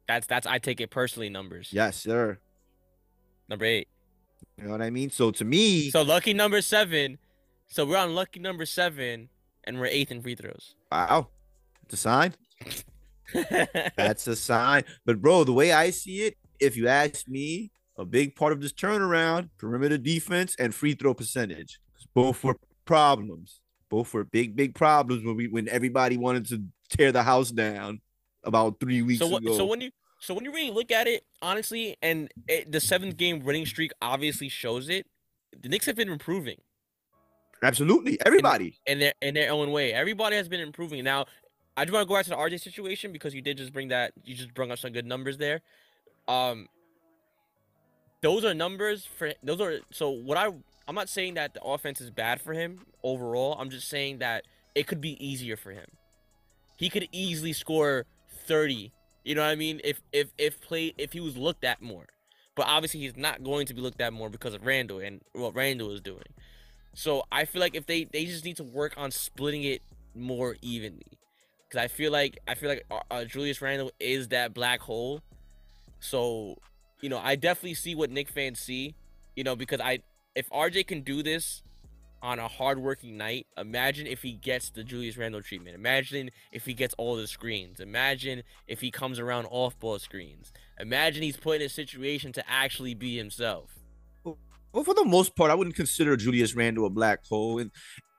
That's 0.09 0.27
that's 0.27 0.47
I 0.47 0.59
take 0.59 0.81
it 0.81 0.91
personally. 0.91 1.29
Numbers. 1.29 1.71
Yes, 1.73 1.97
sir. 1.97 2.39
Number 3.49 3.65
eight. 3.65 3.89
You 4.59 4.65
know 4.65 4.71
what 4.71 4.83
I 4.83 4.91
mean? 4.91 5.11
So 5.11 5.31
to 5.33 5.45
me, 5.45 5.91
So 5.91 6.03
lucky 6.03 6.33
number 6.33 6.61
seven. 6.62 7.19
So 7.69 7.85
we're 7.85 7.97
on 7.97 8.15
lucky 8.15 8.39
number 8.41 8.65
seven, 8.67 9.29
and 9.65 9.81
we're 9.81 9.87
eighth 9.87 10.12
in 10.12 10.23
free 10.23 10.35
throws. 10.37 10.75
wow, 10.93 11.29
it's 11.85 11.95
a 11.95 11.97
sign. 11.97 12.35
That's 13.97 14.27
a 14.29 14.37
sign. 14.37 14.85
But 15.05 15.21
bro, 15.21 15.43
the 15.45 15.53
way 15.53 15.73
I 15.73 15.91
see 15.91 16.23
it, 16.23 16.37
if 16.61 16.77
you 16.77 16.87
ask 16.87 17.27
me, 17.29 17.73
a 17.99 18.05
big 18.05 18.37
part 18.37 18.53
of 18.53 18.61
this 18.61 18.73
turnaround, 18.73 19.49
perimeter 19.59 19.99
defense 19.99 20.55
and 20.59 20.75
free 20.75 20.95
throw 20.95 21.12
percentage. 21.15 21.81
Both 22.15 22.45
were 22.45 22.57
problems. 22.85 23.61
Both 23.88 24.12
were 24.14 24.25
big, 24.25 24.57
big 24.57 24.75
problems 24.75 25.25
when 25.25 25.37
we 25.37 25.49
when 25.49 25.68
everybody 25.68 26.16
wanted 26.16 26.46
to 26.49 26.62
tear 26.88 27.12
the 27.12 27.22
house 27.22 27.51
down 27.51 28.01
about 28.44 28.81
three 28.81 29.03
weeks 29.03 29.20
so 29.20 29.37
ago. 29.37 29.57
So 29.57 29.66
when 29.66 29.81
you 29.81 29.90
So 30.20 30.35
when 30.35 30.44
you 30.44 30.53
really 30.53 30.70
look 30.70 30.90
at 30.90 31.07
it, 31.07 31.25
honestly, 31.42 31.96
and 32.03 32.31
it, 32.49 32.72
the 32.72 32.81
seventh 32.81 33.16
game 33.16 33.44
winning 33.44 33.66
streak 33.66 33.92
obviously 34.03 34.49
shows 34.49 34.88
it. 34.88 35.07
The 35.61 35.68
Knicks 35.68 35.87
have 35.87 35.96
been 35.96 36.11
improving 36.11 36.57
Absolutely, 37.62 38.18
everybody. 38.27 38.79
in 38.87 38.99
their 38.99 39.12
in 39.22 39.35
their 39.35 39.51
own 39.51 39.72
way. 39.72 39.92
Everybody 39.92 40.37
has 40.37 40.49
been 40.49 40.61
improving. 40.61 41.03
Now, 41.05 41.27
I 41.77 41.85
just 41.85 41.92
want 41.92 42.05
to 42.05 42.09
go 42.09 42.14
back 42.14 42.25
to 42.25 42.31
the 42.31 42.37
RJ 42.37 42.61
situation 42.61 43.12
because 43.12 43.35
you 43.35 43.42
did 43.42 43.57
just 43.57 43.72
bring 43.72 43.88
that. 43.88 44.12
You 44.25 44.35
just 44.35 44.53
brought 44.55 44.70
up 44.70 44.79
some 44.79 44.92
good 44.92 45.07
numbers 45.07 45.38
there. 45.38 45.62
Um, 46.29 46.68
those 48.22 48.44
are 48.44 48.55
numbers 48.55 49.07
for 49.07 49.33
those 49.42 49.61
are 49.61 49.79
so 49.92 50.11
what 50.11 50.37
I 50.37 50.49
I'm 50.88 50.94
not 50.94 51.09
saying 51.09 51.35
that 51.35 51.55
the 51.55 51.62
offense 51.62 52.01
is 52.01 52.11
bad 52.11 52.40
for 52.40 52.53
him 52.53 52.87
overall. 53.03 53.57
I'm 53.59 53.70
just 53.70 53.88
saying 53.88 54.18
that 54.18 54.44
it 54.75 54.87
could 54.87 55.01
be 55.01 55.25
easier 55.25 55.57
for 55.57 55.72
him. 55.72 55.87
He 56.77 56.88
could 56.88 57.09
easily 57.11 57.53
score 57.53 58.07
30. 58.46 58.92
You 59.25 59.35
know 59.35 59.42
what 59.42 59.49
I 59.49 59.57
mean? 59.57 59.81
If 59.83 60.01
if 60.12 60.33
if 60.38 60.61
play 60.61 60.94
if 60.96 61.12
he 61.12 61.20
was 61.20 61.37
looked 61.37 61.64
at 61.64 61.83
more. 61.83 62.07
But 62.55 62.66
obviously 62.68 63.01
he's 63.01 63.16
not 63.16 63.42
going 63.42 63.66
to 63.66 63.75
be 63.75 63.81
looked 63.81 64.01
at 64.01 64.12
more 64.12 64.31
because 64.31 64.55
of 64.55 64.64
Randle 64.64 64.99
and 64.99 65.20
what 65.33 65.55
Randle 65.55 65.90
is 65.90 66.01
doing. 66.01 66.22
So 66.94 67.25
I 67.33 67.44
feel 67.44 67.61
like 67.61 67.75
if 67.75 67.87
they 67.87 68.05
they 68.05 68.25
just 68.25 68.44
need 68.44 68.57
to 68.59 68.64
work 68.64 68.94
on 68.96 69.11
splitting 69.11 69.64
it 69.64 69.83
more 70.14 70.57
evenly. 70.62 71.18
Cuz 71.70 71.81
I 71.81 71.88
feel 71.88 72.12
like 72.12 72.38
I 72.46 72.55
feel 72.55 72.68
like 72.68 72.85
uh, 72.90 73.01
uh, 73.11 73.25
Julius 73.25 73.61
Randle 73.61 73.90
is 73.99 74.29
that 74.29 74.55
black 74.55 74.81
hole. 74.81 75.20
So, 75.99 76.57
you 77.01 77.09
know, 77.09 77.18
I 77.18 77.35
definitely 77.35 77.75
see 77.75 77.94
what 77.94 78.11
Knick 78.11 78.29
fans 78.29 78.61
see, 78.61 78.94
you 79.35 79.42
know, 79.42 79.57
because 79.57 79.81
I 79.81 80.01
if 80.37 80.49
RJ 80.51 80.87
can 80.87 81.01
do 81.01 81.22
this 81.22 81.62
on 82.22 82.38
a 82.38 82.46
hardworking 82.46 83.16
night, 83.16 83.46
imagine 83.57 84.07
if 84.07 84.22
he 84.22 84.33
gets 84.33 84.70
the 84.70 84.85
Julius 84.85 85.16
Randle 85.16 85.42
treatment. 85.42 85.75
Imagine 85.75 86.31
if 86.53 86.66
he 86.66 86.75
gets 86.75 86.94
all 86.99 87.16
the 87.16 87.27
screens. 87.27 87.81
Imagine 87.81 88.42
if 88.68 88.81
he 88.81 88.90
comes 88.90 89.18
around 89.18 89.46
off 89.51 89.79
ball 89.81 89.99
screens. 89.99 90.53
Imagine 90.79 91.22
he's 91.22 91.38
put 91.38 91.61
in 91.61 91.66
a 91.66 91.68
situation 91.70 92.33
to 92.33 92.44
actually 92.49 92.94
be 92.94 93.16
himself. 93.16 93.70
Well, 94.25 94.85
for 94.85 94.94
the 94.94 95.07
most 95.07 95.35
part, 95.35 95.51
I 95.51 95.55
wouldn't 95.55 95.75
consider 95.75 96.16
Julius 96.16 96.55
Randle 96.55 96.85
a 96.85 96.90
black 96.90 97.27
hole. 97.27 97.59
And 97.59 97.70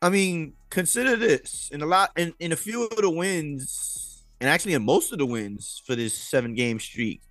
I 0.02 0.10
mean, 0.10 0.54
consider 0.72 1.16
this: 1.16 1.70
in 1.72 1.84
a 1.84 1.86
lot, 1.86 2.12
in, 2.18 2.34
in 2.40 2.52
a 2.52 2.56
few 2.56 2.88
of 2.88 2.98
the 2.98 3.12
wins, 3.12 4.26
and 4.42 4.50
actually 4.50 4.74
in 4.74 4.84
most 4.84 5.12
of 5.12 5.20
the 5.20 5.26
wins 5.26 5.84
for 5.86 5.96
this 5.96 6.16
seven 6.16 6.56
game 6.56 6.80
streak, 6.80 7.22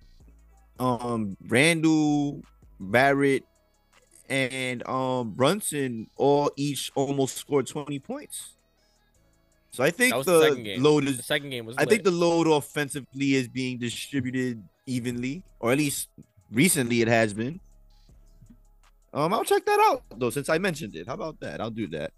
um, 0.79 1.35
Randle, 1.45 2.41
Barrett, 2.79 3.43
and 4.29 4.87
um 4.87 5.31
Brunson 5.31 6.09
all 6.15 6.51
each 6.55 6.91
almost 6.95 7.37
scored 7.37 7.67
20 7.67 7.99
points. 7.99 8.51
So 9.71 9.83
I 9.83 9.91
think 9.91 10.13
the 10.25 10.55
the 10.55 10.77
load 10.77 11.05
The 11.05 11.23
second 11.23 11.49
game 11.51 11.65
was 11.65 11.75
I 11.77 11.85
think 11.85 12.03
the 12.03 12.11
load 12.11 12.47
offensively 12.47 13.35
is 13.35 13.47
being 13.47 13.77
distributed 13.77 14.63
evenly, 14.85 15.43
or 15.59 15.71
at 15.71 15.77
least 15.77 16.09
recently 16.51 17.01
it 17.01 17.07
has 17.07 17.33
been. 17.33 17.59
Um, 19.13 19.33
I'll 19.33 19.43
check 19.43 19.65
that 19.65 19.79
out 19.89 20.03
though, 20.17 20.29
since 20.29 20.49
I 20.49 20.57
mentioned 20.57 20.95
it. 20.95 21.07
How 21.07 21.13
about 21.13 21.39
that? 21.39 21.61
I'll 21.61 21.71
do 21.71 21.87
that. 21.87 22.11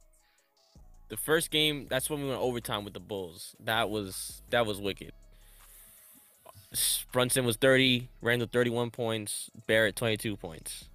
the 1.09 1.17
first 1.17 1.49
game, 1.51 1.87
that's 1.89 2.09
when 2.09 2.21
we 2.21 2.29
went 2.29 2.41
overtime 2.41 2.83
with 2.83 2.93
the 2.93 2.99
Bulls. 2.99 3.55
That 3.63 3.89
was 3.89 4.41
that 4.49 4.65
was 4.65 4.79
wicked. 4.79 5.11
Brunson 7.11 7.45
was 7.45 7.55
30, 7.57 8.09
Randle 8.21 8.47
31 8.51 8.91
points, 8.91 9.49
Barrett 9.65 9.95
22 9.95 10.35
points. 10.37 10.88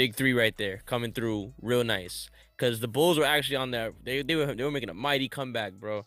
Big 0.00 0.14
three 0.14 0.32
right 0.32 0.56
there, 0.56 0.80
coming 0.86 1.12
through 1.12 1.52
real 1.60 1.84
nice. 1.84 2.30
Cause 2.56 2.80
the 2.80 2.88
Bulls 2.88 3.18
were 3.18 3.24
actually 3.26 3.56
on 3.56 3.70
there. 3.70 3.92
They 4.02 4.22
they 4.22 4.34
were 4.34 4.54
they 4.54 4.64
were 4.64 4.70
making 4.70 4.88
a 4.88 4.94
mighty 4.94 5.28
comeback, 5.28 5.74
bro. 5.74 6.06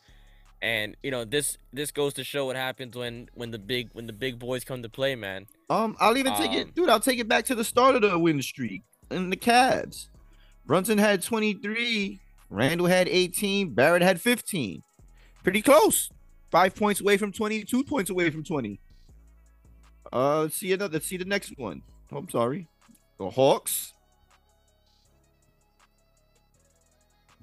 And 0.64 0.98
you 1.04 1.12
know 1.12 1.26
this 1.26 1.60
this 1.72 1.92
goes 1.92 2.16
to 2.16 2.24
show 2.24 2.48
what 2.48 2.56
happens 2.56 2.96
when 2.98 3.30
when 3.36 3.52
the 3.52 3.60
big 3.60 3.90
when 3.94 4.08
the 4.08 4.14
big 4.14 4.40
boys 4.40 4.64
come 4.64 4.82
to 4.82 4.90
play, 4.90 5.14
man. 5.14 5.46
Um, 5.70 5.96
I'll 6.00 6.18
even 6.18 6.34
take 6.34 6.50
Um, 6.50 6.56
it, 6.58 6.74
dude. 6.74 6.90
I'll 6.90 7.00
take 7.00 7.20
it 7.20 7.28
back 7.28 7.46
to 7.46 7.54
the 7.54 7.64
start 7.64 7.94
of 7.94 8.02
the 8.02 8.18
win 8.18 8.42
streak 8.42 8.82
in 9.12 9.30
the 9.30 9.38
Cavs. 9.38 10.08
Brunson 10.66 10.98
had 10.98 11.22
23, 11.22 12.20
Randle 12.50 12.88
had 12.88 13.08
18, 13.08 13.76
Barrett 13.76 14.02
had 14.02 14.20
15. 14.20 14.82
Pretty 15.44 15.62
close. 15.62 16.10
Five 16.50 16.74
points 16.74 17.00
away 17.00 17.18
from 17.18 17.32
20, 17.32 17.64
two 17.66 17.84
points 17.84 18.10
away 18.10 18.32
from 18.32 18.44
20. 18.44 18.80
Uh, 20.12 20.40
let's 20.42 20.56
see 20.56 20.74
another. 20.74 20.94
Let's 20.94 21.06
see 21.06 21.18
the 21.18 21.26
next 21.26 21.54
one. 21.60 21.84
Oh, 22.12 22.18
I'm 22.18 22.30
sorry. 22.32 22.68
The 23.24 23.30
Hawks. 23.30 23.94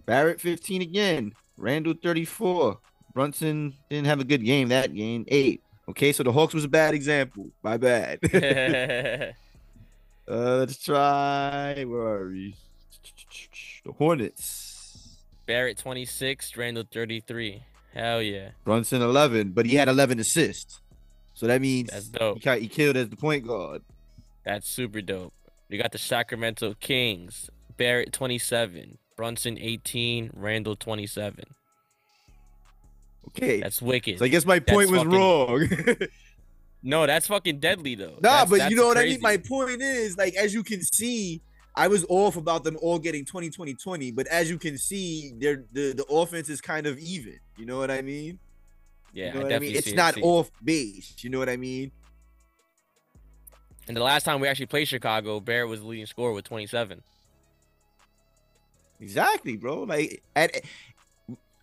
Barrett 0.05 0.39
15 0.39 0.83
again. 0.83 1.33
Randle 1.57 1.95
34. 2.03 2.79
Brunson 3.15 3.73
didn't 3.89 4.05
have 4.05 4.21
a 4.21 4.25
good 4.25 4.45
game 4.45 4.69
that 4.69 4.95
game. 4.95 5.25
Eight. 5.29 5.63
Okay, 5.89 6.13
so 6.13 6.23
the 6.23 6.33
Hawks 6.33 6.53
was 6.53 6.65
a 6.65 6.69
bad 6.69 6.93
example. 6.93 7.51
My 7.63 7.79
bad. 7.79 8.19
uh, 10.29 10.57
let's 10.59 10.77
try. 10.85 11.83
Where 11.85 12.01
are 12.03 12.29
we? 12.29 12.55
The 13.87 13.93
Hornets. 13.93 15.17
Barrett 15.47 15.79
26, 15.79 16.59
Randle 16.59 16.85
33. 16.93 17.63
Hell 17.95 18.21
yeah. 18.21 18.51
Brunson 18.65 19.01
11, 19.01 19.53
but 19.53 19.65
he 19.65 19.77
had 19.77 19.89
11 19.89 20.21
assists. 20.21 20.83
So 21.33 21.47
that 21.47 21.63
means 21.63 21.89
That's 21.89 22.09
dope. 22.09 22.43
ca- 22.43 22.59
he 22.59 22.69
killed 22.69 22.99
as 22.99 23.09
the 23.09 23.17
point 23.17 23.47
guard. 23.47 23.81
That's 24.45 24.69
super 24.69 25.01
dope. 25.01 25.33
We 25.71 25.79
got 25.79 25.93
the 25.93 25.99
Sacramento 25.99 26.75
Kings. 26.81 27.49
Barrett 27.77 28.13
27, 28.13 28.99
Brunson 29.17 29.57
18, 29.59 30.31
Randle 30.35 30.77
27. 30.77 31.45
Okay. 33.29 33.61
That's 33.61 33.81
wicked. 33.81 34.19
so 34.19 34.25
I 34.25 34.29
guess 34.29 34.45
my 34.45 34.59
that's 34.59 34.71
point 34.73 34.91
was 34.91 35.03
fucking- 35.03 35.13
wrong. 35.19 35.69
no, 36.83 37.07
that's 37.07 37.27
fucking 37.29 37.61
deadly 37.61 37.95
though. 37.95 38.17
nah, 38.21 38.45
That's- 38.45 38.51
but 38.51 38.59
that's 38.59 38.71
you 38.71 38.77
know 38.77 38.87
what 38.89 38.99
I 38.99 39.05
mean? 39.05 39.21
My 39.21 39.37
point 39.37 39.81
is, 39.83 40.17
like, 40.19 40.35
as 40.35 40.53
you 40.53 40.63
can 40.63 40.83
see, 40.83 41.41
I 41.77 41.87
was 41.89 42.05
off 42.09 42.37
about 42.37 42.65
them 42.65 42.77
all 42.83 42.99
getting 42.99 43.25
20 43.25 43.51
20 43.51 43.75
20, 43.75 44.11
but 44.13 44.27
as 44.27 44.51
you 44.51 44.59
can 44.59 44.77
see, 44.77 45.33
they're 45.39 45.65
the, 45.73 45.93
the 45.93 46.05
offense 46.11 46.49
is 46.49 46.61
kind 46.61 46.87
of 46.87 46.99
even. 46.99 47.39
You 47.57 47.67
know 47.67 47.79
what 47.79 47.91
I 47.91 48.03
mean? 48.03 48.39
yeah, 49.13 49.27
you 49.29 49.33
know 49.35 49.41
I 49.41 49.43
what 49.45 49.47
I 49.47 49.49
definitely 49.55 49.69
mean? 49.69 49.77
It's 49.79 49.93
not 49.95 50.17
it. 50.19 50.23
off 50.25 50.51
base. 50.65 51.15
You 51.21 51.31
know 51.31 51.39
what 51.39 51.49
I 51.49 51.57
mean? 51.57 51.93
And 53.91 53.97
the 53.97 54.05
last 54.05 54.23
time 54.23 54.39
we 54.39 54.47
actually 54.47 54.67
played 54.67 54.87
Chicago, 54.87 55.41
Barrett 55.41 55.69
was 55.69 55.81
the 55.81 55.87
leading 55.89 56.07
scorer 56.07 56.33
with 56.33 56.45
27. 56.45 57.03
Exactly, 59.01 59.57
bro. 59.57 59.83
Like 59.83 60.23
at 60.37 60.61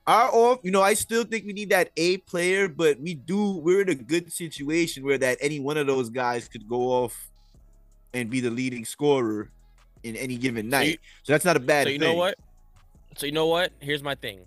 our 0.05 0.29
off, 0.33 0.59
you 0.61 0.71
know, 0.71 0.81
I 0.81 0.93
still 0.93 1.23
think 1.23 1.45
we 1.45 1.53
need 1.53 1.69
that 1.69 1.89
A 1.95 2.17
player, 2.17 2.67
but 2.67 2.99
we 2.99 3.13
do. 3.13 3.51
We're 3.59 3.79
in 3.79 3.87
a 3.87 3.95
good 3.95 4.33
situation 4.33 5.05
where 5.05 5.17
that 5.19 5.37
any 5.39 5.61
one 5.61 5.77
of 5.77 5.87
those 5.87 6.09
guys 6.09 6.49
could 6.49 6.67
go 6.67 6.89
off 6.91 7.29
and 8.13 8.29
be 8.29 8.41
the 8.41 8.49
leading 8.49 8.83
scorer 8.83 9.49
in 10.03 10.17
any 10.17 10.35
given 10.35 10.69
So 10.69 10.79
you- 10.79 10.85
night. 10.89 10.99
So, 11.23 11.31
that's 11.31 11.45
not 11.45 11.55
a 11.55 11.61
bad 11.61 11.85
thing. 11.85 11.91
so 11.91 11.93
you 11.93 11.99
thing. 11.99 12.09
know 12.09 12.19
what? 12.19 12.37
So 13.15 13.25
you 13.25 13.31
know 13.31 13.47
what? 13.47 13.71
Here's 13.79 14.03
my 14.03 14.15
thing. 14.15 14.41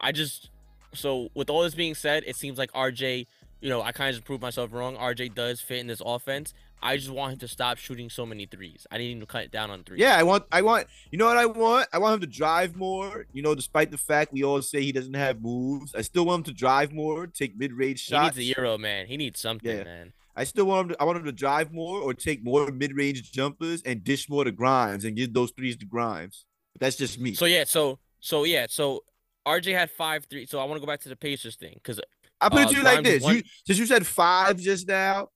I 0.00 0.12
just 0.12 0.50
so 0.92 1.30
with 1.34 1.50
all 1.50 1.64
this 1.64 1.74
being 1.74 1.96
said, 1.96 2.22
it 2.28 2.36
seems 2.36 2.58
like 2.58 2.70
RJ, 2.74 3.26
you 3.60 3.70
know, 3.70 3.82
I 3.82 3.90
kind 3.90 4.10
of 4.10 4.14
just 4.14 4.24
proved 4.24 4.40
myself 4.40 4.72
wrong. 4.72 4.94
RJ 4.96 5.34
does 5.34 5.60
fit 5.60 5.78
in 5.78 5.88
this 5.88 6.00
offense. 6.06 6.54
I 6.84 6.96
just 6.96 7.10
want 7.10 7.32
him 7.32 7.38
to 7.40 7.48
stop 7.48 7.78
shooting 7.78 8.10
so 8.10 8.26
many 8.26 8.46
threes. 8.46 8.86
I 8.90 8.98
need 8.98 9.12
him 9.12 9.20
to 9.20 9.26
cut 9.26 9.44
it 9.44 9.50
down 9.50 9.70
on 9.70 9.82
threes. 9.84 10.00
Yeah, 10.00 10.16
I 10.18 10.22
want. 10.22 10.44
I 10.52 10.62
want. 10.62 10.86
You 11.10 11.18
know 11.18 11.26
what 11.26 11.36
I 11.38 11.46
want? 11.46 11.88
I 11.92 11.98
want 11.98 12.14
him 12.14 12.20
to 12.20 12.26
drive 12.26 12.76
more. 12.76 13.26
You 13.32 13.42
know, 13.42 13.54
despite 13.54 13.90
the 13.90 13.98
fact 13.98 14.32
we 14.32 14.44
all 14.44 14.60
say 14.62 14.82
he 14.82 14.92
doesn't 14.92 15.14
have 15.14 15.40
moves, 15.42 15.94
I 15.94 16.02
still 16.02 16.26
want 16.26 16.40
him 16.46 16.54
to 16.54 16.58
drive 16.58 16.92
more, 16.92 17.26
take 17.26 17.56
mid-range 17.56 18.00
shots. 18.00 18.36
he 18.36 18.42
needs 18.44 18.56
a 18.56 18.60
euro, 18.60 18.76
man. 18.78 19.06
He 19.06 19.16
needs 19.16 19.40
something, 19.40 19.76
Yeah. 19.76 19.84
man. 19.84 20.12
I 20.36 20.44
still 20.44 20.64
want 20.66 20.86
him 20.86 20.88
to, 20.96 21.00
I 21.00 21.04
want 21.04 21.18
him 21.18 21.24
to 21.26 21.32
drive 21.32 21.72
more 21.72 22.00
or 22.00 22.12
take 22.12 22.44
more 22.44 22.70
mid-range 22.70 23.30
jumpers 23.32 23.82
and 23.82 24.02
dish 24.04 24.28
more 24.28 24.42
to 24.44 24.50
Grimes 24.52 25.04
and 25.04 25.16
give 25.16 25.32
those 25.32 25.52
threes 25.52 25.76
to 25.78 25.86
Grimes. 25.86 26.44
But 26.74 26.80
that's 26.80 26.96
just 26.96 27.18
me. 27.20 27.34
So 27.34 27.44
yeah, 27.46 27.64
so 27.64 27.98
so 28.20 28.44
yeah, 28.44 28.66
so 28.68 29.04
RJ 29.46 29.72
had 29.78 29.90
five 29.90 30.24
three. 30.26 30.44
So 30.46 30.58
I 30.58 30.64
want 30.64 30.76
to 30.76 30.80
go 30.80 30.86
back 30.90 31.00
to 31.02 31.08
the 31.08 31.16
Pacers 31.16 31.54
thing 31.56 31.74
because 31.74 32.00
I 32.40 32.48
put 32.48 32.62
it 32.62 32.66
uh, 32.66 32.70
to 32.70 32.76
you 32.76 32.82
like 32.82 33.04
this: 33.04 33.22
won- 33.22 33.36
you 33.36 33.42
since 33.64 33.78
you 33.78 33.86
said 33.86 34.04
five 34.06 34.58
just 34.58 34.88
now, 34.88 35.28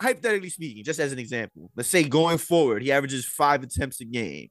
hypothetically 0.00 0.50
speaking, 0.50 0.84
just 0.84 1.00
as 1.00 1.12
an 1.12 1.18
example, 1.18 1.70
let's 1.76 1.88
say 1.88 2.04
going 2.04 2.38
forward, 2.38 2.82
he 2.82 2.92
averages 2.92 3.24
five 3.26 3.62
attempts 3.62 4.00
a 4.00 4.04
game. 4.04 4.50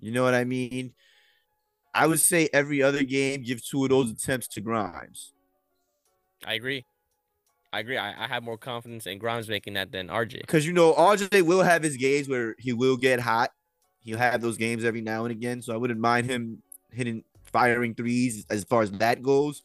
You 0.00 0.12
know 0.12 0.22
what 0.22 0.34
I 0.34 0.44
mean? 0.44 0.92
I 1.94 2.06
would 2.06 2.20
say 2.20 2.48
every 2.52 2.82
other 2.82 3.02
game, 3.02 3.42
give 3.42 3.64
two 3.64 3.84
of 3.84 3.90
those 3.90 4.10
attempts 4.10 4.48
to 4.48 4.60
Grimes. 4.60 5.32
I 6.44 6.54
agree. 6.54 6.84
I 7.72 7.80
agree. 7.80 7.96
I, 7.96 8.24
I 8.24 8.26
have 8.26 8.42
more 8.42 8.58
confidence 8.58 9.06
in 9.06 9.18
Grimes 9.18 9.48
making 9.48 9.74
that 9.74 9.92
than 9.92 10.08
RJ. 10.08 10.40
Because 10.40 10.66
you 10.66 10.72
know, 10.72 10.92
RJ 10.92 11.42
will 11.42 11.62
have 11.62 11.82
his 11.82 11.96
games 11.96 12.28
where 12.28 12.54
he 12.58 12.72
will 12.72 12.96
get 12.96 13.20
hot. 13.20 13.50
He'll 14.00 14.18
have 14.18 14.40
those 14.40 14.56
games 14.56 14.84
every 14.84 15.00
now 15.00 15.24
and 15.24 15.32
again. 15.32 15.62
So 15.62 15.72
I 15.72 15.76
wouldn't 15.76 15.98
mind 15.98 16.30
him 16.30 16.62
hitting 16.92 17.24
firing 17.44 17.94
threes 17.94 18.46
as 18.50 18.64
far 18.64 18.82
as 18.82 18.90
that 18.92 19.22
goes. 19.22 19.62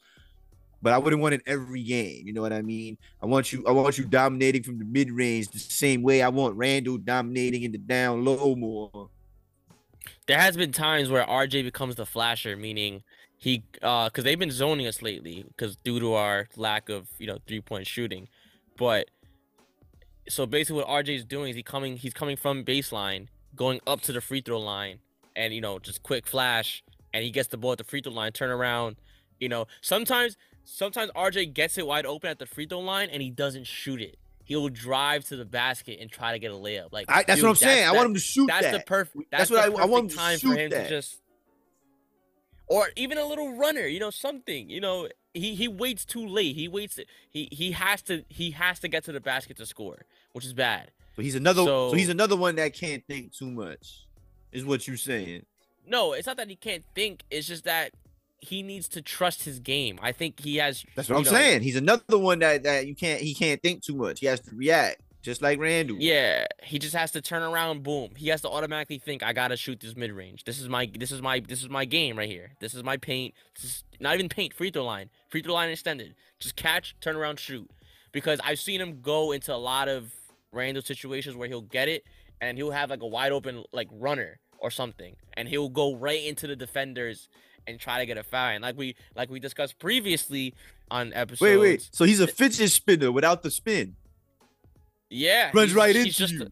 But 0.81 0.93
I 0.93 0.97
wouldn't 0.97 1.21
want 1.21 1.35
it 1.35 1.41
every 1.45 1.83
game. 1.83 2.25
You 2.25 2.33
know 2.33 2.41
what 2.41 2.53
I 2.53 2.61
mean? 2.61 2.97
I 3.21 3.25
want 3.27 3.53
you, 3.53 3.63
I 3.67 3.71
want 3.71 3.97
you 3.97 4.05
dominating 4.05 4.63
from 4.63 4.79
the 4.79 4.85
mid 4.85 5.11
range 5.11 5.49
the 5.49 5.59
same 5.59 6.01
way 6.01 6.21
I 6.21 6.29
want 6.29 6.55
Randle 6.55 6.97
dominating 6.97 7.63
in 7.63 7.71
the 7.71 7.77
down 7.77 8.25
low 8.25 8.55
more. 8.55 9.09
there 10.27 10.39
has 10.39 10.57
been 10.57 10.71
times 10.71 11.09
where 11.09 11.25
RJ 11.25 11.63
becomes 11.63 11.95
the 11.95 12.05
flasher, 12.05 12.55
meaning 12.57 13.03
he 13.37 13.63
uh 13.81 14.05
because 14.05 14.23
they've 14.23 14.39
been 14.39 14.51
zoning 14.51 14.87
us 14.87 15.01
lately 15.01 15.43
because 15.47 15.75
due 15.77 15.99
to 15.99 16.13
our 16.13 16.47
lack 16.57 16.89
of 16.89 17.07
you 17.19 17.27
know 17.27 17.37
three 17.47 17.61
point 17.61 17.87
shooting, 17.87 18.27
but 18.77 19.09
so 20.29 20.45
basically 20.45 20.83
what 20.83 20.87
RJ 20.87 21.15
is 21.15 21.25
doing 21.25 21.49
is 21.49 21.55
he 21.55 21.63
coming 21.63 21.97
he's 21.97 22.13
coming 22.13 22.37
from 22.37 22.63
baseline 22.63 23.27
going 23.55 23.79
up 23.87 24.01
to 24.01 24.11
the 24.13 24.21
free 24.21 24.41
throw 24.41 24.59
line 24.59 24.99
and 25.35 25.53
you 25.53 25.61
know 25.61 25.79
just 25.79 26.03
quick 26.03 26.27
flash 26.27 26.83
and 27.13 27.23
he 27.23 27.31
gets 27.31 27.47
the 27.49 27.57
ball 27.57 27.73
at 27.73 27.77
the 27.77 27.83
free 27.83 28.01
throw 28.01 28.13
line 28.13 28.31
turn 28.31 28.49
around 28.49 28.95
you 29.39 29.49
know 29.49 29.65
sometimes 29.81 30.37
sometimes 30.71 31.11
RJ 31.11 31.53
gets 31.53 31.77
it 31.77 31.85
wide 31.85 32.05
open 32.05 32.29
at 32.29 32.39
the 32.39 32.45
free 32.45 32.65
throw 32.65 32.79
line 32.79 33.09
and 33.09 33.21
he 33.21 33.29
doesn't 33.29 33.65
shoot 33.67 34.01
it 34.01 34.17
he'll 34.45 34.69
drive 34.69 35.23
to 35.25 35.35
the 35.37 35.45
basket 35.45 35.97
and 36.01 36.11
try 36.11 36.33
to 36.33 36.39
get 36.39 36.51
a 36.51 36.55
layup 36.55 36.91
like 36.91 37.05
I, 37.09 37.23
that's 37.23 37.35
dude, 37.39 37.43
what 37.43 37.49
I'm 37.51 37.55
saying. 37.55 37.87
I 37.87 37.91
want 37.93 38.07
him 38.07 38.13
to 38.15 38.19
shoot 38.19 38.47
that's 38.47 38.63
that. 38.65 38.73
the 38.73 38.79
perfect. 38.81 39.31
That's 39.31 39.49
That's, 39.49 39.69
what 39.69 39.79
I- 39.79 39.83
I 39.83 39.85
want 39.85 40.11
him 40.11 40.17
time 40.17 40.37
shoot 40.39 40.49
for 40.49 40.59
him 40.59 40.69
that. 40.71 40.83
to 40.83 40.89
just, 40.89 41.21
or 42.67 42.89
even 42.95 43.17
a 43.17 43.25
little 43.25 43.55
runner. 43.55 43.85
You 43.87 43.99
know, 43.99 44.09
something. 44.09 44.69
You 44.69 44.81
know, 44.81 45.07
he 45.33 45.55
he 45.55 45.67
waits 45.67 46.03
too 46.05 46.25
late. 46.25 46.55
He 46.55 46.67
waits. 46.67 46.99
He 47.29 47.47
he 47.51 47.71
has 47.71 48.01
to 48.03 48.25
he 48.27 48.51
has 48.51 48.79
to 48.79 48.87
get 48.87 49.03
to 49.05 49.11
the 49.11 49.21
basket 49.21 49.57
to 49.57 49.65
score, 49.65 50.05
which 50.33 50.45
is 50.45 50.53
bad. 50.53 50.91
So 51.15 51.21
he's 51.21 51.35
another. 51.35 51.63
So, 51.63 51.91
So- 51.91 51.95
he's 51.95 52.09
another 52.09 52.35
one 52.35 52.55
that 52.55 52.73
can't 52.73 53.05
think 53.07 53.33
too 53.33 53.49
much. 53.51 54.05
Is 54.51 54.65
what 54.65 54.85
you're 54.87 54.97
saying? 54.97 55.45
No, 55.87 56.11
it's 56.13 56.27
not 56.27 56.35
that 56.37 56.49
he 56.49 56.55
can't 56.55 56.83
think. 56.93 57.23
It's 57.31 57.47
just 57.47 57.63
that 57.63 57.91
he 58.41 58.63
needs 58.63 58.87
to 58.89 59.01
trust 59.01 59.43
his 59.43 59.59
game. 59.59 59.99
I 60.01 60.11
think 60.11 60.39
he 60.39 60.57
has. 60.57 60.83
That's 60.95 61.07
what 61.07 61.17
I'm 61.17 61.23
know, 61.23 61.29
saying. 61.29 61.61
He's 61.61 61.75
another 61.75 62.17
one 62.17 62.39
that 62.39 62.63
that 62.63 62.87
you 62.87 62.95
can't. 62.95 63.21
He 63.21 63.33
can't 63.33 63.61
think 63.61 63.83
too 63.83 63.95
much. 63.95 64.19
He 64.19 64.25
has 64.25 64.39
to 64.41 64.55
react, 64.55 64.99
just 65.21 65.43
like 65.43 65.59
Randle. 65.59 65.97
Yeah, 65.99 66.47
he 66.63 66.79
just 66.79 66.95
has 66.95 67.11
to 67.11 67.21
turn 67.21 67.43
around. 67.43 67.83
Boom. 67.83 68.09
He 68.17 68.29
has 68.29 68.41
to 68.41 68.49
automatically 68.49 68.97
think, 68.97 69.21
I 69.21 69.31
gotta 69.31 69.55
shoot 69.55 69.79
this 69.79 69.95
mid 69.95 70.11
range. 70.11 70.43
This 70.43 70.59
is 70.59 70.67
my 70.67 70.91
this 70.97 71.11
is 71.11 71.21
my 71.21 71.39
this 71.39 71.61
is 71.61 71.69
my 71.69 71.85
game 71.85 72.17
right 72.17 72.29
here. 72.29 72.51
This 72.59 72.73
is 72.73 72.83
my 72.83 72.97
paint. 72.97 73.35
This 73.55 73.63
is 73.63 73.83
not 73.99 74.15
even 74.15 74.27
paint. 74.27 74.53
Free 74.53 74.71
throw 74.71 74.85
line. 74.85 75.11
Free 75.29 75.43
throw 75.43 75.53
line 75.53 75.69
extended. 75.69 76.15
Just 76.39 76.55
catch, 76.55 76.95
turn 76.99 77.15
around, 77.15 77.39
shoot. 77.39 77.69
Because 78.11 78.39
I've 78.43 78.59
seen 78.59 78.81
him 78.81 79.01
go 79.01 79.31
into 79.31 79.53
a 79.53 79.57
lot 79.57 79.87
of 79.87 80.11
Randle 80.51 80.81
situations 80.83 81.35
where 81.35 81.47
he'll 81.47 81.61
get 81.61 81.87
it 81.87 82.03
and 82.41 82.57
he'll 82.57 82.71
have 82.71 82.89
like 82.89 83.03
a 83.03 83.07
wide 83.07 83.31
open 83.31 83.63
like 83.71 83.87
runner 83.91 84.39
or 84.57 84.71
something, 84.71 85.15
and 85.33 85.47
he'll 85.47 85.69
go 85.69 85.95
right 85.95 86.23
into 86.23 86.47
the 86.47 86.55
defenders 86.55 87.29
and 87.67 87.79
try 87.79 87.99
to 87.99 88.05
get 88.05 88.17
a 88.17 88.23
foul. 88.23 88.49
And 88.49 88.61
like 88.61 88.77
we 88.77 88.95
like 89.15 89.29
we 89.29 89.39
discussed 89.39 89.79
previously 89.79 90.53
on 90.89 91.13
episode. 91.13 91.45
Wait, 91.45 91.57
wait. 91.57 91.89
So 91.91 92.05
he's 92.05 92.19
a 92.19 92.27
fidget 92.27 92.71
spinner 92.71 93.11
without 93.11 93.41
the 93.43 93.51
spin. 93.51 93.95
Yeah, 95.09 95.51
Runs 95.53 95.71
he's- 95.71 95.73
right 95.75 95.95
he's 95.95 96.05
into 96.05 96.17
just 96.17 96.33
you. 96.33 96.43
A, 96.43 96.47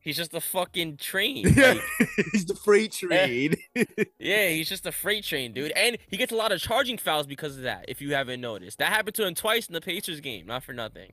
he's 0.00 0.16
just 0.16 0.34
a 0.34 0.40
fucking 0.40 0.98
train. 0.98 1.46
Yeah, 1.56 1.74
like, 1.74 2.08
he's 2.32 2.44
the 2.44 2.54
freight 2.54 2.92
train. 3.00 3.54
yeah, 4.18 4.48
he's 4.48 4.68
just 4.68 4.86
a 4.86 4.92
freight 4.92 5.24
train, 5.24 5.52
dude. 5.52 5.72
And 5.72 5.96
he 6.08 6.16
gets 6.16 6.32
a 6.32 6.36
lot 6.36 6.52
of 6.52 6.60
charging 6.60 6.98
fouls 6.98 7.26
because 7.26 7.56
of 7.56 7.62
that. 7.62 7.86
If 7.88 8.00
you 8.02 8.14
haven't 8.14 8.40
noticed, 8.40 8.78
that 8.78 8.92
happened 8.92 9.14
to 9.16 9.26
him 9.26 9.34
twice 9.34 9.66
in 9.66 9.72
the 9.72 9.80
Pacers 9.80 10.20
game. 10.20 10.46
Not 10.46 10.62
for 10.64 10.72
nothing. 10.74 11.12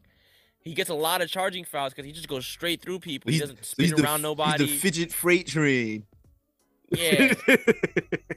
He 0.59 0.73
gets 0.73 0.89
a 0.89 0.93
lot 0.93 1.21
of 1.21 1.29
charging 1.29 1.65
fouls 1.65 1.93
because 1.93 2.05
he 2.05 2.11
just 2.13 2.27
goes 2.29 2.45
straight 2.45 2.81
through 2.81 2.99
people. 2.99 3.31
He 3.31 3.37
He's- 3.37 3.49
doesn't 3.49 3.63
So 3.65 3.71
spin 3.71 3.85
he's 3.85 3.93
the, 3.95 4.03
around 4.03 4.23
He's 4.23 4.57
the 4.59 4.77
fidget 4.77 5.11
freight 5.13 5.47
train. 5.47 6.05
Yeah, 6.95 7.33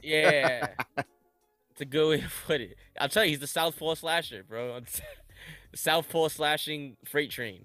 yeah. 0.03 0.67
It's 1.71 1.81
a 1.81 1.85
good 1.85 2.09
way 2.09 2.17
to 2.21 2.27
put 2.45 2.61
it. 2.61 2.77
I'll 2.99 3.09
tell 3.09 3.23
you, 3.23 3.31
he's 3.31 3.39
the 3.39 3.47
Southpaw 3.47 3.95
slasher, 3.95 4.43
bro. 4.43 4.79
Southpaw 5.75 6.29
slashing 6.29 6.97
freight 7.05 7.29
train. 7.31 7.63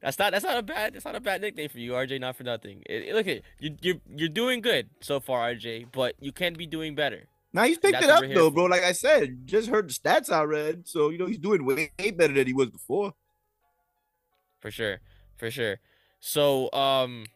That's 0.00 0.18
not 0.18 0.32
that's 0.32 0.44
not 0.44 0.58
a 0.58 0.62
bad 0.62 0.94
that's 0.94 1.04
not 1.04 1.14
a 1.14 1.20
bad 1.20 1.40
nickname 1.40 1.68
for 1.68 1.78
you, 1.78 1.92
RJ. 1.92 2.20
Not 2.20 2.36
for 2.36 2.42
nothing. 2.42 2.82
It- 2.86 3.08
it- 3.08 3.14
look 3.14 3.28
at 3.28 3.42
you 3.60 3.76
you're 3.80 3.96
you're 4.16 4.28
doing 4.28 4.60
good 4.60 4.90
so 5.00 5.20
far, 5.20 5.52
RJ, 5.54 5.86
but 5.92 6.16
you 6.20 6.32
can 6.32 6.54
be 6.54 6.66
doing 6.66 6.94
better. 6.96 7.28
now 7.52 7.64
he's 7.64 7.78
picked 7.78 8.02
it 8.02 8.10
up 8.10 8.24
though, 8.34 8.50
bro. 8.50 8.64
Like 8.64 8.82
I 8.82 8.92
said, 8.92 9.46
just 9.46 9.68
heard 9.68 9.88
the 9.88 9.94
stats 9.94 10.30
I 10.32 10.42
read, 10.42 10.88
so 10.88 11.10
you 11.10 11.18
know 11.18 11.26
he's 11.26 11.38
doing 11.38 11.64
way 11.64 11.92
better 11.98 12.34
than 12.34 12.46
he 12.48 12.52
was 12.52 12.70
before. 12.70 13.14
For 14.60 14.70
sure. 14.72 14.98
For 15.36 15.50
sure. 15.52 15.78
So 16.18 16.70
um 16.72 17.26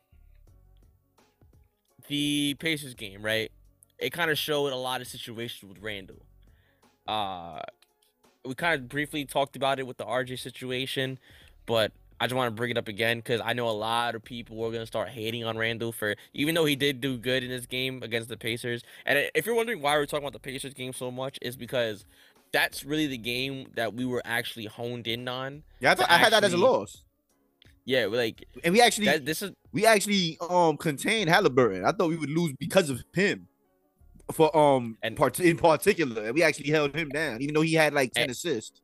the 2.08 2.54
Pacers 2.58 2.94
game, 2.94 3.22
right? 3.22 3.50
It 3.98 4.10
kind 4.10 4.30
of 4.30 4.38
showed 4.38 4.72
a 4.72 4.76
lot 4.76 5.00
of 5.00 5.06
situations 5.06 5.68
with 5.68 5.82
Randle. 5.82 6.22
Uh 7.06 7.60
we 8.44 8.54
kind 8.54 8.80
of 8.80 8.88
briefly 8.88 9.24
talked 9.24 9.56
about 9.56 9.80
it 9.80 9.86
with 9.86 9.96
the 9.96 10.04
RJ 10.04 10.38
situation, 10.38 11.18
but 11.66 11.92
I 12.20 12.26
just 12.26 12.36
want 12.36 12.48
to 12.48 12.54
bring 12.54 12.70
it 12.70 12.78
up 12.78 12.88
again 12.88 13.18
because 13.18 13.40
I 13.44 13.52
know 13.52 13.68
a 13.68 13.72
lot 13.72 14.14
of 14.14 14.24
people 14.24 14.62
are 14.64 14.72
gonna 14.72 14.86
start 14.86 15.08
hating 15.10 15.44
on 15.44 15.58
Randle 15.58 15.92
for 15.92 16.14
even 16.32 16.54
though 16.54 16.64
he 16.64 16.76
did 16.76 17.00
do 17.00 17.18
good 17.18 17.42
in 17.42 17.50
this 17.50 17.66
game 17.66 18.02
against 18.02 18.28
the 18.28 18.36
Pacers. 18.36 18.82
And 19.04 19.30
if 19.34 19.44
you're 19.44 19.54
wondering 19.54 19.82
why 19.82 19.96
we're 19.96 20.06
talking 20.06 20.24
about 20.24 20.32
the 20.32 20.38
Pacers 20.38 20.72
game 20.72 20.92
so 20.92 21.10
much, 21.10 21.38
is 21.42 21.56
because 21.56 22.06
that's 22.52 22.84
really 22.84 23.06
the 23.06 23.18
game 23.18 23.66
that 23.74 23.94
we 23.94 24.06
were 24.06 24.22
actually 24.24 24.64
honed 24.64 25.06
in 25.06 25.28
on. 25.28 25.62
Yeah, 25.80 25.92
I, 25.92 25.94
thought 25.94 26.10
I 26.10 26.16
had 26.16 26.32
that 26.32 26.44
as 26.44 26.54
a 26.54 26.56
loss, 26.56 27.02
Yeah, 27.86 28.06
like 28.06 28.44
and 28.64 28.74
we 28.74 28.82
actually 28.82 29.06
that, 29.06 29.24
this 29.24 29.40
is 29.42 29.52
we 29.72 29.86
actually 29.86 30.36
um 30.50 30.76
contained 30.76 31.30
Halliburton. 31.30 31.84
I 31.84 31.92
thought 31.92 32.08
we 32.10 32.16
would 32.16 32.28
lose 32.30 32.52
because 32.58 32.90
of 32.90 33.02
him. 33.14 33.48
For 34.32 34.54
um 34.56 34.98
And- 35.02 35.16
part 35.16 35.38
in 35.38 35.56
particular, 35.56 36.32
we 36.32 36.42
actually 36.42 36.70
held 36.70 36.94
him 36.96 37.08
down, 37.08 37.40
even 37.40 37.54
though 37.54 37.62
he 37.62 37.74
had 37.74 37.94
like 37.94 38.12
ten 38.12 38.24
And- 38.24 38.32
assists. 38.32 38.82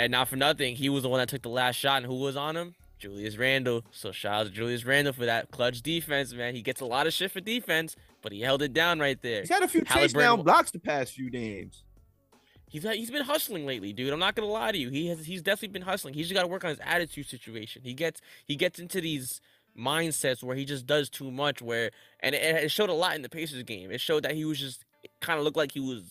And 0.00 0.10
not 0.12 0.28
for 0.28 0.36
nothing, 0.36 0.76
he 0.76 0.88
was 0.88 1.02
the 1.04 1.08
one 1.08 1.18
that 1.18 1.28
took 1.28 1.42
the 1.42 1.48
last 1.48 1.76
shot, 1.76 1.98
and 1.98 2.06
who 2.06 2.18
was 2.18 2.36
on 2.36 2.56
him? 2.56 2.74
Julius 2.98 3.36
Randle. 3.36 3.84
So 3.92 4.10
shout 4.12 4.34
out 4.40 4.46
to 4.46 4.50
Julius 4.52 4.84
Randle 4.84 5.12
for 5.12 5.26
that 5.26 5.50
clutch 5.52 5.82
defense, 5.82 6.32
man. 6.34 6.54
He 6.56 6.62
gets 6.62 6.80
a 6.80 6.84
lot 6.84 7.06
of 7.06 7.12
shit 7.12 7.30
for 7.30 7.40
defense, 7.40 7.94
but 8.22 8.32
he 8.32 8.40
held 8.40 8.62
it 8.62 8.72
down 8.72 8.98
right 8.98 9.20
there. 9.22 9.40
He's 9.40 9.48
had 9.50 9.62
a 9.62 9.68
few 9.68 9.82
chase 9.82 10.12
down 10.12 10.42
blocks 10.42 10.70
the 10.72 10.80
past 10.80 11.12
few 11.14 11.30
games. 11.30 11.84
He's 12.68 12.82
he's 12.82 13.10
been 13.10 13.24
hustling 13.24 13.66
lately, 13.66 13.92
dude. 13.92 14.12
I'm 14.12 14.18
not 14.18 14.34
gonna 14.34 14.48
lie 14.48 14.72
to 14.72 14.78
you. 14.78 14.90
He 14.90 15.08
has 15.08 15.24
he's 15.24 15.42
definitely 15.42 15.72
been 15.72 15.82
hustling. 15.82 16.14
He's 16.14 16.28
just 16.28 16.34
got 16.34 16.42
to 16.42 16.48
work 16.48 16.64
on 16.64 16.70
his 16.70 16.80
attitude 16.82 17.26
situation. 17.26 17.82
He 17.82 17.94
gets 17.94 18.20
he 18.46 18.56
gets 18.56 18.78
into 18.78 19.00
these 19.00 19.40
mindsets 19.78 20.42
where 20.42 20.56
he 20.56 20.64
just 20.64 20.86
does 20.86 21.08
too 21.08 21.30
much. 21.30 21.62
Where 21.62 21.90
and 22.20 22.34
it, 22.34 22.42
it 22.42 22.70
showed 22.70 22.90
a 22.90 22.94
lot 22.94 23.16
in 23.16 23.22
the 23.22 23.28
Pacers 23.28 23.62
game. 23.62 23.90
It 23.90 24.00
showed 24.00 24.24
that 24.24 24.34
he 24.34 24.44
was 24.44 24.58
just 24.58 24.84
kind 25.20 25.38
of 25.38 25.44
looked 25.44 25.56
like 25.56 25.72
he 25.72 25.80
was 25.80 26.02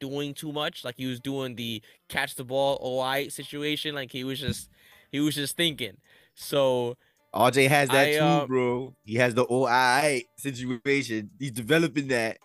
doing 0.00 0.34
too 0.34 0.52
much. 0.52 0.84
Like 0.84 0.96
he 0.96 1.06
was 1.06 1.20
doing 1.20 1.56
the 1.56 1.82
catch 2.08 2.34
the 2.34 2.44
ball 2.44 2.78
OI 2.84 3.28
situation. 3.28 3.94
Like 3.94 4.10
he 4.10 4.24
was 4.24 4.40
just 4.40 4.68
he 5.10 5.20
was 5.20 5.34
just 5.34 5.56
thinking. 5.56 5.96
So 6.34 6.96
RJ 7.34 7.68
has 7.68 7.88
that 7.88 8.08
I, 8.08 8.12
too, 8.12 8.24
uh, 8.24 8.46
bro. 8.46 8.94
He 9.04 9.16
has 9.16 9.34
the 9.34 9.46
OI 9.50 10.24
situation. 10.36 11.30
He's 11.38 11.52
developing 11.52 12.08
that. 12.08 12.38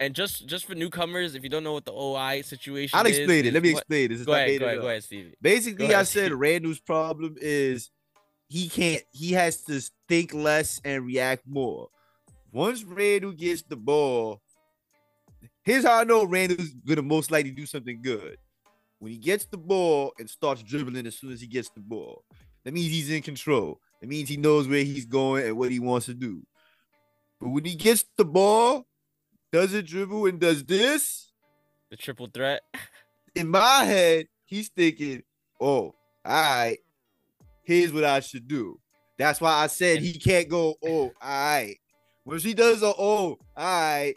And 0.00 0.14
just 0.14 0.46
just 0.46 0.64
for 0.64 0.74
newcomers, 0.74 1.34
if 1.34 1.42
you 1.42 1.48
don't 1.48 1.64
know 1.64 1.72
what 1.72 1.84
the 1.84 1.92
OI 1.92 2.42
situation 2.42 2.96
is. 2.96 3.00
I'll 3.00 3.06
is, 3.06 3.18
explain 3.18 3.46
it. 3.46 3.54
Let 3.54 3.62
me 3.62 3.72
what- 3.72 3.80
explain 3.80 4.08
this. 4.10 4.24
Go 4.24 4.32
ahead, 4.32 4.60
go 4.60 4.66
ahead, 4.66 4.80
go 4.80 4.88
ahead, 4.88 5.04
Stevie. 5.04 5.34
Basically, 5.42 5.88
Go 5.88 5.98
I 5.98 6.02
said. 6.04 6.32
Randle's 6.32 6.80
problem 6.80 7.34
is 7.40 7.90
he 8.48 8.68
can't. 8.68 9.02
He 9.12 9.32
has 9.32 9.62
to 9.64 9.80
think 10.08 10.32
less 10.32 10.80
and 10.84 11.04
react 11.04 11.42
more. 11.46 11.88
Once 12.52 12.84
Randle 12.84 13.32
gets 13.32 13.62
the 13.62 13.76
ball, 13.76 14.40
here's 15.62 15.84
how 15.84 16.00
I 16.00 16.04
know 16.04 16.24
Randle's 16.24 16.70
gonna 16.86 17.02
most 17.02 17.30
likely 17.30 17.50
do 17.50 17.66
something 17.66 18.00
good. 18.00 18.38
When 19.00 19.12
he 19.12 19.18
gets 19.18 19.44
the 19.46 19.58
ball 19.58 20.12
and 20.18 20.30
starts 20.30 20.62
dribbling 20.62 21.06
as 21.06 21.16
soon 21.16 21.32
as 21.32 21.40
he 21.40 21.46
gets 21.46 21.70
the 21.70 21.80
ball, 21.80 22.24
that 22.64 22.72
means 22.72 22.90
he's 22.90 23.10
in 23.10 23.22
control. 23.22 23.80
That 24.00 24.08
means 24.08 24.28
he 24.28 24.36
knows 24.36 24.68
where 24.68 24.82
he's 24.84 25.06
going 25.06 25.46
and 25.46 25.56
what 25.56 25.70
he 25.70 25.78
wants 25.78 26.06
to 26.06 26.14
do. 26.14 26.42
But 27.40 27.50
when 27.50 27.64
he 27.64 27.74
gets 27.74 28.04
the 28.16 28.24
ball, 28.24 28.87
doesn't 29.52 29.86
dribble 29.86 30.26
and 30.26 30.38
does 30.40 30.64
this, 30.64 31.32
The 31.90 31.96
triple 31.96 32.28
threat. 32.32 32.62
in 33.34 33.48
my 33.48 33.84
head, 33.84 34.26
he's 34.44 34.68
thinking, 34.68 35.22
oh, 35.60 35.94
all 35.94 35.94
right, 36.24 36.78
here's 37.62 37.92
what 37.92 38.04
I 38.04 38.20
should 38.20 38.46
do. 38.48 38.78
That's 39.18 39.40
why 39.40 39.52
I 39.52 39.66
said 39.66 40.00
he 40.00 40.12
can't 40.18 40.48
go, 40.48 40.76
oh, 40.84 41.04
all 41.04 41.12
right. 41.22 41.76
Once 42.24 42.42
she 42.42 42.52
does 42.54 42.82
a 42.82 42.86
oh, 42.86 42.92
all 42.96 43.38
right, 43.56 44.14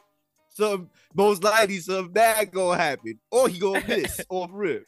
some 0.50 0.90
most 1.16 1.44
likely 1.44 1.80
something 1.80 2.12
bad 2.12 2.52
gonna 2.52 2.78
happen. 2.78 3.18
Or 3.32 3.48
he 3.48 3.58
gonna 3.58 3.84
miss 3.88 4.20
off 4.30 4.50
rip. 4.52 4.86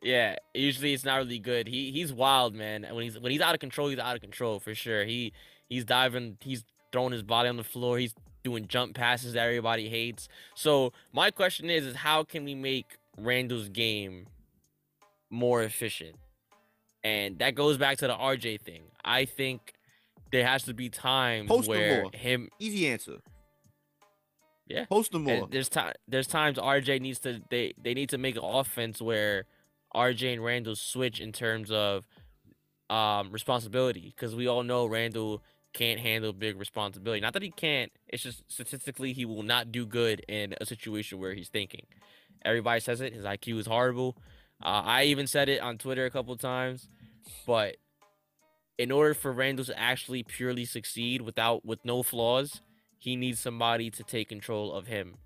Yeah, 0.00 0.36
usually 0.54 0.92
it's 0.92 1.04
not 1.04 1.16
really 1.16 1.40
good. 1.40 1.66
He 1.66 1.90
he's 1.90 2.12
wild, 2.12 2.54
man. 2.54 2.86
When 2.92 3.02
he's 3.02 3.18
when 3.18 3.32
he's 3.32 3.40
out 3.40 3.54
of 3.54 3.60
control, 3.60 3.88
he's 3.88 3.98
out 3.98 4.14
of 4.14 4.20
control 4.22 4.60
for 4.60 4.74
sure. 4.76 5.04
He 5.04 5.32
he's 5.68 5.84
diving, 5.84 6.38
he's 6.40 6.62
throwing 6.92 7.10
his 7.12 7.24
body 7.24 7.48
on 7.48 7.56
the 7.56 7.64
floor. 7.64 7.98
He's 7.98 8.14
doing 8.44 8.66
jump 8.68 8.94
passes 8.94 9.32
that 9.32 9.44
everybody 9.44 9.88
hates. 9.88 10.28
So 10.54 10.92
my 11.12 11.30
question 11.30 11.70
is, 11.70 11.84
is 11.84 11.96
how 11.96 12.22
can 12.22 12.44
we 12.44 12.54
make 12.54 12.98
Randle's 13.18 13.68
game 13.68 14.26
more 15.30 15.62
efficient? 15.62 16.16
And 17.02 17.38
that 17.40 17.54
goes 17.54 17.76
back 17.76 17.98
to 17.98 18.06
the 18.06 18.14
RJ 18.14 18.60
thing. 18.60 18.84
I 19.04 19.24
think 19.24 19.72
there 20.30 20.46
has 20.46 20.62
to 20.64 20.74
be 20.74 20.88
times 20.88 21.48
Post 21.48 21.68
where 21.68 22.02
more. 22.02 22.10
him 22.12 22.48
Easy 22.58 22.86
answer. 22.88 23.18
Yeah. 24.66 24.86
Post 24.86 25.14
and 25.14 25.24
more. 25.24 25.48
there's 25.50 25.68
time 25.68 25.92
there's 26.08 26.26
times 26.26 26.58
RJ 26.58 27.00
needs 27.00 27.18
to 27.20 27.40
they 27.50 27.74
they 27.82 27.92
need 27.92 28.08
to 28.10 28.18
make 28.18 28.36
an 28.36 28.44
offense 28.44 29.00
where 29.02 29.44
RJ 29.94 30.34
and 30.34 30.44
Randle 30.44 30.76
switch 30.76 31.20
in 31.20 31.32
terms 31.32 31.70
of 31.70 32.06
um 32.88 33.30
responsibility 33.30 34.12
because 34.14 34.34
we 34.34 34.46
all 34.46 34.62
know 34.62 34.86
Randle 34.86 35.42
can't 35.74 36.00
handle 36.00 36.32
big 36.32 36.58
responsibility. 36.58 37.20
Not 37.20 37.34
that 37.34 37.42
he 37.42 37.50
can't. 37.50 37.92
It's 38.08 38.22
just 38.22 38.50
statistically 38.50 39.12
he 39.12 39.26
will 39.26 39.42
not 39.42 39.72
do 39.72 39.84
good 39.84 40.24
in 40.28 40.54
a 40.60 40.64
situation 40.64 41.18
where 41.18 41.34
he's 41.34 41.48
thinking. 41.48 41.86
Everybody 42.44 42.80
says 42.80 43.00
it. 43.00 43.12
His 43.12 43.24
IQ 43.24 43.58
is 43.58 43.66
horrible. 43.66 44.16
Uh, 44.62 44.82
I 44.84 45.04
even 45.04 45.26
said 45.26 45.48
it 45.48 45.60
on 45.60 45.76
Twitter 45.76 46.06
a 46.06 46.10
couple 46.10 46.36
times, 46.36 46.88
but 47.46 47.76
in 48.78 48.90
order 48.90 49.14
for 49.14 49.32
Randle 49.32 49.64
to 49.66 49.78
actually 49.78 50.22
purely 50.22 50.64
succeed 50.64 51.22
without 51.22 51.64
with 51.64 51.84
no 51.84 52.02
flaws, 52.02 52.60
he 52.98 53.16
needs 53.16 53.40
somebody 53.40 53.90
to 53.90 54.02
take 54.02 54.28
control 54.28 54.72
of 54.72 54.86
him. 54.86 55.16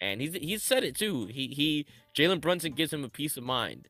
And 0.00 0.20
he's 0.20 0.34
he's 0.34 0.62
said 0.62 0.84
it 0.84 0.96
too. 0.96 1.26
He 1.26 1.48
he 1.48 1.86
Jalen 2.14 2.40
Brunson 2.40 2.72
gives 2.72 2.92
him 2.92 3.04
a 3.04 3.08
peace 3.08 3.36
of 3.36 3.44
mind. 3.44 3.88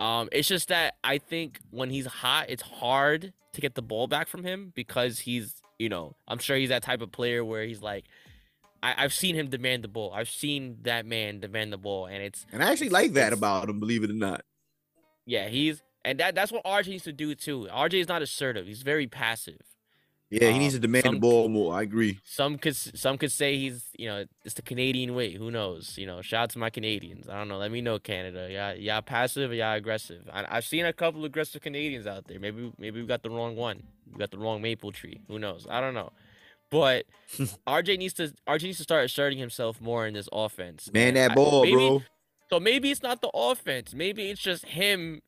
Um, 0.00 0.28
it's 0.32 0.48
just 0.48 0.68
that 0.68 0.94
I 1.04 1.18
think 1.18 1.60
when 1.70 1.90
he's 1.90 2.06
hot, 2.06 2.46
it's 2.48 2.62
hard 2.62 3.32
to 3.56 3.60
get 3.60 3.74
the 3.74 3.82
ball 3.82 4.06
back 4.06 4.28
from 4.28 4.44
him 4.44 4.72
because 4.74 5.18
he's 5.20 5.60
you 5.78 5.88
know 5.88 6.16
I'm 6.28 6.38
sure 6.38 6.56
he's 6.56 6.68
that 6.70 6.82
type 6.82 7.00
of 7.02 7.10
player 7.12 7.44
where 7.44 7.64
he's 7.64 7.82
like 7.82 8.04
I, 8.82 8.94
I've 9.04 9.14
seen 9.14 9.34
him 9.34 9.48
demand 9.48 9.82
the 9.84 9.88
ball. 9.88 10.12
I've 10.14 10.28
seen 10.28 10.78
that 10.82 11.06
man 11.06 11.40
demand 11.40 11.72
the 11.72 11.78
ball, 11.78 12.06
and 12.06 12.22
it's 12.22 12.46
And 12.52 12.62
I 12.62 12.70
actually 12.70 12.90
like 12.90 13.14
that 13.14 13.32
about 13.32 13.68
him, 13.68 13.80
believe 13.80 14.04
it 14.04 14.10
or 14.10 14.14
not. 14.14 14.42
yeah 15.24 15.48
he's 15.48 15.82
and 16.04 16.20
that 16.20 16.34
that's 16.34 16.52
what 16.52 16.64
RJ 16.64 16.88
needs 16.88 17.04
to 17.04 17.12
do 17.12 17.34
too. 17.34 17.68
RJ 17.72 17.94
is 17.94 18.08
not 18.08 18.22
assertive. 18.22 18.66
He's 18.66 18.82
very 18.82 19.06
passive. 19.06 19.60
Yeah, 20.30 20.50
he 20.50 20.58
needs 20.58 20.74
to 20.74 20.78
Um, 20.78 20.82
demand 20.82 21.04
the 21.04 21.18
ball 21.20 21.48
more. 21.48 21.74
I 21.74 21.82
agree. 21.82 22.18
Some 22.24 22.58
could 22.58 22.74
some 22.76 23.16
could 23.16 23.30
say 23.30 23.56
he's 23.56 23.84
you 23.96 24.08
know 24.08 24.24
it's 24.44 24.54
the 24.54 24.62
Canadian 24.62 25.14
way. 25.14 25.32
Who 25.34 25.50
knows? 25.52 25.96
You 25.96 26.06
know, 26.06 26.20
shout 26.20 26.42
out 26.44 26.50
to 26.50 26.58
my 26.58 26.68
Canadians. 26.70 27.28
I 27.28 27.36
don't 27.38 27.46
know. 27.48 27.58
Let 27.58 27.70
me 27.70 27.80
know, 27.80 27.98
Canada. 28.00 28.48
Yeah, 28.50 28.72
yeah, 28.72 29.00
passive 29.00 29.52
or 29.52 29.54
yeah, 29.54 29.74
aggressive. 29.74 30.28
I, 30.32 30.44
I've 30.56 30.64
seen 30.64 30.84
a 30.84 30.92
couple 30.92 31.24
aggressive 31.24 31.62
Canadians 31.62 32.06
out 32.08 32.26
there. 32.26 32.40
Maybe 32.40 32.72
maybe 32.76 33.00
we 33.00 33.06
got 33.06 33.22
the 33.22 33.30
wrong 33.30 33.54
one. 33.54 33.84
We 34.12 34.18
got 34.18 34.32
the 34.32 34.38
wrong 34.38 34.60
maple 34.62 34.90
tree. 34.90 35.20
Who 35.28 35.38
knows? 35.38 35.66
I 35.70 35.80
don't 35.80 35.94
know. 35.94 36.10
But 36.70 37.04
RJ 37.68 37.96
needs 37.98 38.14
to 38.14 38.32
RJ 38.48 38.62
needs 38.64 38.78
to 38.78 38.82
start 38.82 39.04
asserting 39.04 39.38
himself 39.38 39.80
more 39.80 40.08
in 40.08 40.14
this 40.14 40.28
offense. 40.32 40.90
Man, 40.92 41.14
that 41.14 41.30
I- 41.30 41.34
ball, 41.34 41.62
maybe- 41.62 41.72
bro. 41.76 42.02
So 42.50 42.58
maybe 42.60 42.90
it's 42.92 43.02
not 43.02 43.22
the 43.22 43.30
offense. 43.34 43.92
Maybe 43.94 44.30
it's 44.30 44.40
just 44.40 44.64
him, 44.66 45.20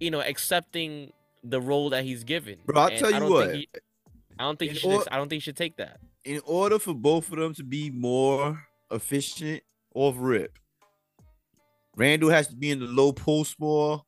you 0.00 0.10
know, 0.10 0.20
accepting 0.22 1.12
the 1.42 1.60
role 1.60 1.90
that 1.90 2.04
he's 2.04 2.24
given. 2.24 2.56
Bro, 2.64 2.80
I'll 2.80 2.88
And 2.88 2.98
tell 2.98 3.08
I 3.08 3.12
you 3.16 3.20
don't 3.20 3.30
what. 3.32 3.50
Think 3.50 3.56
he, 3.74 3.80
I 4.38 4.42
don't 4.44 4.58
think 4.58 4.70
In 4.70 4.74
he 4.76 4.80
should. 4.80 4.90
or- 4.92 5.04
I 5.12 5.16
don't 5.16 5.28
think 5.28 5.42
he 5.42 5.44
should 5.44 5.56
take 5.56 5.76
that. 5.76 6.00
in 6.24 6.40
order 6.46 6.78
for 6.78 6.94
both 6.94 7.30
of 7.32 7.38
them 7.38 7.54
to 7.54 7.62
be 7.64 7.90
more 7.90 8.66
efficient 8.90 9.62
off 9.94 10.14
rip, 10.18 10.58
Randle 11.96 12.30
has 12.30 12.48
to 12.48 12.56
be 12.56 12.70
in 12.70 12.80
the 12.80 12.86
low 12.86 13.12
post 13.12 13.58
more. 13.60 14.02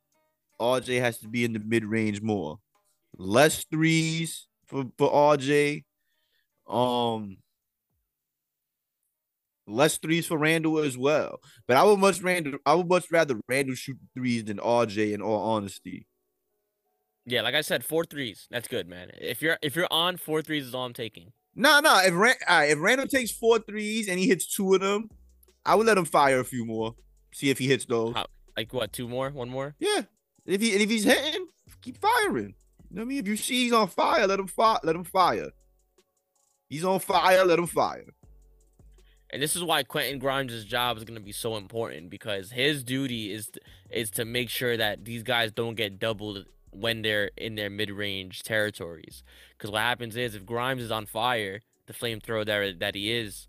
RJ 0.59 0.99
has 0.99 1.19
to 1.19 1.27
be 1.27 1.45
in 1.45 1.53
the 1.53 1.59
mid 1.59 1.85
range 1.85 2.21
more. 2.21 2.59
Less 3.17 3.63
threes 3.65 4.47
for, 4.65 4.85
for 4.97 5.09
RJ. 5.37 5.83
Um, 6.67 7.37
less 9.67 9.97
threes 9.97 10.25
for 10.25 10.37
Randle 10.37 10.79
as 10.79 10.97
well. 10.97 11.39
But 11.67 11.77
I 11.77 11.83
would 11.83 11.99
much 11.99 12.21
Randle. 12.21 12.59
I 12.65 12.73
would 12.75 12.89
much 12.89 13.05
rather 13.11 13.39
Randle 13.47 13.75
shoot 13.75 13.97
threes 14.15 14.43
than 14.45 14.57
RJ. 14.57 15.13
In 15.13 15.21
all 15.21 15.39
honesty, 15.55 16.05
Yeah, 17.29 17.41
like 17.41 17.55
I 17.55 17.61
said, 17.61 17.83
four 17.83 18.05
threes. 18.05 18.47
That's 18.49 18.69
good, 18.69 18.87
man. 18.87 19.11
If 19.19 19.41
you're 19.41 19.57
if 19.61 19.75
you're 19.75 19.87
on 19.91 20.15
four 20.17 20.41
threes, 20.41 20.65
is 20.65 20.73
all 20.73 20.85
I'm 20.85 20.93
taking. 20.93 21.33
no, 21.55 21.81
no. 21.81 21.99
If 21.99 22.13
Ran- 22.13 22.35
right, 22.47 22.69
if 22.71 22.79
Randle 22.79 23.05
takes 23.07 23.31
four 23.31 23.59
threes 23.59 24.07
and 24.07 24.17
he 24.17 24.27
hits 24.27 24.45
two 24.55 24.73
of 24.73 24.79
them, 24.81 25.09
I 25.65 25.75
would 25.75 25.85
let 25.87 25.97
him 25.97 26.05
fire 26.05 26.39
a 26.39 26.45
few 26.45 26.63
more. 26.65 26.95
See 27.33 27.49
if 27.49 27.57
he 27.59 27.67
hits 27.67 27.85
those. 27.85 28.15
How- 28.15 28.27
Like 28.55 28.73
what? 28.73 28.93
Two 28.93 29.07
more? 29.09 29.29
One 29.29 29.49
more? 29.49 29.75
Yeah. 29.79 30.03
If 30.45 30.61
he 30.61 30.69
if 30.71 30.89
he's 30.89 31.03
hitting, 31.03 31.47
keep 31.81 31.97
firing. 31.97 32.55
You 32.89 32.95
know 32.95 33.01
what 33.01 33.01
I 33.01 33.05
mean? 33.09 33.19
If 33.19 33.27
you 33.27 33.35
see 33.35 33.63
he's 33.65 33.73
on 33.73 33.89
fire, 33.89 34.25
let 34.25 34.39
him 34.39 34.47
fire. 34.47 34.79
Let 34.83 34.95
him 34.95 35.03
fire. 35.03 35.49
He's 36.69 36.85
on 36.85 36.99
fire. 37.01 37.43
Let 37.45 37.59
him 37.59 37.67
fire. 37.67 38.05
And 39.29 39.41
this 39.41 39.57
is 39.57 39.63
why 39.63 39.83
Quentin 39.83 40.19
Grimes' 40.19 40.63
job 40.63 40.95
is 40.97 41.03
going 41.03 41.19
to 41.19 41.23
be 41.25 41.33
so 41.33 41.57
important 41.57 42.09
because 42.09 42.51
his 42.51 42.83
duty 42.85 43.33
is 43.33 43.51
is 43.89 44.09
to 44.11 44.23
make 44.23 44.49
sure 44.49 44.77
that 44.77 45.03
these 45.03 45.23
guys 45.23 45.51
don't 45.51 45.75
get 45.75 45.99
doubled 45.99 46.45
when 46.79 47.01
they're 47.01 47.31
in 47.37 47.55
their 47.55 47.69
mid-range 47.69 48.43
territories. 48.43 49.23
Because 49.57 49.71
what 49.71 49.81
happens 49.81 50.15
is 50.15 50.35
if 50.35 50.45
Grimes 50.45 50.81
is 50.81 50.91
on 50.91 51.05
fire, 51.05 51.61
the 51.87 51.93
flamethrower 51.93 52.45
that 52.45 52.79
that 52.79 52.95
he 52.95 53.11
is, 53.11 53.47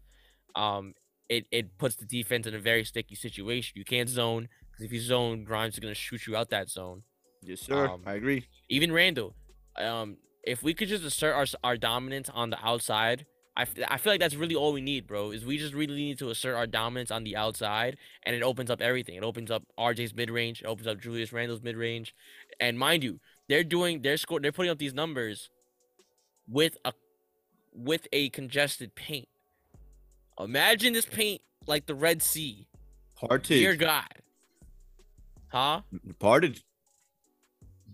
um, 0.55 0.95
it 1.29 1.47
it 1.51 1.79
puts 1.79 1.97
the 1.97 2.07
defense 2.07 2.47
in 2.47 2.55
a 2.55 2.59
very 2.59 2.85
sticky 2.85 3.14
situation. 3.14 3.74
You 3.76 3.85
can't 3.85 4.09
zone 4.09 4.49
because 4.70 4.85
if 4.85 4.93
you 4.93 5.01
zone, 5.01 5.45
Grimes 5.45 5.74
is 5.74 5.81
going 5.81 5.93
to 5.93 5.99
shoot 5.99 6.26
you 6.26 6.37
out 6.37 6.51
that 6.51 6.68
zone. 6.70 7.03
Yes, 7.43 7.61
sir. 7.61 7.87
Um, 7.89 8.03
I 8.07 8.14
agree. 8.14 8.45
even 8.68 8.93
Randle, 8.93 9.35
um, 9.76 10.16
if 10.43 10.62
we 10.62 10.74
could 10.74 10.89
just 10.89 11.05
assert 11.05 11.35
our 11.35 11.47
our 11.62 11.76
dominance 11.76 12.29
on 12.33 12.51
the 12.51 12.59
outside, 12.64 13.26
I, 13.57 13.62
f- 13.62 13.74
I 13.89 13.99
feel 13.99 14.12
like 14.12 14.20
that's 14.20 14.37
really 14.37 14.55
all 14.55 14.72
we 14.72 14.81
need, 14.81 15.07
bro. 15.07 15.33
Is 15.33 15.45
we 15.45 15.59
just 15.59 15.74
really 15.74 15.97
need 15.97 16.18
to 16.20 16.31
assert 16.31 16.55
our 16.55 16.66
dominance 16.66 17.11
on 17.11 17.24
the 17.24 17.37
outside, 17.37 17.97
and 18.22 18.35
it 18.37 18.43
opens 18.43 18.70
up 18.70 18.81
everything. 18.81 19.16
It 19.16 19.24
opens 19.24 19.51
up 19.51 19.64
RJ's 19.79 20.14
mid 20.14 20.31
range. 20.31 20.62
It 20.62 20.66
opens 20.66 20.87
up 20.87 21.01
Julius 21.01 21.33
Randle's 21.33 21.62
mid 21.62 21.76
range, 21.76 22.14
and 22.61 22.78
mind 22.78 23.02
you, 23.04 23.20
they're 23.48 23.64
doing 23.64 24.02
they're 24.02 24.16
score 24.16 24.40
they're 24.40 24.52
putting 24.52 24.70
up 24.70 24.78
these 24.78 24.94
numbers 24.94 25.50
with 26.48 26.76
a 26.84 26.92
with 27.72 28.06
a 28.12 28.28
congested 28.30 28.94
paint. 28.94 29.28
Imagine 30.38 30.92
this 30.92 31.06
paint 31.06 31.40
like 31.66 31.86
the 31.86 31.94
Red 31.94 32.22
Sea. 32.22 32.66
Hard 33.16 33.42
Dear. 33.42 33.74
God, 33.76 34.06
huh? 35.48 35.80
Parted. 36.18 36.62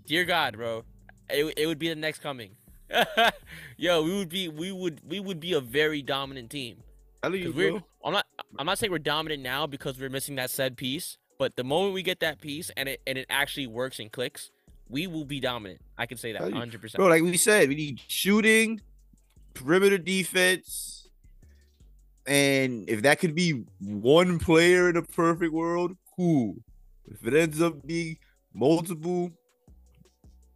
Dear 0.07 0.25
God, 0.25 0.57
bro, 0.57 0.85
it, 1.31 1.55
it 1.57 1.67
would 1.67 1.79
be 1.79 1.89
the 1.89 1.95
next 1.95 2.19
coming. 2.21 2.51
Yo, 3.79 4.03
we 4.03 4.15
would 4.17 4.29
be 4.29 4.49
we 4.49 4.71
would 4.71 5.01
we 5.07 5.19
would 5.21 5.41
be 5.41 5.55
a 5.55 5.61
very 5.61 6.03
dominant 6.03 6.51
team. 6.51 6.77
You, 7.25 7.47
'Cause 7.47 7.55
we're, 7.55 7.71
bro. 7.71 7.83
I'm 8.05 8.13
not 8.13 8.27
I'm 8.59 8.67
not 8.67 8.79
saying 8.79 8.93
we're 8.93 8.99
dominant 8.99 9.43
now 9.43 9.67
because 9.67 9.99
we're 9.99 10.11
missing 10.11 10.35
that 10.37 10.51
said 10.51 10.77
piece, 10.77 11.17
but 11.45 11.57
the 11.57 11.65
moment 11.65 11.93
we 11.93 12.03
get 12.03 12.21
that 12.21 12.41
piece 12.41 12.71
and 12.75 12.89
it 12.89 13.03
and 13.07 13.19
it 13.19 13.27
actually 13.29 13.67
works 13.67 13.99
and 13.99 14.11
clicks, 14.11 14.51
we 14.89 15.07
will 15.07 15.27
be 15.27 15.41
dominant. 15.41 15.79
I 15.99 16.07
can 16.07 16.17
say 16.17 16.33
that 16.33 16.41
100. 16.41 16.81
percent 16.81 16.97
Bro, 16.99 17.09
like 17.09 17.23
we 17.23 17.37
said, 17.37 17.69
we 17.69 17.75
need 17.75 18.01
shooting, 18.09 18.81
perimeter 19.53 19.99
defense, 19.99 21.11
and 22.27 22.89
if 22.89 23.03
that 23.03 23.19
could 23.19 23.35
be 23.35 23.63
one 23.79 24.39
player 24.39 24.89
in 24.89 24.97
a 24.97 25.03
perfect 25.03 25.53
world, 25.53 25.99
cool. 26.17 26.55
If 27.07 27.27
it 27.27 27.35
ends 27.35 27.61
up 27.61 27.87
being 27.87 28.17
multiple, 28.55 29.31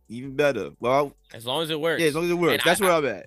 even 0.08 0.36
better. 0.36 0.70
Well, 0.80 1.12
As 1.34 1.44
long 1.44 1.64
as 1.64 1.68
it 1.68 1.78
works. 1.78 2.00
yeah, 2.00 2.08
as 2.08 2.14
long 2.14 2.24
as 2.24 2.30
it 2.30 2.34
works. 2.38 2.52
And 2.54 2.62
That's 2.64 2.80
I- 2.80 2.84
where 2.86 2.94
I'm 2.94 3.04
at. 3.04 3.26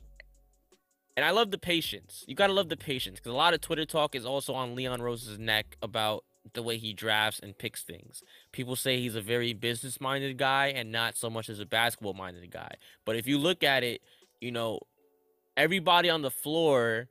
And 1.16 1.24
I 1.24 1.30
love 1.30 1.52
the 1.52 1.60
patience. 1.60 2.24
You 2.28 2.34
gotta 2.34 2.54
love 2.54 2.70
the 2.70 2.78
patience 2.78 3.20
because 3.20 3.34
a 3.34 3.36
lot 3.36 3.54
of 3.54 3.62
Twitter 3.62 3.86
talk 3.86 4.16
is 4.16 4.26
also 4.26 4.56
on 4.56 4.74
Leon 4.74 5.00
Rose's 5.00 5.38
neck 5.38 5.78
about 5.84 6.24
the 6.54 6.64
way 6.64 6.78
he 6.78 6.94
drafts 6.94 7.40
and 7.40 7.58
picks 7.58 7.84
things. 7.84 8.24
People 8.52 8.76
say 8.76 9.00
he's 9.00 9.16
a 9.16 9.22
very 9.22 9.54
business-minded 9.54 10.38
guy 10.38 10.68
and 10.68 10.92
not 10.92 11.16
so 11.16 11.30
much 11.30 11.50
as 11.50 11.60
a 11.60 11.66
basketball-minded 11.66 12.50
guy. 12.52 12.76
But 13.06 13.16
if 13.16 13.28
you 13.28 13.38
look 13.38 13.64
at 13.64 13.84
it, 13.84 14.02
you 14.40 14.52
know, 14.52 14.80
everybody 15.56 16.10
on 16.10 16.22
the 16.22 16.32
floor, 16.32 17.08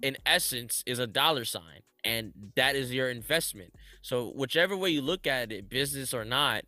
in 0.00 0.16
essence, 0.24 0.82
is 0.86 0.98
a 0.98 1.06
dollar 1.06 1.44
sign, 1.44 1.80
and 2.04 2.32
that 2.56 2.76
is 2.76 2.92
your 2.92 3.10
investment. 3.10 3.74
So 4.00 4.28
whichever 4.28 4.76
way 4.76 4.90
you 4.90 5.02
look 5.02 5.26
at 5.26 5.52
it, 5.52 5.68
business 5.68 6.14
or 6.14 6.24
not, 6.24 6.64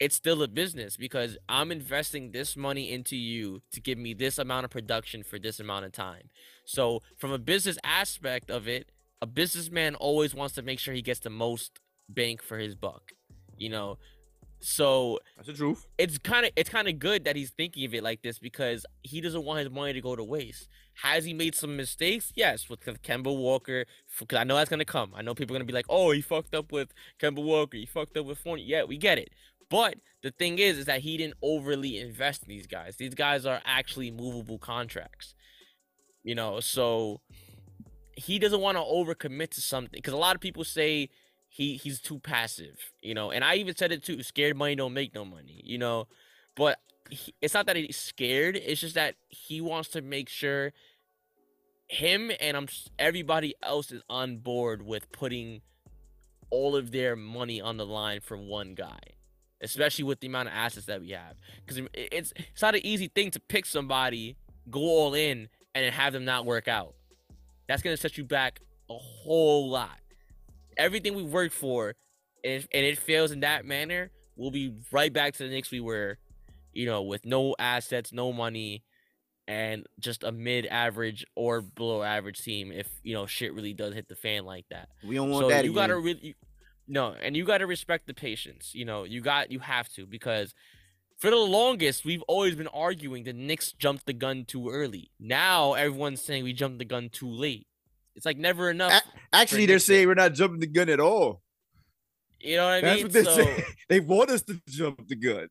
it's 0.00 0.16
still 0.16 0.42
a 0.42 0.48
business 0.48 0.96
because 0.96 1.36
I'm 1.48 1.70
investing 1.70 2.32
this 2.32 2.56
money 2.56 2.90
into 2.90 3.16
you 3.16 3.60
to 3.72 3.80
give 3.80 3.98
me 3.98 4.14
this 4.14 4.38
amount 4.38 4.64
of 4.64 4.70
production 4.70 5.22
for 5.22 5.38
this 5.38 5.60
amount 5.60 5.84
of 5.84 5.92
time. 5.92 6.30
So, 6.64 7.02
from 7.18 7.32
a 7.32 7.38
business 7.38 7.76
aspect 7.84 8.50
of 8.50 8.66
it, 8.66 8.90
a 9.22 9.26
businessman 9.26 9.94
always 9.94 10.34
wants 10.34 10.54
to 10.54 10.62
make 10.62 10.78
sure 10.78 10.94
he 10.94 11.02
gets 11.02 11.20
the 11.20 11.30
most 11.30 11.78
bank 12.08 12.42
for 12.42 12.58
his 12.58 12.74
buck. 12.74 13.12
You 13.56 13.68
know, 13.68 13.98
so 14.60 15.18
That's 15.36 15.48
the 15.48 15.54
truth. 15.54 15.86
it's 15.98 16.18
kind 16.18 16.44
of 16.46 16.52
it's 16.56 16.68
kind 16.70 16.88
of 16.88 16.98
good 16.98 17.24
that 17.24 17.36
he's 17.36 17.50
thinking 17.50 17.84
of 17.84 17.94
it 17.94 18.02
like 18.02 18.22
this 18.22 18.38
because 18.38 18.84
he 19.02 19.20
doesn't 19.20 19.44
want 19.44 19.58
his 19.60 19.70
money 19.70 19.92
to 19.92 20.00
go 20.00 20.16
to 20.16 20.24
waste. 20.24 20.68
Has 21.02 21.24
he 21.24 21.32
made 21.32 21.54
some 21.54 21.76
mistakes? 21.76 22.32
Yes, 22.36 22.68
with 22.68 22.80
Kemba 22.80 23.34
Walker. 23.34 23.86
Because 24.18 24.38
I 24.38 24.44
know 24.44 24.56
that's 24.56 24.68
gonna 24.70 24.84
come. 24.84 25.12
I 25.14 25.22
know 25.22 25.34
people 25.34 25.54
are 25.56 25.58
gonna 25.58 25.66
be 25.66 25.72
like, 25.72 25.86
"Oh, 25.88 26.10
he 26.10 26.20
fucked 26.20 26.54
up 26.54 26.72
with 26.72 26.92
Kemba 27.18 27.42
Walker. 27.42 27.76
He 27.78 27.86
fucked 27.86 28.16
up 28.16 28.26
with 28.26 28.38
Fournier." 28.38 28.64
Yeah, 28.66 28.84
we 28.84 28.98
get 28.98 29.18
it. 29.18 29.30
But 29.70 29.94
the 30.22 30.30
thing 30.32 30.58
is, 30.58 30.78
is 30.78 30.84
that 30.86 31.00
he 31.00 31.16
didn't 31.16 31.36
overly 31.42 31.98
invest 31.98 32.42
in 32.42 32.48
these 32.48 32.66
guys. 32.66 32.96
These 32.96 33.14
guys 33.14 33.46
are 33.46 33.62
actually 33.64 34.10
movable 34.10 34.58
contracts. 34.58 35.34
You 36.22 36.34
know, 36.34 36.60
so 36.60 37.20
he 38.20 38.38
doesn't 38.38 38.60
want 38.60 38.76
to 38.76 38.82
overcommit 38.82 39.50
to 39.50 39.60
something 39.62 39.96
because 39.98 40.12
a 40.12 40.18
lot 40.18 40.34
of 40.34 40.42
people 40.42 40.62
say 40.62 41.08
he 41.48 41.76
he's 41.76 42.00
too 42.00 42.18
passive. 42.18 42.92
You 43.02 43.14
know, 43.14 43.30
and 43.30 43.42
I 43.42 43.54
even 43.56 43.74
said 43.74 43.92
it 43.92 44.04
too. 44.04 44.22
Scared 44.22 44.56
money 44.56 44.74
don't 44.74 44.92
make 44.92 45.14
no 45.14 45.24
money. 45.24 45.62
You 45.64 45.78
know, 45.78 46.06
but 46.54 46.78
he, 47.08 47.34
it's 47.40 47.54
not 47.54 47.66
that 47.66 47.76
he's 47.76 47.96
scared. 47.96 48.56
It's 48.56 48.80
just 48.80 48.94
that 48.94 49.14
he 49.28 49.60
wants 49.60 49.88
to 49.90 50.02
make 50.02 50.28
sure 50.28 50.72
him 51.88 52.30
and 52.40 52.56
um, 52.56 52.64
I'm 52.64 52.68
everybody 52.98 53.54
else 53.62 53.90
is 53.90 54.02
on 54.08 54.36
board 54.38 54.82
with 54.82 55.10
putting 55.12 55.62
all 56.50 56.76
of 56.76 56.92
their 56.92 57.16
money 57.16 57.60
on 57.60 57.78
the 57.78 57.86
line 57.86 58.20
for 58.20 58.36
one 58.36 58.74
guy, 58.74 59.00
especially 59.62 60.04
with 60.04 60.20
the 60.20 60.26
amount 60.26 60.48
of 60.48 60.54
assets 60.54 60.86
that 60.86 61.00
we 61.00 61.10
have. 61.10 61.36
Because 61.64 61.88
it's 61.94 62.34
it's 62.36 62.62
not 62.62 62.74
an 62.74 62.84
easy 62.84 63.08
thing 63.08 63.30
to 63.30 63.40
pick 63.40 63.64
somebody 63.64 64.36
go 64.70 64.80
all 64.80 65.14
in 65.14 65.48
and 65.74 65.94
have 65.94 66.12
them 66.12 66.26
not 66.26 66.44
work 66.44 66.68
out. 66.68 66.94
That's 67.70 67.82
gonna 67.82 67.96
set 67.96 68.18
you 68.18 68.24
back 68.24 68.58
a 68.90 68.94
whole 68.94 69.70
lot. 69.70 70.00
Everything 70.76 71.14
we 71.14 71.22
worked 71.22 71.54
for, 71.54 71.94
and, 72.42 72.66
and 72.74 72.84
it 72.84 72.98
fails 72.98 73.30
in 73.30 73.40
that 73.40 73.64
manner, 73.64 74.10
we'll 74.34 74.50
be 74.50 74.74
right 74.90 75.12
back 75.12 75.34
to 75.34 75.44
the 75.44 75.50
Knicks 75.50 75.70
we 75.70 75.78
were, 75.78 76.18
you 76.72 76.84
know, 76.84 77.02
with 77.02 77.24
no 77.24 77.54
assets, 77.60 78.12
no 78.12 78.32
money, 78.32 78.82
and 79.46 79.86
just 80.00 80.24
a 80.24 80.32
mid-average 80.32 81.24
or 81.36 81.60
below 81.60 82.02
average 82.02 82.42
team. 82.42 82.72
If 82.72 82.88
you 83.04 83.14
know 83.14 83.26
shit 83.26 83.54
really 83.54 83.72
does 83.72 83.94
hit 83.94 84.08
the 84.08 84.16
fan 84.16 84.44
like 84.44 84.66
that, 84.72 84.88
We 85.04 85.14
don't 85.14 85.30
want 85.30 85.44
so 85.44 85.48
that 85.50 85.64
you 85.64 85.72
gotta 85.72 85.92
again. 85.92 86.04
really, 86.04 86.20
you, 86.20 86.34
no, 86.88 87.14
and 87.22 87.36
you 87.36 87.44
gotta 87.44 87.68
respect 87.68 88.08
the 88.08 88.14
patience. 88.14 88.72
You 88.74 88.84
know, 88.84 89.04
you 89.04 89.20
got 89.20 89.52
you 89.52 89.60
have 89.60 89.88
to 89.90 90.06
because 90.06 90.54
for 91.20 91.30
the 91.30 91.36
longest 91.36 92.04
we've 92.04 92.22
always 92.22 92.54
been 92.54 92.66
arguing 92.68 93.24
the 93.24 93.32
Knicks 93.32 93.72
jumped 93.72 94.06
the 94.06 94.12
gun 94.12 94.44
too 94.46 94.70
early. 94.70 95.10
Now 95.20 95.74
everyone's 95.74 96.22
saying 96.22 96.44
we 96.44 96.52
jumped 96.52 96.78
the 96.78 96.84
gun 96.84 97.10
too 97.10 97.28
late. 97.30 97.66
It's 98.16 98.26
like 98.26 98.38
never 98.38 98.70
enough. 98.70 99.02
Actually, 99.32 99.66
they're 99.66 99.76
Knicks 99.76 99.84
saying 99.84 100.08
we're 100.08 100.14
not 100.14 100.34
jumping 100.34 100.60
the 100.60 100.66
gun 100.66 100.88
at 100.88 100.98
all. 100.98 101.42
you 102.40 102.56
know 102.56 102.64
what 102.64 102.74
I 102.74 102.80
That's 102.80 103.14
mean? 103.14 103.24
what 103.24 103.34
so. 103.34 103.56
They 103.88 104.00
want 104.00 104.30
us 104.30 104.42
to 104.42 104.60
jump 104.68 105.06
the 105.06 105.16
gun. 105.16 105.48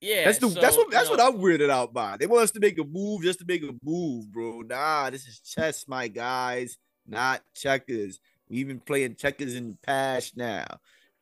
Yeah, 0.00 0.24
That's 0.24 0.38
the 0.38 0.48
that's 0.48 0.76
what 0.76 0.90
that's 0.90 1.10
you 1.10 1.16
what 1.16 1.20
I'm 1.20 1.38
weirded 1.40 1.68
out 1.68 1.92
by. 1.92 2.16
They 2.16 2.26
want 2.26 2.42
us 2.42 2.50
to 2.52 2.60
make 2.60 2.78
a 2.78 2.84
move 2.84 3.22
just 3.22 3.38
to 3.40 3.44
make 3.46 3.62
a 3.62 3.72
move, 3.84 4.32
bro. 4.32 4.62
Nah, 4.62 5.10
this 5.10 5.26
is 5.26 5.40
chess, 5.40 5.86
my 5.86 6.08
guys, 6.08 6.78
not 7.06 7.42
checkers. 7.54 8.18
We've 8.48 8.66
been 8.66 8.80
playing 8.80 9.16
checkers 9.16 9.54
in 9.54 9.72
the 9.72 9.76
past 9.82 10.36
now. 10.38 10.64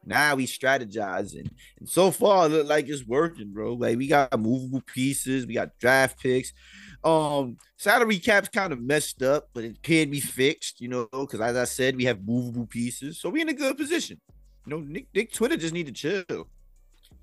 Now 0.04 0.36
we 0.36 0.46
strategizing. 0.46 1.50
And 1.78 1.88
so 1.88 2.10
far 2.10 2.46
it 2.46 2.50
look 2.50 2.66
like 2.66 2.88
it's 2.88 3.06
working, 3.06 3.52
bro. 3.52 3.74
Like 3.74 3.98
we 3.98 4.06
got 4.06 4.38
movable 4.38 4.80
pieces, 4.80 5.46
we 5.46 5.54
got 5.54 5.78
draft 5.78 6.20
picks. 6.20 6.52
Um, 7.04 7.58
salary 7.76 8.18
cap's 8.18 8.48
kind 8.48 8.72
of 8.72 8.80
messed 8.80 9.22
up, 9.22 9.50
but 9.52 9.64
it 9.64 9.82
can 9.82 10.10
be 10.10 10.20
fixed, 10.20 10.80
you 10.80 10.88
know, 10.88 11.08
because 11.12 11.40
as 11.40 11.56
I 11.56 11.64
said, 11.64 11.96
we 11.96 12.04
have 12.04 12.26
movable 12.26 12.66
pieces. 12.66 13.20
So 13.20 13.28
we're 13.28 13.42
in 13.42 13.48
a 13.48 13.54
good 13.54 13.76
position. 13.76 14.20
You 14.66 14.70
know, 14.70 14.80
Knick, 14.80 15.06
Knick 15.14 15.32
Twitter 15.32 15.56
just 15.56 15.74
need 15.74 15.86
to 15.86 15.92
chill. 15.92 16.48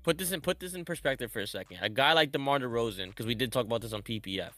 put 0.02 0.18
this 0.18 0.32
in 0.32 0.40
put 0.40 0.60
this 0.60 0.74
in 0.74 0.84
perspective 0.84 1.32
for 1.32 1.40
a 1.40 1.46
second. 1.46 1.78
A 1.82 1.88
guy 1.88 2.12
like 2.12 2.32
DeMar 2.32 2.60
DeRozan, 2.60 3.08
because 3.08 3.26
we 3.26 3.34
did 3.34 3.52
talk 3.52 3.66
about 3.66 3.82
this 3.82 3.92
on 3.92 4.02
PPF. 4.02 4.52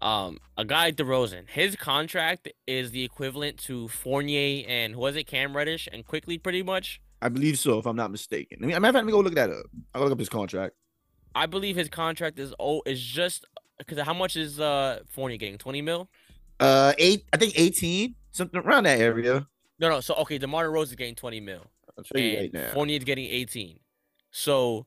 Um, 0.00 0.38
a 0.56 0.64
guy 0.64 0.84
like 0.84 0.96
DeRozan, 0.96 1.48
his 1.48 1.74
contract 1.74 2.48
is 2.66 2.92
the 2.92 3.02
equivalent 3.02 3.58
to 3.60 3.88
Fournier 3.88 4.64
and 4.68 4.94
who 4.94 5.00
was 5.00 5.16
it, 5.16 5.26
Cam 5.26 5.56
Reddish, 5.56 5.88
and 5.92 6.06
Quickley 6.06 6.38
pretty 6.38 6.62
much. 6.62 7.00
I 7.20 7.28
believe 7.28 7.58
so, 7.58 7.78
if 7.78 7.86
I'm 7.86 7.96
not 7.96 8.10
mistaken. 8.10 8.58
I 8.62 8.66
mean, 8.66 8.70
matter 8.70 8.88
of 8.88 8.94
fact, 8.94 8.94
let 8.94 9.06
me 9.06 9.12
go 9.12 9.20
look 9.20 9.34
that 9.34 9.50
up. 9.50 9.66
I'll 9.94 10.02
look 10.02 10.12
up 10.12 10.18
his 10.18 10.28
contract. 10.28 10.74
I 11.34 11.46
believe 11.46 11.76
his 11.76 11.88
contract 11.88 12.38
is 12.38 12.54
oh 12.58 12.82
is 12.86 13.00
just 13.00 13.44
because 13.78 13.98
how 14.00 14.14
much 14.14 14.36
is 14.36 14.60
uh 14.60 15.00
Fournier 15.08 15.36
getting? 15.36 15.58
Twenty 15.58 15.82
mil? 15.82 16.08
Uh, 16.60 16.92
eight, 16.98 17.24
I 17.32 17.36
think 17.36 17.52
18, 17.56 18.16
something 18.32 18.58
around 18.60 18.84
that 18.84 18.98
area. 18.98 19.46
No, 19.78 19.88
no. 19.88 20.00
So 20.00 20.14
okay, 20.14 20.38
DeMar 20.38 20.66
DeRozan 20.66 20.82
is 20.84 20.94
getting 20.96 21.14
twenty 21.14 21.40
mil. 21.40 21.64
I'll 21.96 22.04
tell 22.04 22.20
you 22.20 22.38
right 22.38 22.52
now. 22.52 22.70
Fournier's 22.72 23.04
getting 23.04 23.26
18. 23.26 23.78
So 24.30 24.86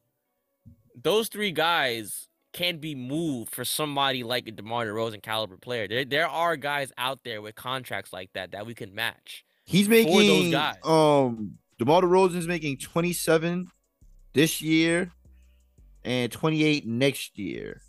those 1.02 1.28
three 1.28 1.52
guys 1.52 2.28
can 2.54 2.78
be 2.78 2.96
moved 2.96 3.54
for 3.54 3.64
somebody 3.64 4.24
like 4.24 4.48
a 4.48 4.52
DeMar 4.52 4.86
DeRozan 4.86 5.22
caliber 5.22 5.58
player. 5.58 5.88
There, 5.88 6.06
there 6.06 6.28
are 6.28 6.58
guys 6.58 6.92
out 6.98 7.20
there 7.24 7.42
with 7.42 7.56
contracts 7.56 8.12
like 8.12 8.32
that 8.34 8.52
that 8.52 8.66
we 8.66 8.74
can 8.74 8.94
match. 8.94 9.46
He's 9.64 9.88
making 9.88 10.28
those 10.28 10.52
guys. 10.52 10.76
um 10.84 11.58
DeMar 11.82 12.28
is 12.38 12.48
making 12.48 12.78
27 12.78 13.68
this 14.34 14.62
year 14.62 15.12
and 16.06 16.32
28 16.32 16.86
next 16.86 17.40
year. 17.40 17.82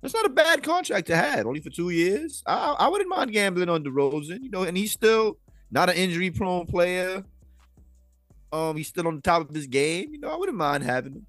That's 0.00 0.14
not 0.14 0.24
a 0.24 0.30
bad 0.30 0.62
contract 0.62 1.08
to 1.08 1.16
have, 1.16 1.44
only 1.44 1.60
for 1.60 1.68
two 1.68 1.90
years. 1.90 2.42
I 2.46 2.74
I 2.78 2.88
wouldn't 2.88 3.10
mind 3.10 3.30
gambling 3.32 3.68
on 3.68 3.84
DeRozan, 3.84 4.42
you 4.42 4.48
know, 4.48 4.62
and 4.62 4.74
he's 4.74 4.92
still 4.92 5.36
not 5.70 5.90
an 5.90 5.96
injury 5.96 6.30
prone 6.30 6.64
player. 6.64 7.22
Um, 8.50 8.74
he's 8.74 8.88
still 8.88 9.06
on 9.06 9.16
the 9.16 9.22
top 9.22 9.50
of 9.50 9.54
his 9.54 9.66
game. 9.66 10.14
You 10.14 10.20
know, 10.20 10.30
I 10.30 10.36
wouldn't 10.36 10.56
mind 10.56 10.82
having 10.82 11.12
him. 11.12 11.26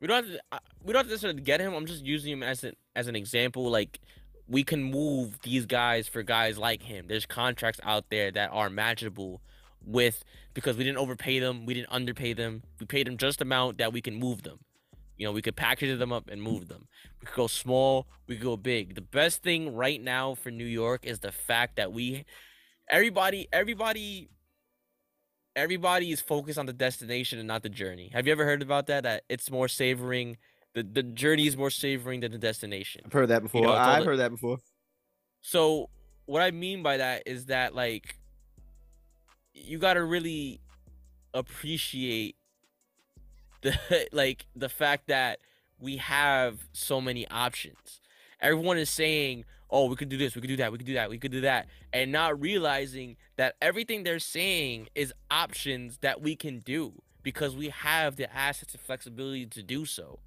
We 0.00 0.06
don't 0.06 0.24
have 0.24 0.32
to, 0.32 0.60
we 0.82 0.94
don't 0.94 1.00
have 1.00 1.06
to 1.08 1.12
necessarily 1.12 1.42
get 1.42 1.60
him. 1.60 1.74
I'm 1.74 1.84
just 1.84 2.06
using 2.06 2.32
him 2.32 2.42
as 2.42 2.64
an 2.64 2.72
as 2.94 3.06
an 3.06 3.16
example. 3.16 3.70
Like 3.70 4.00
we 4.48 4.64
can 4.64 4.82
move 4.82 5.40
these 5.42 5.66
guys 5.66 6.08
for 6.08 6.22
guys 6.22 6.56
like 6.56 6.80
him. 6.80 7.04
There's 7.06 7.26
contracts 7.26 7.80
out 7.82 8.06
there 8.08 8.30
that 8.30 8.48
are 8.50 8.70
matchable 8.70 9.40
with 9.86 10.24
because 10.54 10.76
we 10.76 10.84
didn't 10.84 10.98
overpay 10.98 11.38
them, 11.38 11.64
we 11.64 11.74
didn't 11.74 11.90
underpay 11.90 12.32
them. 12.32 12.62
We 12.80 12.86
paid 12.86 13.06
them 13.06 13.16
just 13.16 13.40
amount 13.40 13.78
that 13.78 13.92
we 13.92 14.00
can 14.00 14.14
move 14.16 14.42
them. 14.42 14.58
You 15.16 15.26
know, 15.26 15.32
we 15.32 15.40
could 15.40 15.56
package 15.56 15.98
them 15.98 16.12
up 16.12 16.28
and 16.28 16.42
move 16.42 16.68
them. 16.68 16.88
We 17.20 17.26
could 17.26 17.36
go 17.36 17.46
small, 17.46 18.06
we 18.26 18.34
could 18.36 18.44
go 18.44 18.56
big. 18.56 18.94
The 18.94 19.00
best 19.00 19.42
thing 19.42 19.74
right 19.74 20.02
now 20.02 20.34
for 20.34 20.50
New 20.50 20.66
York 20.66 21.06
is 21.06 21.20
the 21.20 21.32
fact 21.32 21.76
that 21.76 21.92
we 21.92 22.24
everybody 22.90 23.48
everybody 23.52 24.28
everybody 25.54 26.10
is 26.12 26.20
focused 26.20 26.58
on 26.58 26.66
the 26.66 26.72
destination 26.72 27.38
and 27.38 27.48
not 27.48 27.62
the 27.62 27.68
journey. 27.68 28.10
Have 28.12 28.26
you 28.26 28.32
ever 28.32 28.44
heard 28.44 28.60
about 28.62 28.88
that? 28.88 29.04
That 29.04 29.24
it's 29.28 29.50
more 29.50 29.68
savoring 29.68 30.36
the, 30.74 30.82
the 30.82 31.02
journey 31.02 31.46
is 31.46 31.56
more 31.56 31.70
savoring 31.70 32.20
than 32.20 32.32
the 32.32 32.38
destination. 32.38 33.00
I've 33.06 33.12
heard 33.12 33.28
that 33.30 33.42
before. 33.42 33.62
know, 33.62 33.72
I've 33.72 34.00
the- 34.00 34.10
heard 34.10 34.18
that 34.18 34.30
before. 34.30 34.58
So 35.40 35.88
what 36.26 36.42
I 36.42 36.50
mean 36.50 36.82
by 36.82 36.98
that 36.98 37.22
is 37.24 37.46
that 37.46 37.74
like 37.74 38.18
you 39.56 39.78
gotta 39.78 40.04
really 40.04 40.60
appreciate 41.34 42.36
the 43.62 43.76
like 44.12 44.46
the 44.54 44.68
fact 44.68 45.08
that 45.08 45.38
we 45.78 45.96
have 45.96 46.68
so 46.72 47.00
many 47.00 47.28
options. 47.28 48.00
Everyone 48.40 48.78
is 48.78 48.90
saying, 48.90 49.44
"Oh, 49.70 49.88
we 49.88 49.96
could 49.96 50.08
do 50.08 50.16
this, 50.16 50.34
we 50.34 50.40
could 50.40 50.48
do 50.48 50.56
that, 50.56 50.72
we 50.72 50.78
could 50.78 50.86
do 50.86 50.94
that, 50.94 51.10
we 51.10 51.18
could 51.18 51.32
do 51.32 51.40
that," 51.42 51.66
and 51.92 52.12
not 52.12 52.40
realizing 52.40 53.16
that 53.36 53.56
everything 53.60 54.04
they're 54.04 54.18
saying 54.18 54.88
is 54.94 55.12
options 55.30 55.98
that 55.98 56.20
we 56.20 56.36
can 56.36 56.60
do 56.60 57.02
because 57.22 57.56
we 57.56 57.70
have 57.70 58.16
the 58.16 58.32
assets 58.34 58.74
and 58.74 58.80
flexibility 58.80 59.46
to 59.46 59.62
do 59.62 59.84
so. 59.84 60.20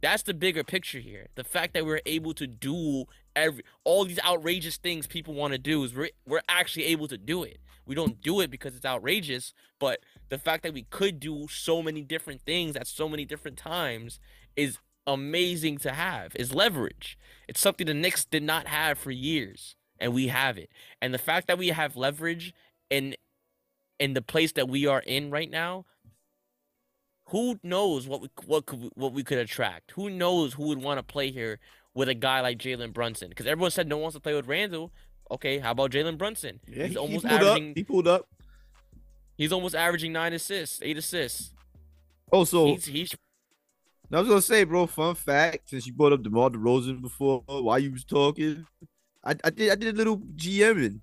That's 0.00 0.24
the 0.24 0.34
bigger 0.34 0.64
picture 0.64 0.98
here. 0.98 1.28
The 1.36 1.44
fact 1.44 1.74
that 1.74 1.86
we're 1.86 2.00
able 2.06 2.34
to 2.34 2.46
do 2.48 3.04
every 3.36 3.62
all 3.84 4.04
these 4.04 4.18
outrageous 4.24 4.76
things 4.76 5.06
people 5.06 5.34
want 5.34 5.52
to 5.52 5.58
do 5.58 5.84
is 5.84 5.94
we're, 5.94 6.10
we're 6.26 6.42
actually 6.48 6.86
able 6.86 7.06
to 7.08 7.16
do 7.16 7.44
it. 7.44 7.58
We 7.86 7.94
don't 7.94 8.20
do 8.20 8.40
it 8.40 8.50
because 8.50 8.76
it's 8.76 8.84
outrageous, 8.84 9.52
but 9.78 10.00
the 10.28 10.38
fact 10.38 10.62
that 10.62 10.74
we 10.74 10.82
could 10.84 11.20
do 11.20 11.46
so 11.48 11.82
many 11.82 12.02
different 12.02 12.42
things 12.42 12.76
at 12.76 12.86
so 12.86 13.08
many 13.08 13.24
different 13.24 13.56
times 13.56 14.20
is 14.56 14.78
amazing 15.06 15.78
to 15.78 15.92
have. 15.92 16.32
Is 16.36 16.54
leverage. 16.54 17.18
It's 17.48 17.60
something 17.60 17.86
the 17.86 17.94
Knicks 17.94 18.24
did 18.24 18.42
not 18.42 18.66
have 18.68 18.98
for 18.98 19.10
years, 19.10 19.76
and 19.98 20.14
we 20.14 20.28
have 20.28 20.58
it. 20.58 20.70
And 21.00 21.12
the 21.12 21.18
fact 21.18 21.46
that 21.48 21.58
we 21.58 21.68
have 21.68 21.96
leverage 21.96 22.54
in 22.90 23.14
in 23.98 24.14
the 24.14 24.22
place 24.22 24.52
that 24.52 24.68
we 24.68 24.86
are 24.86 25.00
in 25.00 25.30
right 25.30 25.50
now, 25.50 25.84
who 27.26 27.58
knows 27.62 28.06
what 28.06 28.20
we 28.20 28.28
what 28.46 28.66
could 28.66 28.90
what 28.94 29.12
we 29.12 29.24
could 29.24 29.38
attract? 29.38 29.92
Who 29.92 30.10
knows 30.10 30.54
who 30.54 30.68
would 30.68 30.82
want 30.82 30.98
to 30.98 31.02
play 31.02 31.30
here 31.30 31.58
with 31.94 32.08
a 32.08 32.14
guy 32.14 32.40
like 32.40 32.58
Jalen 32.58 32.92
Brunson? 32.92 33.28
Because 33.28 33.46
everyone 33.46 33.70
said 33.70 33.88
no 33.88 33.96
one 33.96 34.02
wants 34.02 34.16
to 34.16 34.20
play 34.20 34.34
with 34.34 34.46
Randle. 34.46 34.92
Okay, 35.32 35.58
how 35.58 35.70
about 35.70 35.90
Jalen 35.90 36.18
Brunson? 36.18 36.60
Yeah, 36.68 36.84
he's 36.84 36.92
he, 36.92 36.98
almost 36.98 37.26
pulled 37.26 37.40
averaging. 37.40 37.70
up. 37.70 37.76
He 37.76 37.84
pulled 37.84 38.06
up. 38.06 38.28
He's 39.38 39.50
almost 39.50 39.74
averaging 39.74 40.12
nine 40.12 40.34
assists, 40.34 40.78
eight 40.82 40.98
assists. 40.98 41.54
Oh, 42.30 42.44
so 42.44 42.66
He's 42.66 42.84
he's 42.84 43.16
I 44.12 44.20
was 44.20 44.28
gonna 44.28 44.42
say, 44.42 44.64
bro. 44.64 44.86
Fun 44.86 45.14
fact: 45.14 45.70
since 45.70 45.86
you 45.86 45.94
brought 45.94 46.12
up 46.12 46.22
DeMar 46.22 46.50
DeRozan 46.50 47.00
before, 47.00 47.42
while 47.46 47.78
you 47.78 47.92
was 47.92 48.04
talking, 48.04 48.66
I, 49.24 49.34
I 49.42 49.48
did 49.48 49.72
I 49.72 49.74
did 49.74 49.94
a 49.94 49.96
little 49.96 50.18
GMing. 50.18 51.00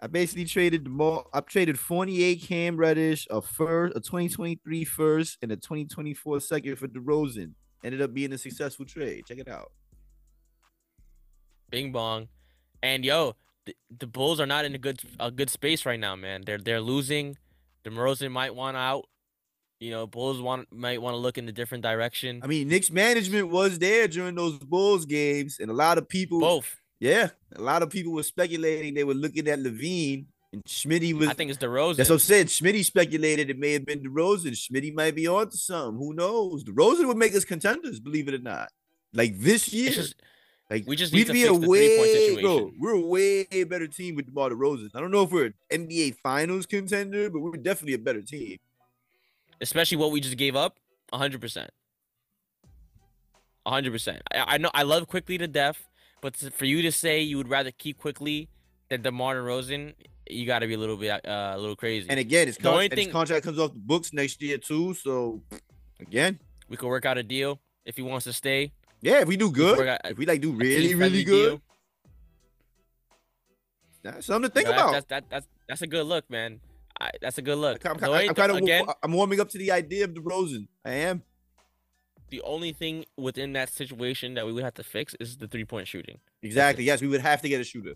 I 0.00 0.06
basically 0.06 0.46
traded 0.46 0.84
DeMar. 0.84 1.24
I 1.34 1.40
traded 1.40 1.78
Fournier, 1.78 2.36
Cam 2.36 2.78
Reddish, 2.78 3.26
a 3.30 3.42
first, 3.42 3.94
a 3.96 4.00
2023 4.00 4.84
first, 4.84 5.36
and 5.42 5.52
a 5.52 5.56
2024 5.56 6.40
second 6.40 6.76
for 6.76 6.88
DeRozan. 6.88 7.52
Ended 7.84 8.00
up 8.00 8.14
being 8.14 8.32
a 8.32 8.38
successful 8.38 8.86
trade. 8.86 9.26
Check 9.26 9.38
it 9.38 9.48
out. 9.48 9.70
Bing 11.68 11.92
bong, 11.92 12.28
and 12.82 13.04
yo, 13.04 13.36
the, 13.66 13.74
the 13.98 14.06
Bulls 14.06 14.40
are 14.40 14.46
not 14.46 14.64
in 14.64 14.74
a 14.74 14.78
good 14.78 15.00
a 15.18 15.30
good 15.30 15.50
space 15.50 15.84
right 15.86 16.00
now, 16.00 16.16
man. 16.16 16.42
They're 16.46 16.58
they're 16.58 16.80
losing. 16.80 17.36
DeMarozan 17.84 18.30
might 18.30 18.54
want 18.54 18.76
out. 18.76 19.06
You 19.78 19.90
know, 19.90 20.06
Bulls 20.06 20.40
want 20.40 20.70
might 20.72 21.00
want 21.00 21.14
to 21.14 21.18
look 21.18 21.38
in 21.38 21.48
a 21.48 21.52
different 21.52 21.82
direction. 21.82 22.40
I 22.42 22.46
mean, 22.46 22.68
Knicks 22.68 22.90
management 22.90 23.48
was 23.48 23.78
there 23.78 24.08
during 24.08 24.34
those 24.34 24.58
Bulls 24.58 25.06
games, 25.06 25.58
and 25.58 25.70
a 25.70 25.74
lot 25.74 25.96
of 25.96 26.08
people, 26.08 26.40
Both. 26.40 26.76
yeah, 26.98 27.30
a 27.56 27.62
lot 27.62 27.82
of 27.82 27.88
people 27.90 28.12
were 28.12 28.22
speculating 28.22 28.92
they 28.94 29.04
were 29.04 29.14
looking 29.14 29.48
at 29.48 29.58
LaVine 29.58 30.26
and 30.52 30.62
Schmitty 30.64 31.14
was. 31.14 31.28
I 31.28 31.32
think 31.34 31.50
it's 31.50 31.58
DeRozan. 31.58 31.96
That's 31.96 32.10
what 32.10 32.16
I'm 32.16 32.20
saying. 32.20 32.46
Schmitty 32.46 32.84
speculated 32.84 33.50
it 33.50 33.58
may 33.58 33.72
have 33.72 33.86
been 33.86 34.02
DeRozan. 34.02 34.52
Schmitty 34.52 34.92
might 34.92 35.14
be 35.14 35.26
onto 35.26 35.56
something. 35.56 35.98
Who 35.98 36.12
knows? 36.12 36.64
DeRozan 36.64 37.06
would 37.06 37.16
make 37.16 37.34
us 37.34 37.44
contenders, 37.44 38.00
believe 38.00 38.28
it 38.28 38.34
or 38.34 38.38
not. 38.38 38.68
Like 39.14 39.38
this 39.38 39.72
year, 39.72 39.88
It's 39.88 39.96
just 39.96 40.14
like 40.70 40.86
we 40.86 40.94
just 40.94 41.12
we'd 41.12 41.26
need 41.26 41.26
to 41.26 41.32
be 41.32 41.42
fix 41.42 41.66
a 41.66 41.68
way, 41.68 42.40
bro. 42.40 42.70
We're 42.78 42.94
a 42.94 43.00
way 43.00 43.44
better 43.64 43.88
team 43.88 44.14
with 44.14 44.26
DeMar 44.26 44.50
DeRozan. 44.50 44.90
I 44.94 45.00
don't 45.00 45.10
know 45.10 45.24
if 45.24 45.32
we're 45.32 45.46
an 45.46 45.54
NBA 45.88 46.16
Finals 46.22 46.64
contender, 46.64 47.28
but 47.28 47.40
we're 47.40 47.56
definitely 47.56 47.94
a 47.94 47.98
better 47.98 48.22
team. 48.22 48.58
especially 49.60 49.98
what 49.98 50.12
we 50.12 50.20
just 50.20 50.36
gave 50.36 50.54
up. 50.54 50.78
hundred 51.12 51.40
percent. 51.40 51.70
hundred 53.66 53.90
percent. 53.90 54.22
I, 54.32 54.58
know 54.58 54.70
I 54.72 54.84
love 54.84 55.08
Quickley 55.08 55.38
to 55.38 55.48
death, 55.48 55.88
but 56.22 56.36
for 56.36 56.64
you 56.66 56.82
to 56.82 56.92
say 56.92 57.20
you 57.20 57.36
would 57.36 57.48
rather 57.48 57.72
keep 57.72 57.98
Quickley 57.98 58.48
than 58.88 59.02
DeMar 59.02 59.36
DeRozan, 59.36 59.94
you 60.28 60.46
got 60.46 60.60
to 60.60 60.68
be 60.68 60.74
a 60.74 60.78
little 60.78 60.96
bit 60.96 61.26
uh, 61.26 61.54
a 61.56 61.58
little 61.58 61.74
crazy. 61.74 62.08
And 62.08 62.20
again, 62.20 62.46
his, 62.46 62.56
con- 62.56 62.74
only 62.74 62.88
his 62.88 62.94
thing- 62.94 63.10
contract 63.10 63.44
comes 63.44 63.58
off 63.58 63.72
the 63.72 63.80
books 63.80 64.12
next 64.12 64.40
year 64.40 64.56
too. 64.56 64.94
So 64.94 65.42
again, 65.98 66.38
we 66.68 66.76
could 66.76 66.88
work 66.88 67.06
out 67.06 67.18
a 67.18 67.24
deal 67.24 67.60
if 67.84 67.96
he 67.96 68.02
wants 68.02 68.24
to 68.24 68.32
stay. 68.32 68.72
Yeah, 69.02 69.20
if 69.20 69.28
we 69.28 69.36
do 69.36 69.50
good, 69.50 69.98
if 70.04 70.18
we 70.18 70.26
like 70.26 70.40
do 70.40 70.52
really, 70.52 70.94
really 70.94 71.24
good, 71.24 71.50
deal. 71.50 71.62
that's 74.02 74.26
something 74.26 74.48
to 74.50 74.54
think 74.54 74.66
You 74.68 74.72
know, 74.74 74.78
that's- 74.92 75.04
about. 75.04 75.08
That's, 75.08 75.26
that's 75.30 75.46
that's 75.68 75.82
a 75.82 75.86
good 75.86 76.06
look, 76.06 76.28
man. 76.30 76.60
I, 77.00 77.10
that's 77.22 77.38
a 77.38 77.42
good 77.42 77.56
look. 77.58 77.84
I'm, 77.86 77.96
only 78.02 78.28
I'm 78.28 78.34
kind 78.34 78.50
of 78.50 78.58
again, 78.58 78.84
I'm 79.02 79.12
warming 79.12 79.40
up 79.40 79.48
to 79.50 79.58
the 79.58 79.70
idea 79.72 80.04
of 80.04 80.12
DeRozan. 80.12 80.66
I 80.84 80.92
am. 80.92 81.22
the 82.30 82.42
only 82.42 82.72
thing 82.72 83.04
within 83.16 83.52
that 83.54 83.70
situation 83.70 84.34
that 84.34 84.46
we 84.46 84.52
would 84.52 84.62
have 84.64 84.74
to 84.74 84.84
fix 84.84 85.14
is 85.20 85.36
the 85.38 85.48
three 85.48 85.64
point 85.64 85.88
shooting. 85.88 86.18
Exactly. 86.42 86.84
Yes, 86.84 87.00
we 87.00 87.08
would 87.08 87.20
have 87.22 87.40
to 87.42 87.48
get 87.48 87.60
a 87.60 87.64
shooter. 87.64 87.94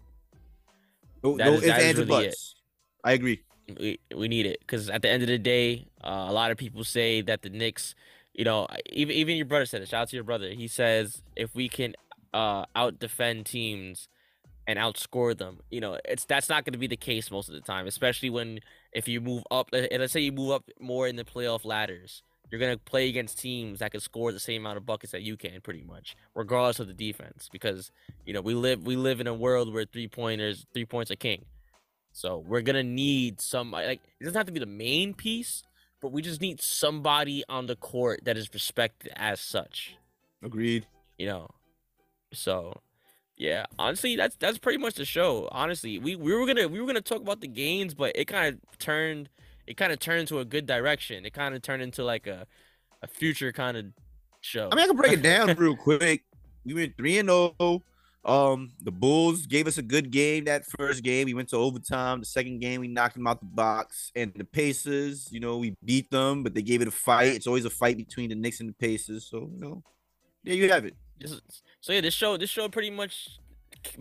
No, 1.23 1.37
That 1.37 1.47
no 1.47 1.53
is- 1.55 1.59
ifs, 1.63 1.67
that 1.69 1.81
is 1.81 1.85
ands, 1.87 2.01
or 2.01 2.05
really 2.05 2.27
it. 2.27 2.37
I 3.05 3.13
agree. 3.13 3.43
we 3.81 3.99
we 4.15 4.29
need 4.29 4.47
it 4.47 4.61
because 4.61 4.89
at 4.91 5.03
the 5.03 5.11
end 5.11 5.23
of 5.23 5.29
the 5.29 5.39
day, 5.39 5.87
uh, 6.03 6.27
a 6.29 6.33
lot 6.33 6.51
of 6.51 6.57
people 6.57 6.85
say 6.85 7.21
that 7.23 7.43
the 7.43 7.51
Knicks, 7.51 7.95
you 8.35 8.45
know, 8.45 8.67
even 8.93 9.15
even 9.17 9.37
your 9.37 9.47
brother 9.47 9.67
said 9.67 9.83
it. 9.83 9.89
Shout 9.89 10.03
out 10.03 10.09
to 10.11 10.17
your 10.17 10.25
brother. 10.25 10.51
He 10.51 10.69
says 10.69 11.23
if 11.37 11.55
we 11.55 11.69
can 11.69 11.95
uh, 12.33 12.65
out 12.75 12.99
defend 12.99 13.47
teams 13.47 14.09
and 14.67 14.79
outscore 14.79 15.37
them, 15.37 15.61
you 15.71 15.81
know, 15.81 15.99
it's 16.05 16.25
that's 16.25 16.49
not 16.49 16.65
going 16.65 16.73
to 16.73 16.79
be 16.79 16.87
the 16.87 16.97
case 16.97 17.31
most 17.31 17.49
of 17.49 17.55
the 17.55 17.61
time, 17.61 17.87
especially 17.87 18.31
when 18.31 18.61
if 18.93 19.09
you 19.09 19.21
move 19.21 19.45
up. 19.51 19.69
let- 19.73 19.93
Let's 19.93 20.13
say 20.13 20.21
you 20.21 20.33
move 20.33 20.53
up 20.53 20.65
more 20.81 21.07
in 21.09 21.17
the 21.17 21.25
playoff 21.25 21.65
ladders. 21.65 22.23
You're 22.51 22.61
gonna 22.61 22.79
play 22.79 23.09
against 23.09 23.39
teams 23.41 23.81
that 23.81 23.91
can 23.91 24.01
score 24.01 24.31
the 24.31 24.39
same 24.39 24.63
amount 24.63 24.77
of 24.77 24.87
buckets 24.87 25.11
that 25.13 25.23
you 25.23 25.37
can, 25.37 25.61
pretty 25.61 25.83
much, 25.83 26.15
regardless 26.37 26.79
of 26.79 26.87
the 26.87 26.95
defense. 26.95 27.49
Because 27.51 27.91
you 28.27 28.33
know 28.33 28.41
we 28.43 28.55
live 28.55 28.87
we 28.87 28.95
live 28.97 29.21
in 29.21 29.27
a 29.27 29.35
world 29.35 29.73
where 29.73 29.85
three 29.87 30.07
pointers, 30.09 30.65
three 30.73 30.85
points 30.85 31.11
are 31.11 31.17
king. 31.17 31.47
So 32.13 32.39
we're 32.47 32.61
gonna 32.61 32.85
need 32.85 33.41
some 33.41 33.73
like 33.73 34.01
it 34.21 34.25
doesn't 34.25 34.37
have 34.37 34.47
to 34.47 34.53
be 34.53 34.61
the 34.61 34.67
main 34.67 35.15
piece, 35.15 35.65
but 36.05 36.13
we 36.13 36.21
just 36.21 36.43
need 36.43 36.61
somebody 36.61 37.43
on 37.49 37.65
the 37.65 37.77
court 37.77 38.27
that 38.27 38.37
is 38.37 38.53
respected 38.53 39.11
as 39.17 39.41
such. 39.41 39.97
Agreed. 40.43 40.87
You 41.17 41.25
know. 41.29 41.49
So 42.31 42.83
yeah, 43.39 43.65
honestly, 43.79 44.15
that's 44.15 44.37
that's 44.37 44.59
pretty 44.59 44.77
much 44.77 44.97
the 44.97 45.07
show. 45.07 45.49
Honestly, 45.51 45.99
we, 45.99 46.15
we 46.15 46.35
were 46.35 46.47
gonna 46.47 46.69
we 46.69 46.79
were 46.79 46.87
gonna 46.87 47.01
talk 47.01 47.23
about 47.23 47.41
the 47.41 47.49
gains, 47.49 47.95
but 47.95 48.13
it 48.17 48.27
kind 48.27 48.49
of 48.55 48.79
turned 48.79 49.31
it 49.67 49.79
kind 49.79 49.93
of 49.93 49.99
turned 49.99 50.29
to 50.29 50.41
a 50.41 50.45
good 50.45 50.67
direction. 50.67 51.25
It 51.25 51.33
kind 51.33 51.55
of 51.55 51.63
turned 51.63 51.83
into 51.83 52.05
like 52.05 52.27
a 52.27 52.47
a 53.01 53.07
future 53.07 53.51
kind 53.51 53.79
of 53.79 53.87
show. 54.43 54.69
I 54.71 54.75
mean, 54.77 54.85
I 54.85 54.89
can 54.89 54.97
break 54.97 55.13
it 55.13 55.23
down 55.23 55.55
real 55.57 55.75
quick. 55.75 56.23
We 56.67 56.75
went 56.75 56.99
three 56.99 57.17
and 57.17 57.31
zero. 57.31 57.83
Um, 58.25 58.73
the 58.83 58.91
Bulls 58.91 59.47
gave 59.47 59.67
us 59.67 59.79
a 59.79 59.83
good 59.83 60.11
game 60.11 60.45
that 60.45 60.65
first 60.67 61.03
game. 61.03 61.27
We 61.27 61.35
went 61.35 61.49
to 61.51 61.57
overtime. 61.57 62.21
The 62.21 62.27
second 62.27 62.61
game, 62.61 62.81
we 62.81 62.89
knocked 62.89 63.15
them 63.15 63.27
out 63.27 63.41
the 63.41 63.47
box. 63.47 64.11
And 64.17 64.33
the 64.35 64.45
Pacers, 64.45 65.29
you 65.31 65.41
know, 65.41 65.59
we 65.59 65.75
beat 65.85 66.11
them, 66.11 66.43
but 66.43 66.55
they 66.55 66.63
gave 66.63 66.81
it 66.81 66.89
a 66.89 66.93
fight. 66.93 67.35
It's 67.35 67.47
always 67.47 67.65
a 67.67 67.71
fight 67.71 67.97
between 67.97 68.31
the 68.31 68.35
Knicks 68.35 68.61
and 68.61 68.69
the 68.69 68.75
Pacers. 68.75 69.27
So, 69.27 69.51
you 69.53 69.61
know, 69.61 69.83
there 70.43 70.55
you 70.55 70.71
have 70.71 70.85
it. 70.85 70.97
So 71.81 71.93
yeah, 71.93 72.01
this 72.01 72.15
show 72.15 72.37
this 72.37 72.51
show 72.51 72.69
pretty 72.69 72.91
much 72.91 73.39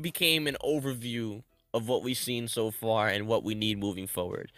became 0.02 0.48
an 0.48 0.58
overview 0.64 1.44
of 1.74 1.88
what 1.88 2.04
we've 2.04 2.18
seen 2.18 2.48
so 2.48 2.72
far 2.72 3.08
and 3.08 3.28
what 3.28 3.44
we 3.44 3.56
need 3.56 3.80
moving 3.80 4.08
forward. 4.08 4.52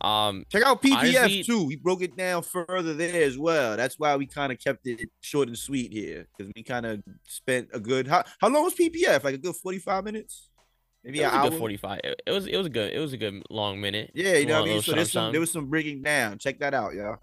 Um, 0.00 0.44
Check 0.50 0.62
out 0.62 0.82
PPF 0.82 0.96
Honestly- 0.96 1.42
too. 1.42 1.64
We 1.64 1.76
broke 1.76 2.02
it 2.02 2.16
down 2.16 2.42
further 2.42 2.94
there 2.94 3.22
as 3.22 3.36
well. 3.38 3.76
That's 3.76 3.98
why 3.98 4.16
we 4.16 4.26
kind 4.26 4.50
of 4.52 4.58
kept 4.58 4.86
it 4.86 5.08
short 5.20 5.48
and 5.48 5.58
sweet 5.58 5.92
here 5.92 6.26
because 6.36 6.52
we 6.56 6.62
kind 6.62 6.86
of 6.86 7.02
spent 7.26 7.68
a 7.72 7.80
good. 7.80 8.06
How, 8.06 8.24
how 8.40 8.48
long 8.48 8.64
was 8.64 8.74
PPF? 8.74 9.24
Like 9.24 9.34
a 9.34 9.38
good 9.38 9.56
forty 9.56 9.78
five 9.78 10.04
minutes, 10.04 10.48
maybe 11.04 11.20
it 11.20 11.24
an 11.24 11.32
was 11.40 11.50
a 11.50 11.52
hour. 11.52 11.58
forty 11.58 11.76
five. 11.76 12.00
It, 12.04 12.22
it 12.26 12.30
was 12.30 12.46
it 12.46 12.56
was 12.56 12.66
a 12.66 12.70
good 12.70 12.92
it 12.92 12.98
was 12.98 13.12
a 13.12 13.16
good 13.18 13.42
long 13.50 13.80
minute. 13.80 14.10
Yeah, 14.14 14.34
you 14.34 14.46
know 14.46 14.60
what 14.60 14.70
I 14.70 14.72
mean. 14.74 14.82
So 14.82 14.92
there's 14.92 15.12
some 15.12 15.32
there 15.32 15.40
was 15.40 15.50
some 15.52 15.66
breaking 15.66 16.02
down. 16.02 16.38
Check 16.38 16.58
that 16.60 16.72
out, 16.74 16.94
y'all. 16.94 17.18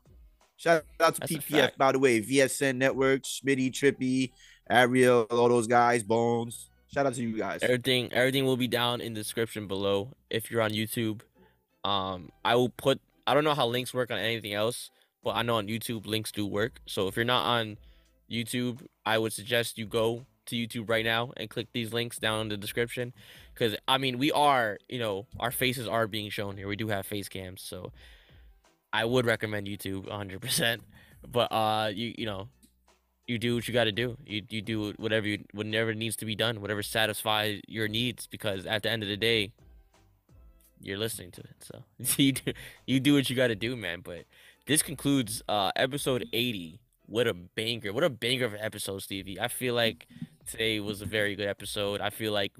Shout 0.57 0.83
out 0.99 1.15
to 1.15 1.19
That's 1.21 1.31
PPF 1.33 1.77
by 1.77 1.91
the 1.91 1.99
way. 1.99 2.19
VSN 2.21 2.77
Network, 2.77 3.23
Smitty, 3.23 3.71
Trippy, 3.71 4.31
Ariel, 4.69 5.23
all 5.29 5.49
those 5.49 5.67
guys, 5.67 6.03
Bones. 6.03 6.69
Shout 6.93 7.05
out 7.05 7.13
to 7.15 7.21
you 7.21 7.37
guys. 7.37 7.61
Everything 7.61 8.11
everything 8.13 8.45
will 8.45 8.57
be 8.57 8.67
down 8.67 9.01
in 9.01 9.13
the 9.13 9.19
description 9.19 9.67
below 9.67 10.15
if 10.29 10.49
you're 10.49 10.61
on 10.61 10.71
YouTube. 10.71 11.21
Um, 11.83 12.29
I 12.43 12.55
will 12.55 12.69
put. 12.69 12.99
I 13.25 13.33
don't 13.33 13.43
know 13.43 13.53
how 13.53 13.67
links 13.67 13.93
work 13.93 14.11
on 14.11 14.17
anything 14.17 14.53
else, 14.53 14.89
but 15.23 15.35
I 15.35 15.41
know 15.41 15.57
on 15.57 15.67
YouTube 15.67 16.05
links 16.05 16.31
do 16.31 16.45
work. 16.45 16.79
So 16.85 17.07
if 17.07 17.15
you're 17.15 17.25
not 17.25 17.45
on 17.45 17.77
YouTube, 18.31 18.85
I 19.05 19.17
would 19.17 19.33
suggest 19.33 19.77
you 19.77 19.85
go 19.85 20.25
to 20.47 20.55
YouTube 20.55 20.89
right 20.89 21.05
now 21.05 21.31
and 21.37 21.49
click 21.49 21.67
these 21.73 21.93
links 21.93 22.17
down 22.17 22.41
in 22.41 22.47
the 22.49 22.57
description. 22.57 23.13
Because 23.53 23.75
I 23.87 23.97
mean, 23.97 24.17
we 24.17 24.31
are, 24.31 24.77
you 24.89 24.99
know, 24.99 25.27
our 25.39 25.51
faces 25.51 25.87
are 25.87 26.07
being 26.07 26.29
shown 26.29 26.57
here. 26.57 26.67
We 26.67 26.75
do 26.75 26.87
have 26.87 27.05
face 27.05 27.29
cams, 27.29 27.61
so 27.61 27.91
I 28.91 29.05
would 29.05 29.25
recommend 29.25 29.67
YouTube 29.67 30.07
100%. 30.07 30.79
But 31.29 31.51
uh, 31.51 31.91
you 31.93 32.13
you 32.15 32.25
know, 32.25 32.47
you 33.27 33.37
do 33.39 33.55
what 33.55 33.67
you 33.67 33.73
got 33.73 33.85
to 33.85 33.91
do. 33.91 34.17
You 34.25 34.43
you 34.49 34.61
do 34.61 34.93
whatever 34.97 35.27
you 35.27 35.43
whatever 35.51 35.93
needs 35.93 36.15
to 36.17 36.25
be 36.25 36.35
done, 36.35 36.61
whatever 36.61 36.83
satisfies 36.83 37.59
your 37.67 37.87
needs. 37.87 38.27
Because 38.27 38.65
at 38.67 38.83
the 38.83 38.91
end 38.91 39.01
of 39.01 39.09
the 39.09 39.17
day, 39.17 39.51
you're 40.81 40.97
listening 40.97 41.31
to 41.31 41.41
it. 41.41 41.55
So 41.61 41.83
you 42.21 42.31
do 42.33 42.53
you 42.85 42.99
do 42.99 43.13
what 43.13 43.29
you 43.29 43.35
got 43.35 43.47
to 43.47 43.55
do, 43.55 43.75
man. 43.75 44.01
But 44.03 44.25
this 44.65 44.81
concludes 44.81 45.41
uh 45.47 45.71
episode 45.75 46.27
80. 46.33 46.79
What 47.05 47.25
a 47.27 47.33
banger! 47.33 47.93
What 47.93 48.03
a 48.03 48.09
banger 48.09 48.45
of 48.45 48.53
an 48.53 48.59
episode, 48.61 49.01
Stevie. 49.01 49.39
I 49.39 49.47
feel 49.47 49.73
like 49.73 50.07
today 50.45 50.79
was 50.81 51.01
a 51.01 51.05
very 51.05 51.35
good 51.35 51.47
episode. 51.47 52.01
I 52.01 52.09
feel 52.09 52.33
like 52.33 52.51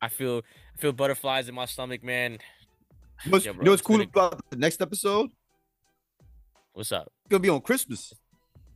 I 0.00 0.08
feel 0.08 0.42
I 0.74 0.80
feel 0.80 0.92
butterflies 0.92 1.48
in 1.48 1.54
my 1.54 1.66
stomach, 1.66 2.02
man. 2.02 2.38
You 3.24 3.30
know 3.30 3.36
what's, 3.36 3.44
Yeah, 3.44 3.52
you 3.52 3.62
know 3.62 3.70
what's 3.70 3.82
cool 3.82 3.98
been 3.98 4.06
a- 4.06 4.10
about 4.10 4.50
the 4.50 4.56
next 4.56 4.80
episode? 4.80 5.30
What's 6.72 6.90
up? 6.92 7.12
gonna 7.28 7.40
be 7.40 7.48
on 7.50 7.60
Christmas. 7.60 8.14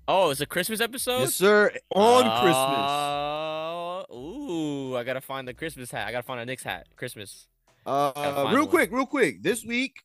Oh, 0.09 0.31
it's 0.31 0.41
a 0.41 0.47
Christmas 0.47 0.81
episode. 0.81 1.21
Yes, 1.21 1.35
sir. 1.35 1.73
On 1.91 2.23
Christmas. 2.43 2.87
Oh, 2.89 4.05
ooh, 4.15 4.97
I 4.97 5.03
gotta 5.03 5.21
find 5.21 5.49
the 5.49 5.55
Christmas 5.55 5.91
hat. 5.91 6.07
I 6.07 6.13
gotta 6.13 6.23
find 6.23 6.41
a 6.41 6.45
Knicks 6.45 6.63
hat. 6.63 6.87
Christmas. 6.97 7.49
Uh, 7.87 8.51
real 8.53 8.63
one. 8.63 8.69
quick, 8.69 8.91
real 8.93 9.07
quick. 9.07 9.43
This 9.43 9.65
week 9.65 10.03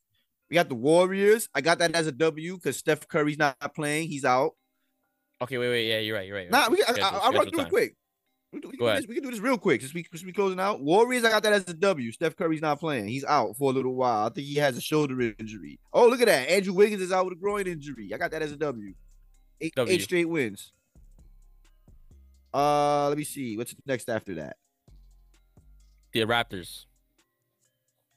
we 0.49 0.55
got 0.55 0.69
the 0.69 0.75
Warriors. 0.75 1.49
I 1.55 1.61
got 1.61 1.79
that 1.79 1.95
as 1.95 2.07
a 2.07 2.11
W 2.11 2.55
because 2.55 2.77
Steph 2.77 3.07
Curry's 3.07 3.37
not 3.39 3.57
playing. 3.73 4.07
He's 4.07 4.23
out. 4.23 4.51
Okay, 5.41 5.57
wait, 5.57 5.69
wait, 5.69 5.87
yeah, 5.89 5.99
you're 5.99 6.15
right, 6.15 6.27
you're 6.27 6.35
right. 6.35 6.43
you're 6.43 6.51
Nah, 6.51 6.59
right. 6.67 6.71
we, 6.71 6.83
I, 6.83 6.91
I, 6.91 7.19
I'll 7.23 7.31
run 7.33 7.49
through 7.49 7.61
it 7.61 7.69
quick. 7.69 7.95
We, 8.53 8.59
can 8.59 8.69
do- 8.69 8.77
we 8.77 8.77
can 8.77 8.95
this, 8.95 9.07
we 9.07 9.15
can 9.15 9.23
do 9.23 9.31
this 9.31 9.39
real 9.39 9.57
quick. 9.57 9.81
Just 9.81 9.93
we, 9.95 10.03
just 10.11 10.25
we 10.25 10.31
closing 10.33 10.59
out. 10.59 10.81
Warriors, 10.81 11.23
I 11.23 11.29
got 11.29 11.41
that 11.43 11.53
as 11.53 11.67
a 11.67 11.73
W. 11.73 12.11
Steph 12.11 12.35
Curry's 12.35 12.61
not 12.61 12.79
playing. 12.79 13.07
He's 13.07 13.23
out 13.25 13.55
for 13.57 13.71
a 13.71 13.73
little 13.73 13.95
while. 13.95 14.27
I 14.27 14.29
think 14.29 14.45
he 14.45 14.55
has 14.55 14.77
a 14.77 14.81
shoulder 14.81 15.19
injury. 15.39 15.79
Oh, 15.93 16.07
look 16.07 16.21
at 16.21 16.27
that. 16.27 16.49
Andrew 16.49 16.73
Wiggins 16.73 17.01
is 17.01 17.11
out 17.11 17.25
with 17.25 17.33
a 17.33 17.37
groin 17.41 17.65
injury. 17.65 18.11
I 18.13 18.17
got 18.17 18.29
that 18.31 18.41
as 18.43 18.51
a 18.51 18.57
W. 18.57 18.93
Eight, 19.61 19.73
W. 19.75 19.95
eight 19.95 20.01
straight 20.01 20.29
wins. 20.29 20.73
Uh, 22.53 23.07
let 23.07 23.17
me 23.17 23.23
see. 23.23 23.57
What's 23.57 23.73
next 23.85 24.09
after 24.09 24.35
that? 24.35 24.57
The 26.13 26.19
Raptors. 26.21 26.85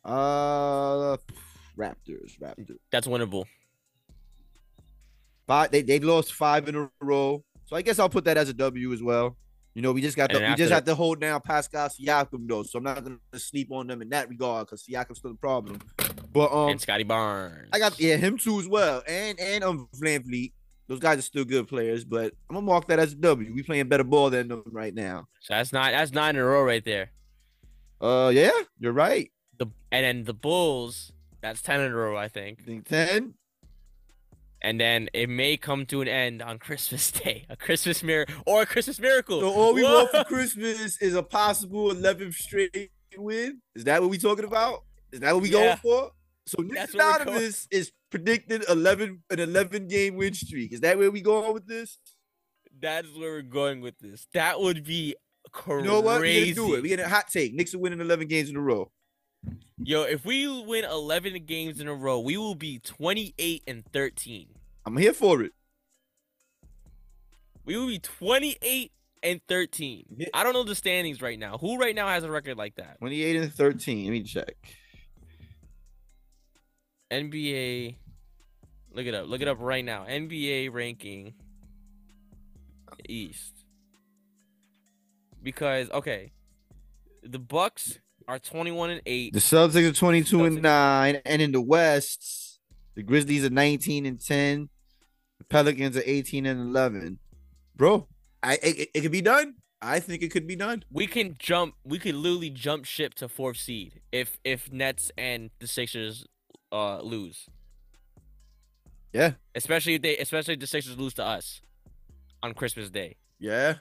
Uh, 0.04 1.16
Raptors. 1.76 2.38
Raptors. 2.40 2.76
That's 2.90 3.06
winnable. 3.06 3.44
Five. 5.46 5.70
They 5.70 5.82
they 5.82 5.98
lost 5.98 6.32
five 6.34 6.68
in 6.68 6.76
a 6.76 6.90
row. 7.00 7.44
So 7.66 7.76
I 7.76 7.82
guess 7.82 7.98
I'll 7.98 8.08
put 8.08 8.24
that 8.24 8.36
as 8.36 8.48
a 8.48 8.54
W 8.54 8.92
as 8.92 9.02
well. 9.02 9.36
You 9.74 9.82
know, 9.82 9.92
we 9.92 10.02
just 10.02 10.16
got 10.16 10.30
then 10.30 10.48
we 10.50 10.56
just 10.56 10.68
that- 10.68 10.74
have 10.76 10.84
to 10.84 10.94
hold 10.94 11.20
down 11.20 11.40
Pascal 11.40 11.88
Siakam 11.88 12.46
though, 12.48 12.62
so 12.62 12.78
I'm 12.78 12.84
not 12.84 13.02
gonna 13.02 13.18
sleep 13.36 13.72
on 13.72 13.88
them 13.88 14.02
in 14.02 14.08
that 14.10 14.28
regard 14.28 14.66
because 14.66 14.84
Siakam's 14.86 15.18
still 15.18 15.32
a 15.32 15.34
problem. 15.34 15.80
But 16.32 16.52
um, 16.52 16.68
and 16.70 16.80
Scottie 16.80 17.02
Barnes. 17.04 17.70
I 17.72 17.78
got 17.78 17.98
yeah 17.98 18.16
him 18.16 18.38
too 18.38 18.60
as 18.60 18.68
well, 18.68 19.02
and 19.08 19.38
and 19.40 19.64
um 19.64 19.88
VanVleet. 19.96 20.52
Those 20.86 21.00
guys 21.00 21.18
are 21.18 21.22
still 21.22 21.44
good 21.44 21.66
players, 21.66 22.04
but 22.04 22.34
I'm 22.48 22.56
gonna 22.56 22.66
mark 22.66 22.86
that 22.88 22.98
as 22.98 23.12
a 23.12 23.16
W. 23.16 23.52
We 23.52 23.62
playing 23.62 23.88
better 23.88 24.04
ball 24.04 24.30
than 24.30 24.48
them 24.48 24.62
right 24.66 24.94
now. 24.94 25.26
So 25.40 25.54
that's 25.54 25.72
not 25.72 25.90
That's 25.92 26.12
nine 26.12 26.36
in 26.36 26.42
a 26.42 26.44
row 26.44 26.62
right 26.62 26.84
there. 26.84 27.10
Uh, 28.00 28.30
yeah, 28.34 28.50
you're 28.78 28.92
right. 28.92 29.30
The 29.58 29.66
and 29.92 30.04
then 30.04 30.24
the 30.24 30.34
Bulls. 30.34 31.12
That's 31.40 31.60
ten 31.62 31.80
in 31.80 31.92
a 31.92 31.94
row, 31.94 32.16
I 32.16 32.24
I 32.24 32.28
think. 32.28 32.64
think 32.64 32.88
ten. 32.88 33.34
And 34.62 34.80
then 34.80 35.10
it 35.12 35.28
may 35.28 35.58
come 35.58 35.84
to 35.86 36.00
an 36.00 36.08
end 36.08 36.40
on 36.40 36.58
Christmas 36.58 37.10
Day, 37.22 37.44
a 37.50 37.56
Christmas 37.56 38.02
miracle 38.02 38.34
or 38.46 38.62
a 38.62 38.66
Christmas 38.66 38.98
miracle. 38.98 39.40
So 39.40 39.50
all 39.52 39.74
we 39.74 39.82
Whoa! 39.82 39.92
want 39.94 40.10
for 40.10 40.24
Christmas 40.24 40.96
is 41.02 41.14
a 41.14 41.22
possible 41.22 41.90
11th 41.92 42.34
straight 42.34 42.90
win. 43.16 43.60
Is 43.74 43.84
that 43.84 44.00
what 44.00 44.10
we 44.10 44.16
talking 44.18 44.46
about? 44.46 44.84
Is 45.12 45.20
that 45.20 45.34
what 45.34 45.42
we 45.42 45.50
Yeah. 45.50 45.64
going 45.64 45.76
for? 45.78 46.10
So 46.46 46.62
Knicks 46.62 46.94
Anonymous 46.94 47.68
is 47.70 47.92
predicted 48.10 48.64
11 48.68 49.22
an 49.30 49.38
11 49.40 49.86
game 49.88 50.16
win 50.16 50.32
streak. 50.34 50.72
Is 50.72 50.80
that 50.80 50.96
where 50.98 51.10
we 51.10 51.20
going 51.20 51.52
with 51.52 51.66
this? 51.66 51.98
That 52.80 53.04
is 53.04 53.16
where 53.18 53.32
we're 53.32 53.42
going 53.42 53.80
with 53.82 53.98
this. 53.98 54.26
That 54.32 54.60
would 54.60 54.82
be 54.84 55.14
crazy. 55.52 55.84
You 55.84 55.90
know 55.90 56.00
what? 56.00 56.22
We 56.22 56.40
gonna 56.40 56.54
do 56.54 56.74
it. 56.74 56.82
We 56.82 56.88
get 56.88 57.00
a 57.00 57.08
hot 57.08 57.28
take. 57.28 57.54
Knicks 57.54 57.74
are 57.74 57.78
winning 57.78 58.00
11 58.00 58.28
games 58.28 58.48
in 58.50 58.56
a 58.56 58.60
row. 58.60 58.90
Yo, 59.82 60.02
if 60.02 60.24
we 60.24 60.46
win 60.62 60.84
11 60.84 61.44
games 61.46 61.80
in 61.80 61.88
a 61.88 61.94
row, 61.94 62.20
we 62.20 62.36
will 62.36 62.54
be 62.54 62.78
28 62.78 63.62
and 63.66 63.84
13. 63.92 64.46
I'm 64.86 64.96
here 64.96 65.12
for 65.12 65.42
it. 65.42 65.52
We 67.64 67.76
will 67.76 67.88
be 67.88 67.98
28 67.98 68.92
and 69.22 69.40
13. 69.48 70.04
Yeah. 70.16 70.26
I 70.32 70.42
don't 70.42 70.52
know 70.52 70.64
the 70.64 70.74
standings 70.74 71.20
right 71.20 71.38
now. 71.38 71.58
Who 71.58 71.78
right 71.78 71.94
now 71.94 72.08
has 72.08 72.24
a 72.24 72.30
record 72.30 72.56
like 72.56 72.76
that? 72.76 72.98
28 72.98 73.36
and 73.36 73.52
13. 73.52 74.04
Let 74.04 74.10
me 74.10 74.22
check. 74.22 74.54
NBA. 77.10 77.96
Look 78.92 79.06
it 79.06 79.14
up. 79.14 79.28
Look 79.28 79.40
it 79.40 79.48
up 79.48 79.58
right 79.60 79.84
now. 79.84 80.04
NBA 80.04 80.72
ranking 80.72 81.34
East. 83.08 83.52
Because 85.42 85.90
okay, 85.90 86.32
the 87.22 87.38
Bucks 87.38 87.98
are 88.28 88.38
21 88.38 88.90
and 88.90 89.02
8. 89.04 89.32
The 89.32 89.38
Celtics 89.38 89.88
are 89.88 89.92
22 89.92 90.44
and 90.44 90.62
9. 90.62 91.20
And 91.24 91.42
in 91.42 91.52
the 91.52 91.60
West, 91.60 92.60
the 92.94 93.02
Grizzlies 93.02 93.44
are 93.44 93.50
19 93.50 94.06
and 94.06 94.24
10. 94.24 94.68
The 95.38 95.44
Pelicans 95.44 95.96
are 95.96 96.02
18 96.04 96.46
and 96.46 96.60
11. 96.60 97.18
Bro, 97.76 98.08
I 98.42 98.58
it, 98.62 98.88
it 98.94 99.00
could 99.00 99.12
be 99.12 99.22
done. 99.22 99.54
I 99.82 100.00
think 100.00 100.22
it 100.22 100.30
could 100.30 100.46
be 100.46 100.56
done. 100.56 100.84
We 100.90 101.06
can 101.06 101.34
jump. 101.38 101.74
We 101.84 101.98
could 101.98 102.14
literally 102.14 102.50
jump 102.50 102.84
ship 102.84 103.14
to 103.14 103.28
fourth 103.28 103.56
seed 103.56 104.00
if 104.12 104.38
if 104.44 104.72
Nets 104.72 105.10
and 105.18 105.50
the 105.58 105.66
Sixers 105.66 106.24
uh 106.72 107.00
lose. 107.00 107.46
Yeah. 109.12 109.32
Especially 109.54 109.94
if 109.94 110.02
they, 110.02 110.16
especially 110.18 110.54
if 110.54 110.60
the 110.60 110.66
Sixers 110.66 110.98
lose 110.98 111.14
to 111.14 111.24
us 111.24 111.60
on 112.42 112.54
Christmas 112.54 112.90
Day. 112.90 113.16
Yeah. 113.38 113.76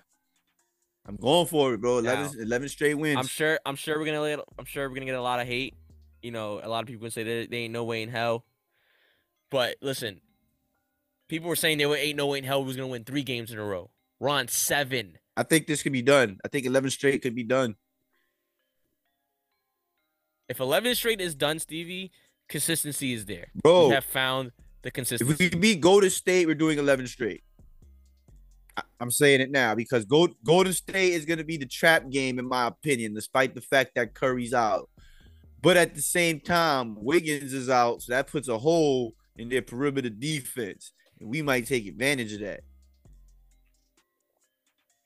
I'm 1.06 1.18
going 1.18 1.48
for 1.48 1.74
it, 1.74 1.82
bro. 1.82 1.98
11, 1.98 2.42
11 2.42 2.70
straight 2.70 2.94
wins. 2.94 3.18
I'm 3.18 3.28
sure. 3.28 3.60
I'm 3.66 3.76
sure 3.76 4.00
we're 4.00 4.06
gonna. 4.06 4.38
Get, 4.38 4.46
I'm 4.58 4.66
sure 4.66 4.88
we're 4.88 4.96
gonna 4.96 5.06
get 5.06 5.16
a 5.16 5.22
lot 5.22 5.40
of 5.40 5.48
hate. 5.48 5.76
You 6.22 6.32
know, 6.32 6.62
a 6.64 6.70
lot 6.70 6.82
of 6.82 6.88
people 6.88 7.02
gonna 7.02 7.12
say 7.12 7.24
that 7.24 7.52
they 7.52 7.58
ain't 7.58 7.74
no 7.74 7.84
way 7.84 8.02
in 8.02 8.10
hell. 8.10 8.46
But 9.52 9.76
listen, 9.82 10.22
people 11.28 11.50
were 11.50 11.56
saying 11.56 11.78
there 11.78 11.94
ain't 11.96 12.18
no 12.18 12.28
way 12.28 12.38
in 12.38 12.44
hell 12.44 12.62
we 12.62 12.68
was 12.68 12.78
gonna 12.78 12.88
win 12.88 13.04
three 13.04 13.24
games 13.24 13.52
in 13.52 13.60
a 13.60 13.64
row. 13.64 13.92
We're 14.20 14.30
on 14.30 14.48
seven. 14.48 15.18
I 15.36 15.44
think 15.44 15.68
this 15.68 15.84
could 15.84 15.92
be 15.92 16.02
done. 16.02 16.40
I 16.46 16.48
think 16.48 16.66
11 16.66 16.92
straight 16.92 17.22
could 17.22 17.36
be 17.36 17.44
done. 17.44 17.76
If 20.48 20.60
11 20.60 20.96
straight 20.96 21.20
is 21.20 21.36
done, 21.36 21.60
Stevie, 21.60 22.12
consistency 22.48 23.14
is 23.14 23.26
there. 23.26 23.48
Bro, 23.56 23.88
we 23.88 23.94
have 23.96 24.06
found 24.06 24.52
the 24.84 24.92
consistency. 24.92 25.46
if 25.46 25.54
we 25.54 25.60
beat 25.60 25.82
Golden 25.82 26.10
State, 26.10 26.48
we're 26.48 26.56
doing 26.56 26.78
11 26.78 27.08
straight. 27.08 27.44
I'm 29.00 29.12
saying 29.12 29.42
it 29.42 29.52
now 29.52 29.76
because 29.76 30.06
Gold- 30.06 30.36
Golden 30.44 30.74
State 30.74 31.14
is 31.14 31.26
going 31.26 31.38
to 31.38 31.44
be 31.44 31.58
the 31.58 31.66
trap 31.66 32.10
game, 32.10 32.40
in 32.40 32.48
my 32.48 32.68
opinion, 32.68 33.14
despite 33.14 33.54
the 33.54 33.62
fact 33.62 33.92
that 33.96 34.14
Curry's 34.14 34.54
out. 34.54 34.90
But 35.62 35.78
at 35.78 35.96
the 35.96 36.02
same 36.02 36.40
time, 36.40 36.96
Wiggins 36.98 37.54
is 37.54 37.70
out, 37.70 38.02
so 38.02 38.14
that 38.14 38.28
puts 38.28 38.48
a 38.48 38.58
hole 38.58 39.14
in 39.38 39.50
their 39.50 39.62
perimeter 39.62 40.10
defense. 40.10 40.92
And 41.20 41.30
we 41.30 41.42
might 41.42 41.68
take 41.68 41.88
advantage 41.88 42.34
of 42.34 42.40
that. 42.42 42.62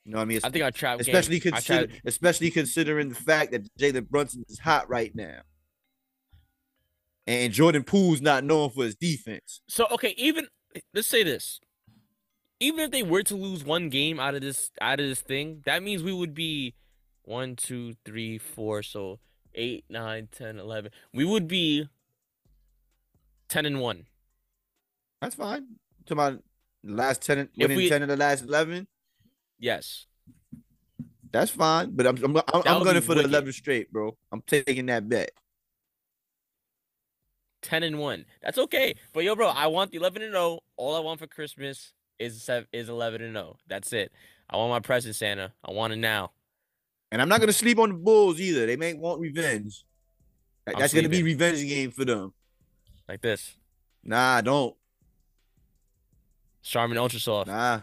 You 0.05 0.13
know 0.13 0.18
what 0.20 0.24
I 0.24 0.26
mean? 0.26 0.39
I 0.43 0.49
think 0.49 0.63
our 0.63 0.72
trap 0.72 0.99
especially 1.01 1.39
game. 1.39 1.51
Consider, 1.51 1.88
tried- 1.88 2.01
especially 2.05 2.49
considering 2.49 3.09
the 3.09 3.15
fact 3.15 3.51
that 3.51 3.68
Jalen 3.78 4.07
Brunson 4.07 4.45
is 4.47 4.57
hot 4.57 4.89
right 4.89 5.13
now, 5.13 5.41
and 7.28 7.51
Jordan 7.51 7.84
Poole's 7.84 8.22
not 8.22 8.45
known 8.45 8.70
for 8.70 8.86
his 8.86 8.95
defense. 8.95 9.61
So 9.68 9.86
okay, 9.91 10.13
even 10.18 10.47
let's 10.93 11.07
say 11.07 11.24
this. 11.24 11.59
Even 12.60 12.80
if 12.82 12.91
they 12.91 13.03
were 13.03 13.24
to 13.24 13.36
lose 13.36 13.64
one 13.64 13.89
game 13.89 14.20
out 14.20 14.34
of 14.36 14.41
this 14.41 14.72
out 14.82 14.99
of 14.99 15.05
this 15.08 15.22
thing, 15.22 15.62
that 15.66 15.84
means 15.84 16.01
we 16.03 16.14
would 16.14 16.34
be 16.34 16.74
one, 17.24 17.55
two, 17.55 17.95
three, 18.05 18.38
four, 18.38 18.82
so 18.82 19.20
eight, 19.53 19.86
nine, 19.89 20.28
ten, 20.32 20.58
eleven. 20.60 20.91
We 21.14 21.24
would 21.26 21.47
be 21.47 21.88
ten 23.47 23.66
and 23.66 23.80
one. 23.80 24.05
That's 25.22 25.36
fine. 25.36 25.76
To 26.08 26.16
my 26.16 26.38
last 26.84 27.22
ten, 27.22 27.39
If 27.39 27.49
winning 27.58 27.78
we- 27.78 27.89
ten 27.89 28.01
of 28.01 28.08
the 28.08 28.18
last 28.18 28.43
eleven. 28.45 28.88
Yes. 29.60 30.05
That's 31.32 31.51
fine, 31.51 31.91
but 31.95 32.08
I'm 32.08 32.24
I'm, 32.24 32.38
I'm, 32.38 32.43
I'm 32.66 32.84
going 32.84 33.01
for 33.01 33.14
the 33.14 33.18
wicked. 33.22 33.30
eleven 33.32 33.51
straight, 33.53 33.91
bro. 33.91 34.18
I'm 34.32 34.41
taking 34.47 34.86
that 34.88 35.08
bet. 35.08 35.32
10 37.64 37.84
and 37.84 37.99
1. 37.99 38.26
That's 38.41 38.58
okay. 38.60 38.95
But 39.14 39.24
yo, 39.26 39.36
bro, 39.36 39.47
I 39.49 39.68
want 39.68 39.91
the 39.91 39.97
11 39.97 40.22
and 40.22 40.32
0. 40.32 40.60
All 40.78 40.95
I 40.95 40.99
want 40.99 41.20
for 41.20 41.28
Christmas 41.28 41.91
is 42.20 42.49
is 42.74 42.89
11 42.89 43.22
and 43.22 43.34
0. 43.36 43.57
That's 43.68 43.93
it. 43.93 44.11
I 44.49 44.57
want 44.57 44.70
my 44.72 44.80
present, 44.80 45.15
Santa. 45.15 45.53
I 45.63 45.72
want 45.72 45.93
it 45.93 45.97
now. 45.97 46.32
And 47.11 47.22
I'm 47.22 47.30
not 47.30 47.39
going 47.39 47.47
to 47.47 47.53
sleep 47.53 47.80
on 47.80 47.89
the 47.89 47.95
Bulls 47.95 48.39
either. 48.39 48.65
They 48.65 48.76
may 48.76 48.93
want 48.93 49.20
revenge. 49.22 49.84
That- 50.65 50.78
That's 50.78 50.93
going 50.93 51.03
to 51.03 51.09
be 51.09 51.24
revenge 51.24 51.59
game 51.68 51.91
for 51.91 52.05
them. 52.05 52.34
Like 53.07 53.22
this. 53.22 53.55
Nah, 54.03 54.41
don't. 54.41 54.76
Charmin 56.61 56.97
Ultra 56.97 57.20
Soft. 57.20 57.47
Nah. 57.47 57.82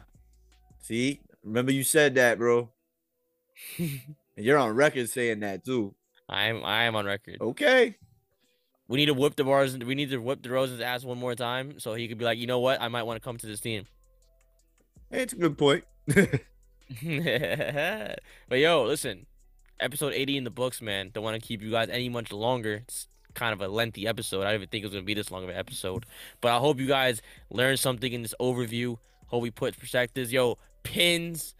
See, 0.80 1.20
remember 1.42 1.72
you 1.72 1.84
said 1.84 2.14
that, 2.16 2.38
bro. 2.38 2.68
and 3.78 4.00
you're 4.36 4.58
on 4.58 4.74
record 4.74 5.08
saying 5.08 5.40
that 5.40 5.64
too. 5.64 5.94
I 6.28 6.44
am 6.46 6.64
I 6.64 6.84
am 6.84 6.96
on 6.96 7.06
record. 7.06 7.38
Okay. 7.40 7.96
We 8.88 8.98
need 8.98 9.06
to 9.06 9.14
whip 9.14 9.36
the 9.36 9.44
bars. 9.44 9.76
We 9.78 9.94
need 9.94 10.10
to 10.10 10.18
whip 10.18 10.42
DeRozan's 10.42 10.80
ass 10.80 11.04
one 11.04 11.16
more 11.18 11.34
time 11.34 11.80
so 11.80 11.94
he 11.94 12.06
could 12.06 12.18
be 12.18 12.24
like, 12.26 12.36
you 12.38 12.46
know 12.46 12.60
what? 12.60 12.82
I 12.82 12.88
might 12.88 13.04
want 13.04 13.16
to 13.20 13.24
come 13.24 13.38
to 13.38 13.46
this 13.46 13.60
team. 13.60 13.86
Hey, 15.10 15.22
it's 15.22 15.32
a 15.32 15.36
good 15.36 15.56
point. 15.58 15.84
but 18.48 18.58
yo, 18.58 18.84
listen, 18.84 19.26
episode 19.80 20.12
80 20.12 20.38
in 20.38 20.44
the 20.44 20.50
books, 20.50 20.82
man. 20.82 21.10
Don't 21.12 21.24
want 21.24 21.40
to 21.40 21.46
keep 21.46 21.62
you 21.62 21.70
guys 21.70 21.88
any 21.90 22.08
much 22.08 22.32
longer. 22.32 22.82
It's 22.84 23.08
kind 23.34 23.52
of 23.52 23.60
a 23.60 23.68
lengthy 23.68 24.06
episode. 24.06 24.42
I 24.42 24.52
didn't 24.52 24.54
even 24.62 24.68
think 24.68 24.84
it 24.84 24.86
was 24.86 24.94
gonna 24.94 25.04
be 25.04 25.14
this 25.14 25.30
long 25.30 25.42
of 25.44 25.50
an 25.50 25.56
episode. 25.56 26.06
But 26.40 26.52
I 26.52 26.58
hope 26.58 26.78
you 26.78 26.86
guys 26.86 27.22
learned 27.50 27.78
something 27.78 28.12
in 28.12 28.22
this 28.22 28.34
overview. 28.40 28.98
Hope 29.26 29.42
we 29.42 29.50
put 29.50 29.78
perspectives. 29.78 30.32
Yo, 30.32 30.58
pins. 30.82 31.54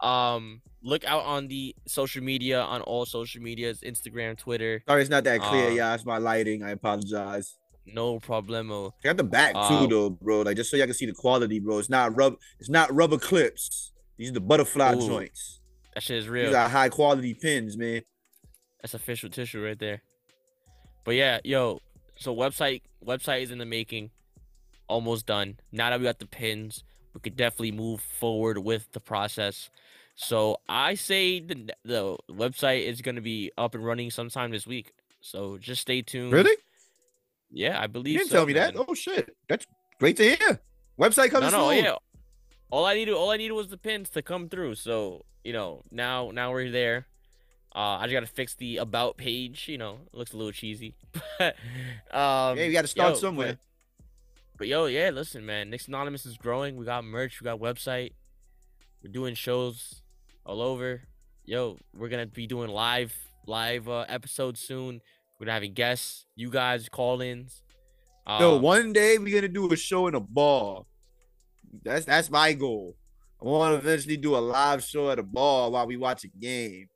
Um, 0.00 0.60
look 0.82 1.04
out 1.04 1.24
on 1.24 1.48
the 1.48 1.74
social 1.86 2.22
media 2.22 2.60
on 2.60 2.82
all 2.82 3.06
social 3.06 3.42
medias, 3.42 3.80
Instagram, 3.80 4.36
Twitter. 4.36 4.82
Sorry, 4.86 5.00
it's 5.00 5.10
not 5.10 5.24
that 5.24 5.40
clear, 5.40 5.68
Uh, 5.68 5.70
y'all. 5.70 5.94
It's 5.94 6.04
my 6.04 6.18
lighting. 6.18 6.62
I 6.62 6.70
apologize. 6.70 7.56
No 7.86 8.18
problemo. 8.18 8.92
I 9.04 9.08
got 9.08 9.16
the 9.16 9.24
back 9.24 9.52
too, 9.52 9.58
Um, 9.58 9.88
though, 9.90 10.10
bro. 10.10 10.42
Like 10.42 10.56
just 10.56 10.70
so 10.70 10.76
y'all 10.76 10.86
can 10.86 10.94
see 10.94 11.06
the 11.06 11.12
quality, 11.12 11.60
bro. 11.60 11.78
It's 11.78 11.88
not 11.88 12.16
rub. 12.16 12.36
It's 12.58 12.68
not 12.68 12.92
rubber 12.94 13.18
clips. 13.18 13.92
These 14.16 14.30
are 14.30 14.34
the 14.34 14.40
butterfly 14.40 14.94
Ooh, 14.94 15.06
joints. 15.06 15.60
That 15.94 16.02
shit 16.02 16.18
is 16.18 16.24
These 16.24 16.30
real. 16.30 16.56
are 16.56 16.68
high 16.68 16.88
quality 16.88 17.34
pins, 17.34 17.76
man. 17.76 18.02
That's 18.82 18.94
official 18.94 19.30
tissue 19.30 19.64
right 19.64 19.78
there. 19.78 20.02
But 21.04 21.14
yeah, 21.14 21.38
yo, 21.44 21.80
so 22.16 22.34
website 22.34 22.82
website 23.04 23.42
is 23.42 23.50
in 23.50 23.58
the 23.58 23.66
making, 23.66 24.10
almost 24.88 25.26
done. 25.26 25.58
Now 25.72 25.90
that 25.90 26.00
we 26.00 26.04
got 26.04 26.18
the 26.18 26.26
pins, 26.26 26.82
we 27.14 27.20
could 27.20 27.36
definitely 27.36 27.72
move 27.72 28.00
forward 28.00 28.58
with 28.58 28.90
the 28.92 29.00
process. 29.00 29.70
So 30.16 30.58
I 30.68 30.94
say 30.94 31.40
the 31.40 31.72
the 31.84 32.16
website 32.30 32.84
is 32.84 33.00
gonna 33.00 33.20
be 33.20 33.52
up 33.56 33.74
and 33.74 33.84
running 33.84 34.10
sometime 34.10 34.50
this 34.50 34.66
week. 34.66 34.92
So 35.20 35.58
just 35.58 35.82
stay 35.82 36.02
tuned. 36.02 36.32
Really? 36.32 36.56
Yeah, 37.50 37.80
I 37.80 37.86
believe. 37.86 38.12
You 38.12 38.18
didn't 38.18 38.30
so, 38.30 38.36
tell 38.36 38.46
me 38.46 38.52
that. 38.54 38.74
Oh 38.76 38.94
shit, 38.94 39.34
that's 39.48 39.66
great 39.98 40.16
to 40.18 40.36
hear. 40.36 40.60
Website 40.98 41.32
No, 41.32 41.40
coming 41.40 41.52
no, 41.52 41.70
soon. 41.70 41.84
yeah. 41.84 41.94
All 42.70 42.84
I 42.84 42.94
needed, 42.94 43.14
all 43.14 43.30
I 43.30 43.36
needed 43.36 43.52
was 43.54 43.68
the 43.68 43.76
pins 43.76 44.08
to 44.10 44.22
come 44.22 44.48
through. 44.48 44.74
So 44.74 45.24
you 45.46 45.52
know, 45.52 45.82
now, 45.92 46.32
now 46.32 46.50
we're 46.52 46.72
there. 46.72 47.06
Uh, 47.74 47.98
I 47.98 48.06
just 48.06 48.12
gotta 48.14 48.26
fix 48.26 48.54
the 48.54 48.78
about 48.78 49.16
page. 49.16 49.68
You 49.68 49.78
know, 49.78 50.00
it 50.12 50.16
looks 50.16 50.32
a 50.32 50.36
little 50.36 50.50
cheesy. 50.50 50.96
um, 51.40 51.52
Yeah, 52.10 52.54
we 52.54 52.72
got 52.72 52.82
to 52.82 52.88
start 52.88 53.14
yo, 53.14 53.20
somewhere. 53.20 53.58
But, 53.98 54.08
but 54.58 54.68
yo, 54.68 54.86
yeah, 54.86 55.10
listen, 55.10 55.46
man. 55.46 55.70
Knicks 55.70 55.86
Anonymous 55.86 56.26
is 56.26 56.36
growing. 56.36 56.76
We 56.76 56.84
got 56.84 57.04
merch. 57.04 57.40
We 57.40 57.44
got 57.44 57.60
website. 57.60 58.12
We're 59.04 59.12
doing 59.12 59.34
shows 59.34 60.02
all 60.44 60.60
over. 60.60 61.02
Yo, 61.44 61.78
we're 61.94 62.08
gonna 62.08 62.26
be 62.26 62.48
doing 62.48 62.70
live 62.70 63.14
live 63.46 63.88
uh, 63.88 64.06
episodes 64.08 64.58
soon. 64.60 65.00
We're 65.38 65.46
gonna 65.46 65.54
having 65.54 65.74
guests. 65.74 66.26
You 66.34 66.50
guys 66.50 66.88
call 66.88 67.20
ins. 67.20 67.62
Yo, 68.26 68.56
um, 68.56 68.62
one 68.62 68.92
day 68.92 69.18
we're 69.18 69.34
gonna 69.34 69.48
do 69.52 69.70
a 69.72 69.76
show 69.76 70.06
in 70.08 70.14
a 70.14 70.20
bar. 70.20 70.84
That's 71.84 72.04
that's 72.06 72.30
my 72.30 72.52
goal. 72.54 72.96
I 73.40 73.44
want 73.44 73.72
to 73.74 73.78
eventually 73.86 74.16
do 74.16 74.34
a 74.36 74.38
live 74.38 74.82
show 74.82 75.10
at 75.10 75.18
a 75.18 75.22
bar 75.22 75.70
while 75.70 75.86
we 75.86 75.96
watch 75.96 76.24
a 76.24 76.28
game. 76.28 76.88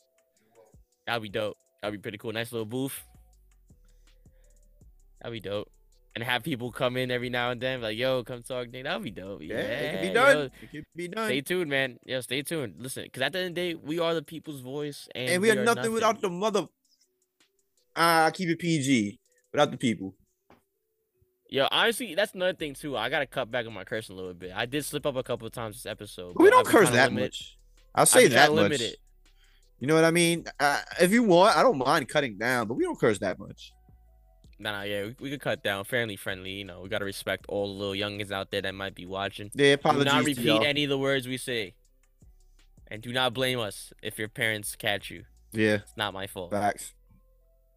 That'd 1.06 1.22
be 1.22 1.28
dope. 1.28 1.56
That'd 1.82 2.00
be 2.00 2.02
pretty 2.02 2.16
cool. 2.18 2.32
Nice 2.32 2.50
little 2.50 2.64
booth. 2.66 3.04
That'd 5.20 5.32
be 5.32 5.40
dope. 5.48 5.70
And 6.14 6.24
have 6.24 6.42
people 6.42 6.72
come 6.72 6.96
in 6.96 7.10
every 7.10 7.30
now 7.30 7.50
and 7.50 7.60
then, 7.60 7.82
like, 7.82 7.96
yo, 7.96 8.24
come 8.24 8.42
talk. 8.42 8.70
Knick. 8.70 8.84
That'd 8.84 9.02
be 9.02 9.10
dope. 9.10 9.42
Yeah, 9.42 9.54
Yeah, 9.54 9.60
it 9.60 9.92
could 9.92 10.00
be 10.00 10.06
yo, 10.08 10.12
done. 10.14 10.50
it 10.62 10.70
could 10.70 10.84
be 10.96 11.08
done. 11.08 11.26
Stay 11.26 11.40
tuned, 11.42 11.70
man. 11.70 11.98
Yeah, 12.04 12.20
stay 12.20 12.42
tuned. 12.42 12.74
Listen, 12.78 13.04
because 13.04 13.22
at 13.22 13.32
the 13.32 13.38
end 13.40 13.48
of 13.50 13.54
the 13.54 13.60
day, 13.60 13.74
we 13.74 13.98
are 14.00 14.14
the 14.14 14.22
people's 14.22 14.60
voice, 14.60 15.08
and, 15.14 15.28
and 15.30 15.42
we 15.42 15.50
are 15.50 15.62
nothing, 15.62 15.92
without 15.92 16.20
the 16.20 16.30
mother. 16.30 16.66
I 17.96 18.30
keep 18.32 18.48
it 18.48 18.58
PG. 18.58 19.18
Without 19.52 19.70
the 19.72 19.76
people. 19.76 20.14
Yo, 21.48 21.66
honestly, 21.72 22.14
that's 22.14 22.34
another 22.34 22.52
thing 22.54 22.74
too. 22.74 22.96
I 22.96 23.08
gotta 23.08 23.26
cut 23.26 23.50
back 23.50 23.66
on 23.66 23.72
my 23.72 23.82
cursing 23.82 24.14
a 24.14 24.16
little 24.16 24.34
bit. 24.34 24.52
I 24.54 24.66
did 24.66 24.84
slip 24.84 25.04
up 25.04 25.16
a 25.16 25.22
couple 25.24 25.46
of 25.46 25.52
times 25.52 25.76
this 25.82 25.90
episode. 25.90 26.34
we 26.36 26.48
don't 26.50 26.66
curse 26.66 26.90
that 26.90 27.10
limit- 27.10 27.24
much. 27.24 27.56
I'll 27.94 28.06
say 28.06 28.28
that 28.28 28.50
much. 28.50 28.56
limit 28.62 28.80
it. 28.80 28.96
You 29.80 29.88
know 29.88 29.96
what 29.96 30.04
I 30.04 30.12
mean? 30.12 30.44
Uh, 30.60 30.80
if 31.00 31.10
you 31.10 31.24
want, 31.24 31.56
I 31.56 31.62
don't 31.62 31.78
mind 31.78 32.08
cutting 32.08 32.38
down, 32.38 32.68
but 32.68 32.74
we 32.74 32.84
don't 32.84 32.98
curse 33.00 33.18
that 33.18 33.38
much. 33.40 33.72
Nah, 34.60 34.72
nah, 34.72 34.82
yeah, 34.82 35.04
we, 35.06 35.16
we 35.18 35.30
could 35.30 35.40
cut 35.40 35.64
down, 35.64 35.84
family 35.84 36.14
friendly. 36.16 36.50
You 36.52 36.64
know, 36.66 36.82
we 36.82 36.88
gotta 36.88 37.04
respect 37.06 37.46
all 37.48 37.66
the 37.66 37.80
little 37.84 37.94
youngins 37.94 38.30
out 38.30 38.52
there 38.52 38.62
that 38.62 38.74
might 38.74 38.94
be 38.94 39.06
watching. 39.06 39.50
Yeah, 39.54 39.70
Do 39.70 39.72
apologies 39.74 40.04
not 40.04 40.20
to 40.20 40.26
repeat 40.26 40.62
any 40.66 40.84
of 40.84 40.90
the 40.90 40.98
words 40.98 41.26
we 41.26 41.38
say. 41.38 41.74
And 42.86 43.02
do 43.02 43.12
not 43.12 43.34
blame 43.34 43.58
us 43.58 43.92
if 44.02 44.18
your 44.18 44.28
parents 44.28 44.76
catch 44.76 45.10
you. 45.10 45.24
Yeah, 45.52 45.76
It's 45.76 45.96
not 45.96 46.12
my 46.14 46.26
fault. 46.28 46.52
facts. 46.52 46.92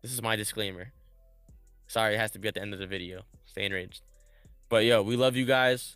This 0.03 0.11
is 0.11 0.21
my 0.21 0.35
disclaimer. 0.35 0.91
Sorry, 1.87 2.15
it 2.15 2.19
has 2.19 2.31
to 2.31 2.39
be 2.39 2.49
at 2.49 2.55
the 2.55 2.61
end 2.61 2.73
of 2.73 2.79
the 2.79 2.85
video. 2.85 3.21
Stay 3.45 3.65
enraged. 3.65 4.01
But 4.67 4.83
yo, 4.83 5.01
we 5.01 5.15
love 5.15 5.37
you 5.37 5.45
guys. 5.45 5.95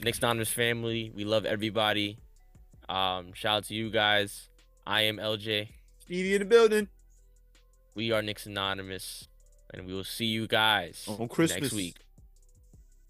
Knicks 0.00 0.18
Anonymous 0.18 0.50
family. 0.50 1.10
We 1.14 1.24
love 1.24 1.44
everybody. 1.44 2.18
Um, 2.88 3.32
shout 3.32 3.56
out 3.58 3.64
to 3.64 3.74
you 3.74 3.90
guys. 3.90 4.48
I 4.86 5.02
am 5.02 5.16
LJ. 5.16 5.68
Stevie 5.98 6.34
in 6.34 6.38
the 6.40 6.44
building 6.44 6.88
We 7.94 8.12
are 8.12 8.22
Knicks 8.22 8.46
Anonymous. 8.46 9.26
And 9.74 9.84
we 9.84 9.94
will 9.94 10.04
see 10.04 10.26
you 10.26 10.46
guys 10.46 11.04
on 11.08 11.28
Christmas 11.28 11.60
next 11.62 11.72
week. 11.74 11.96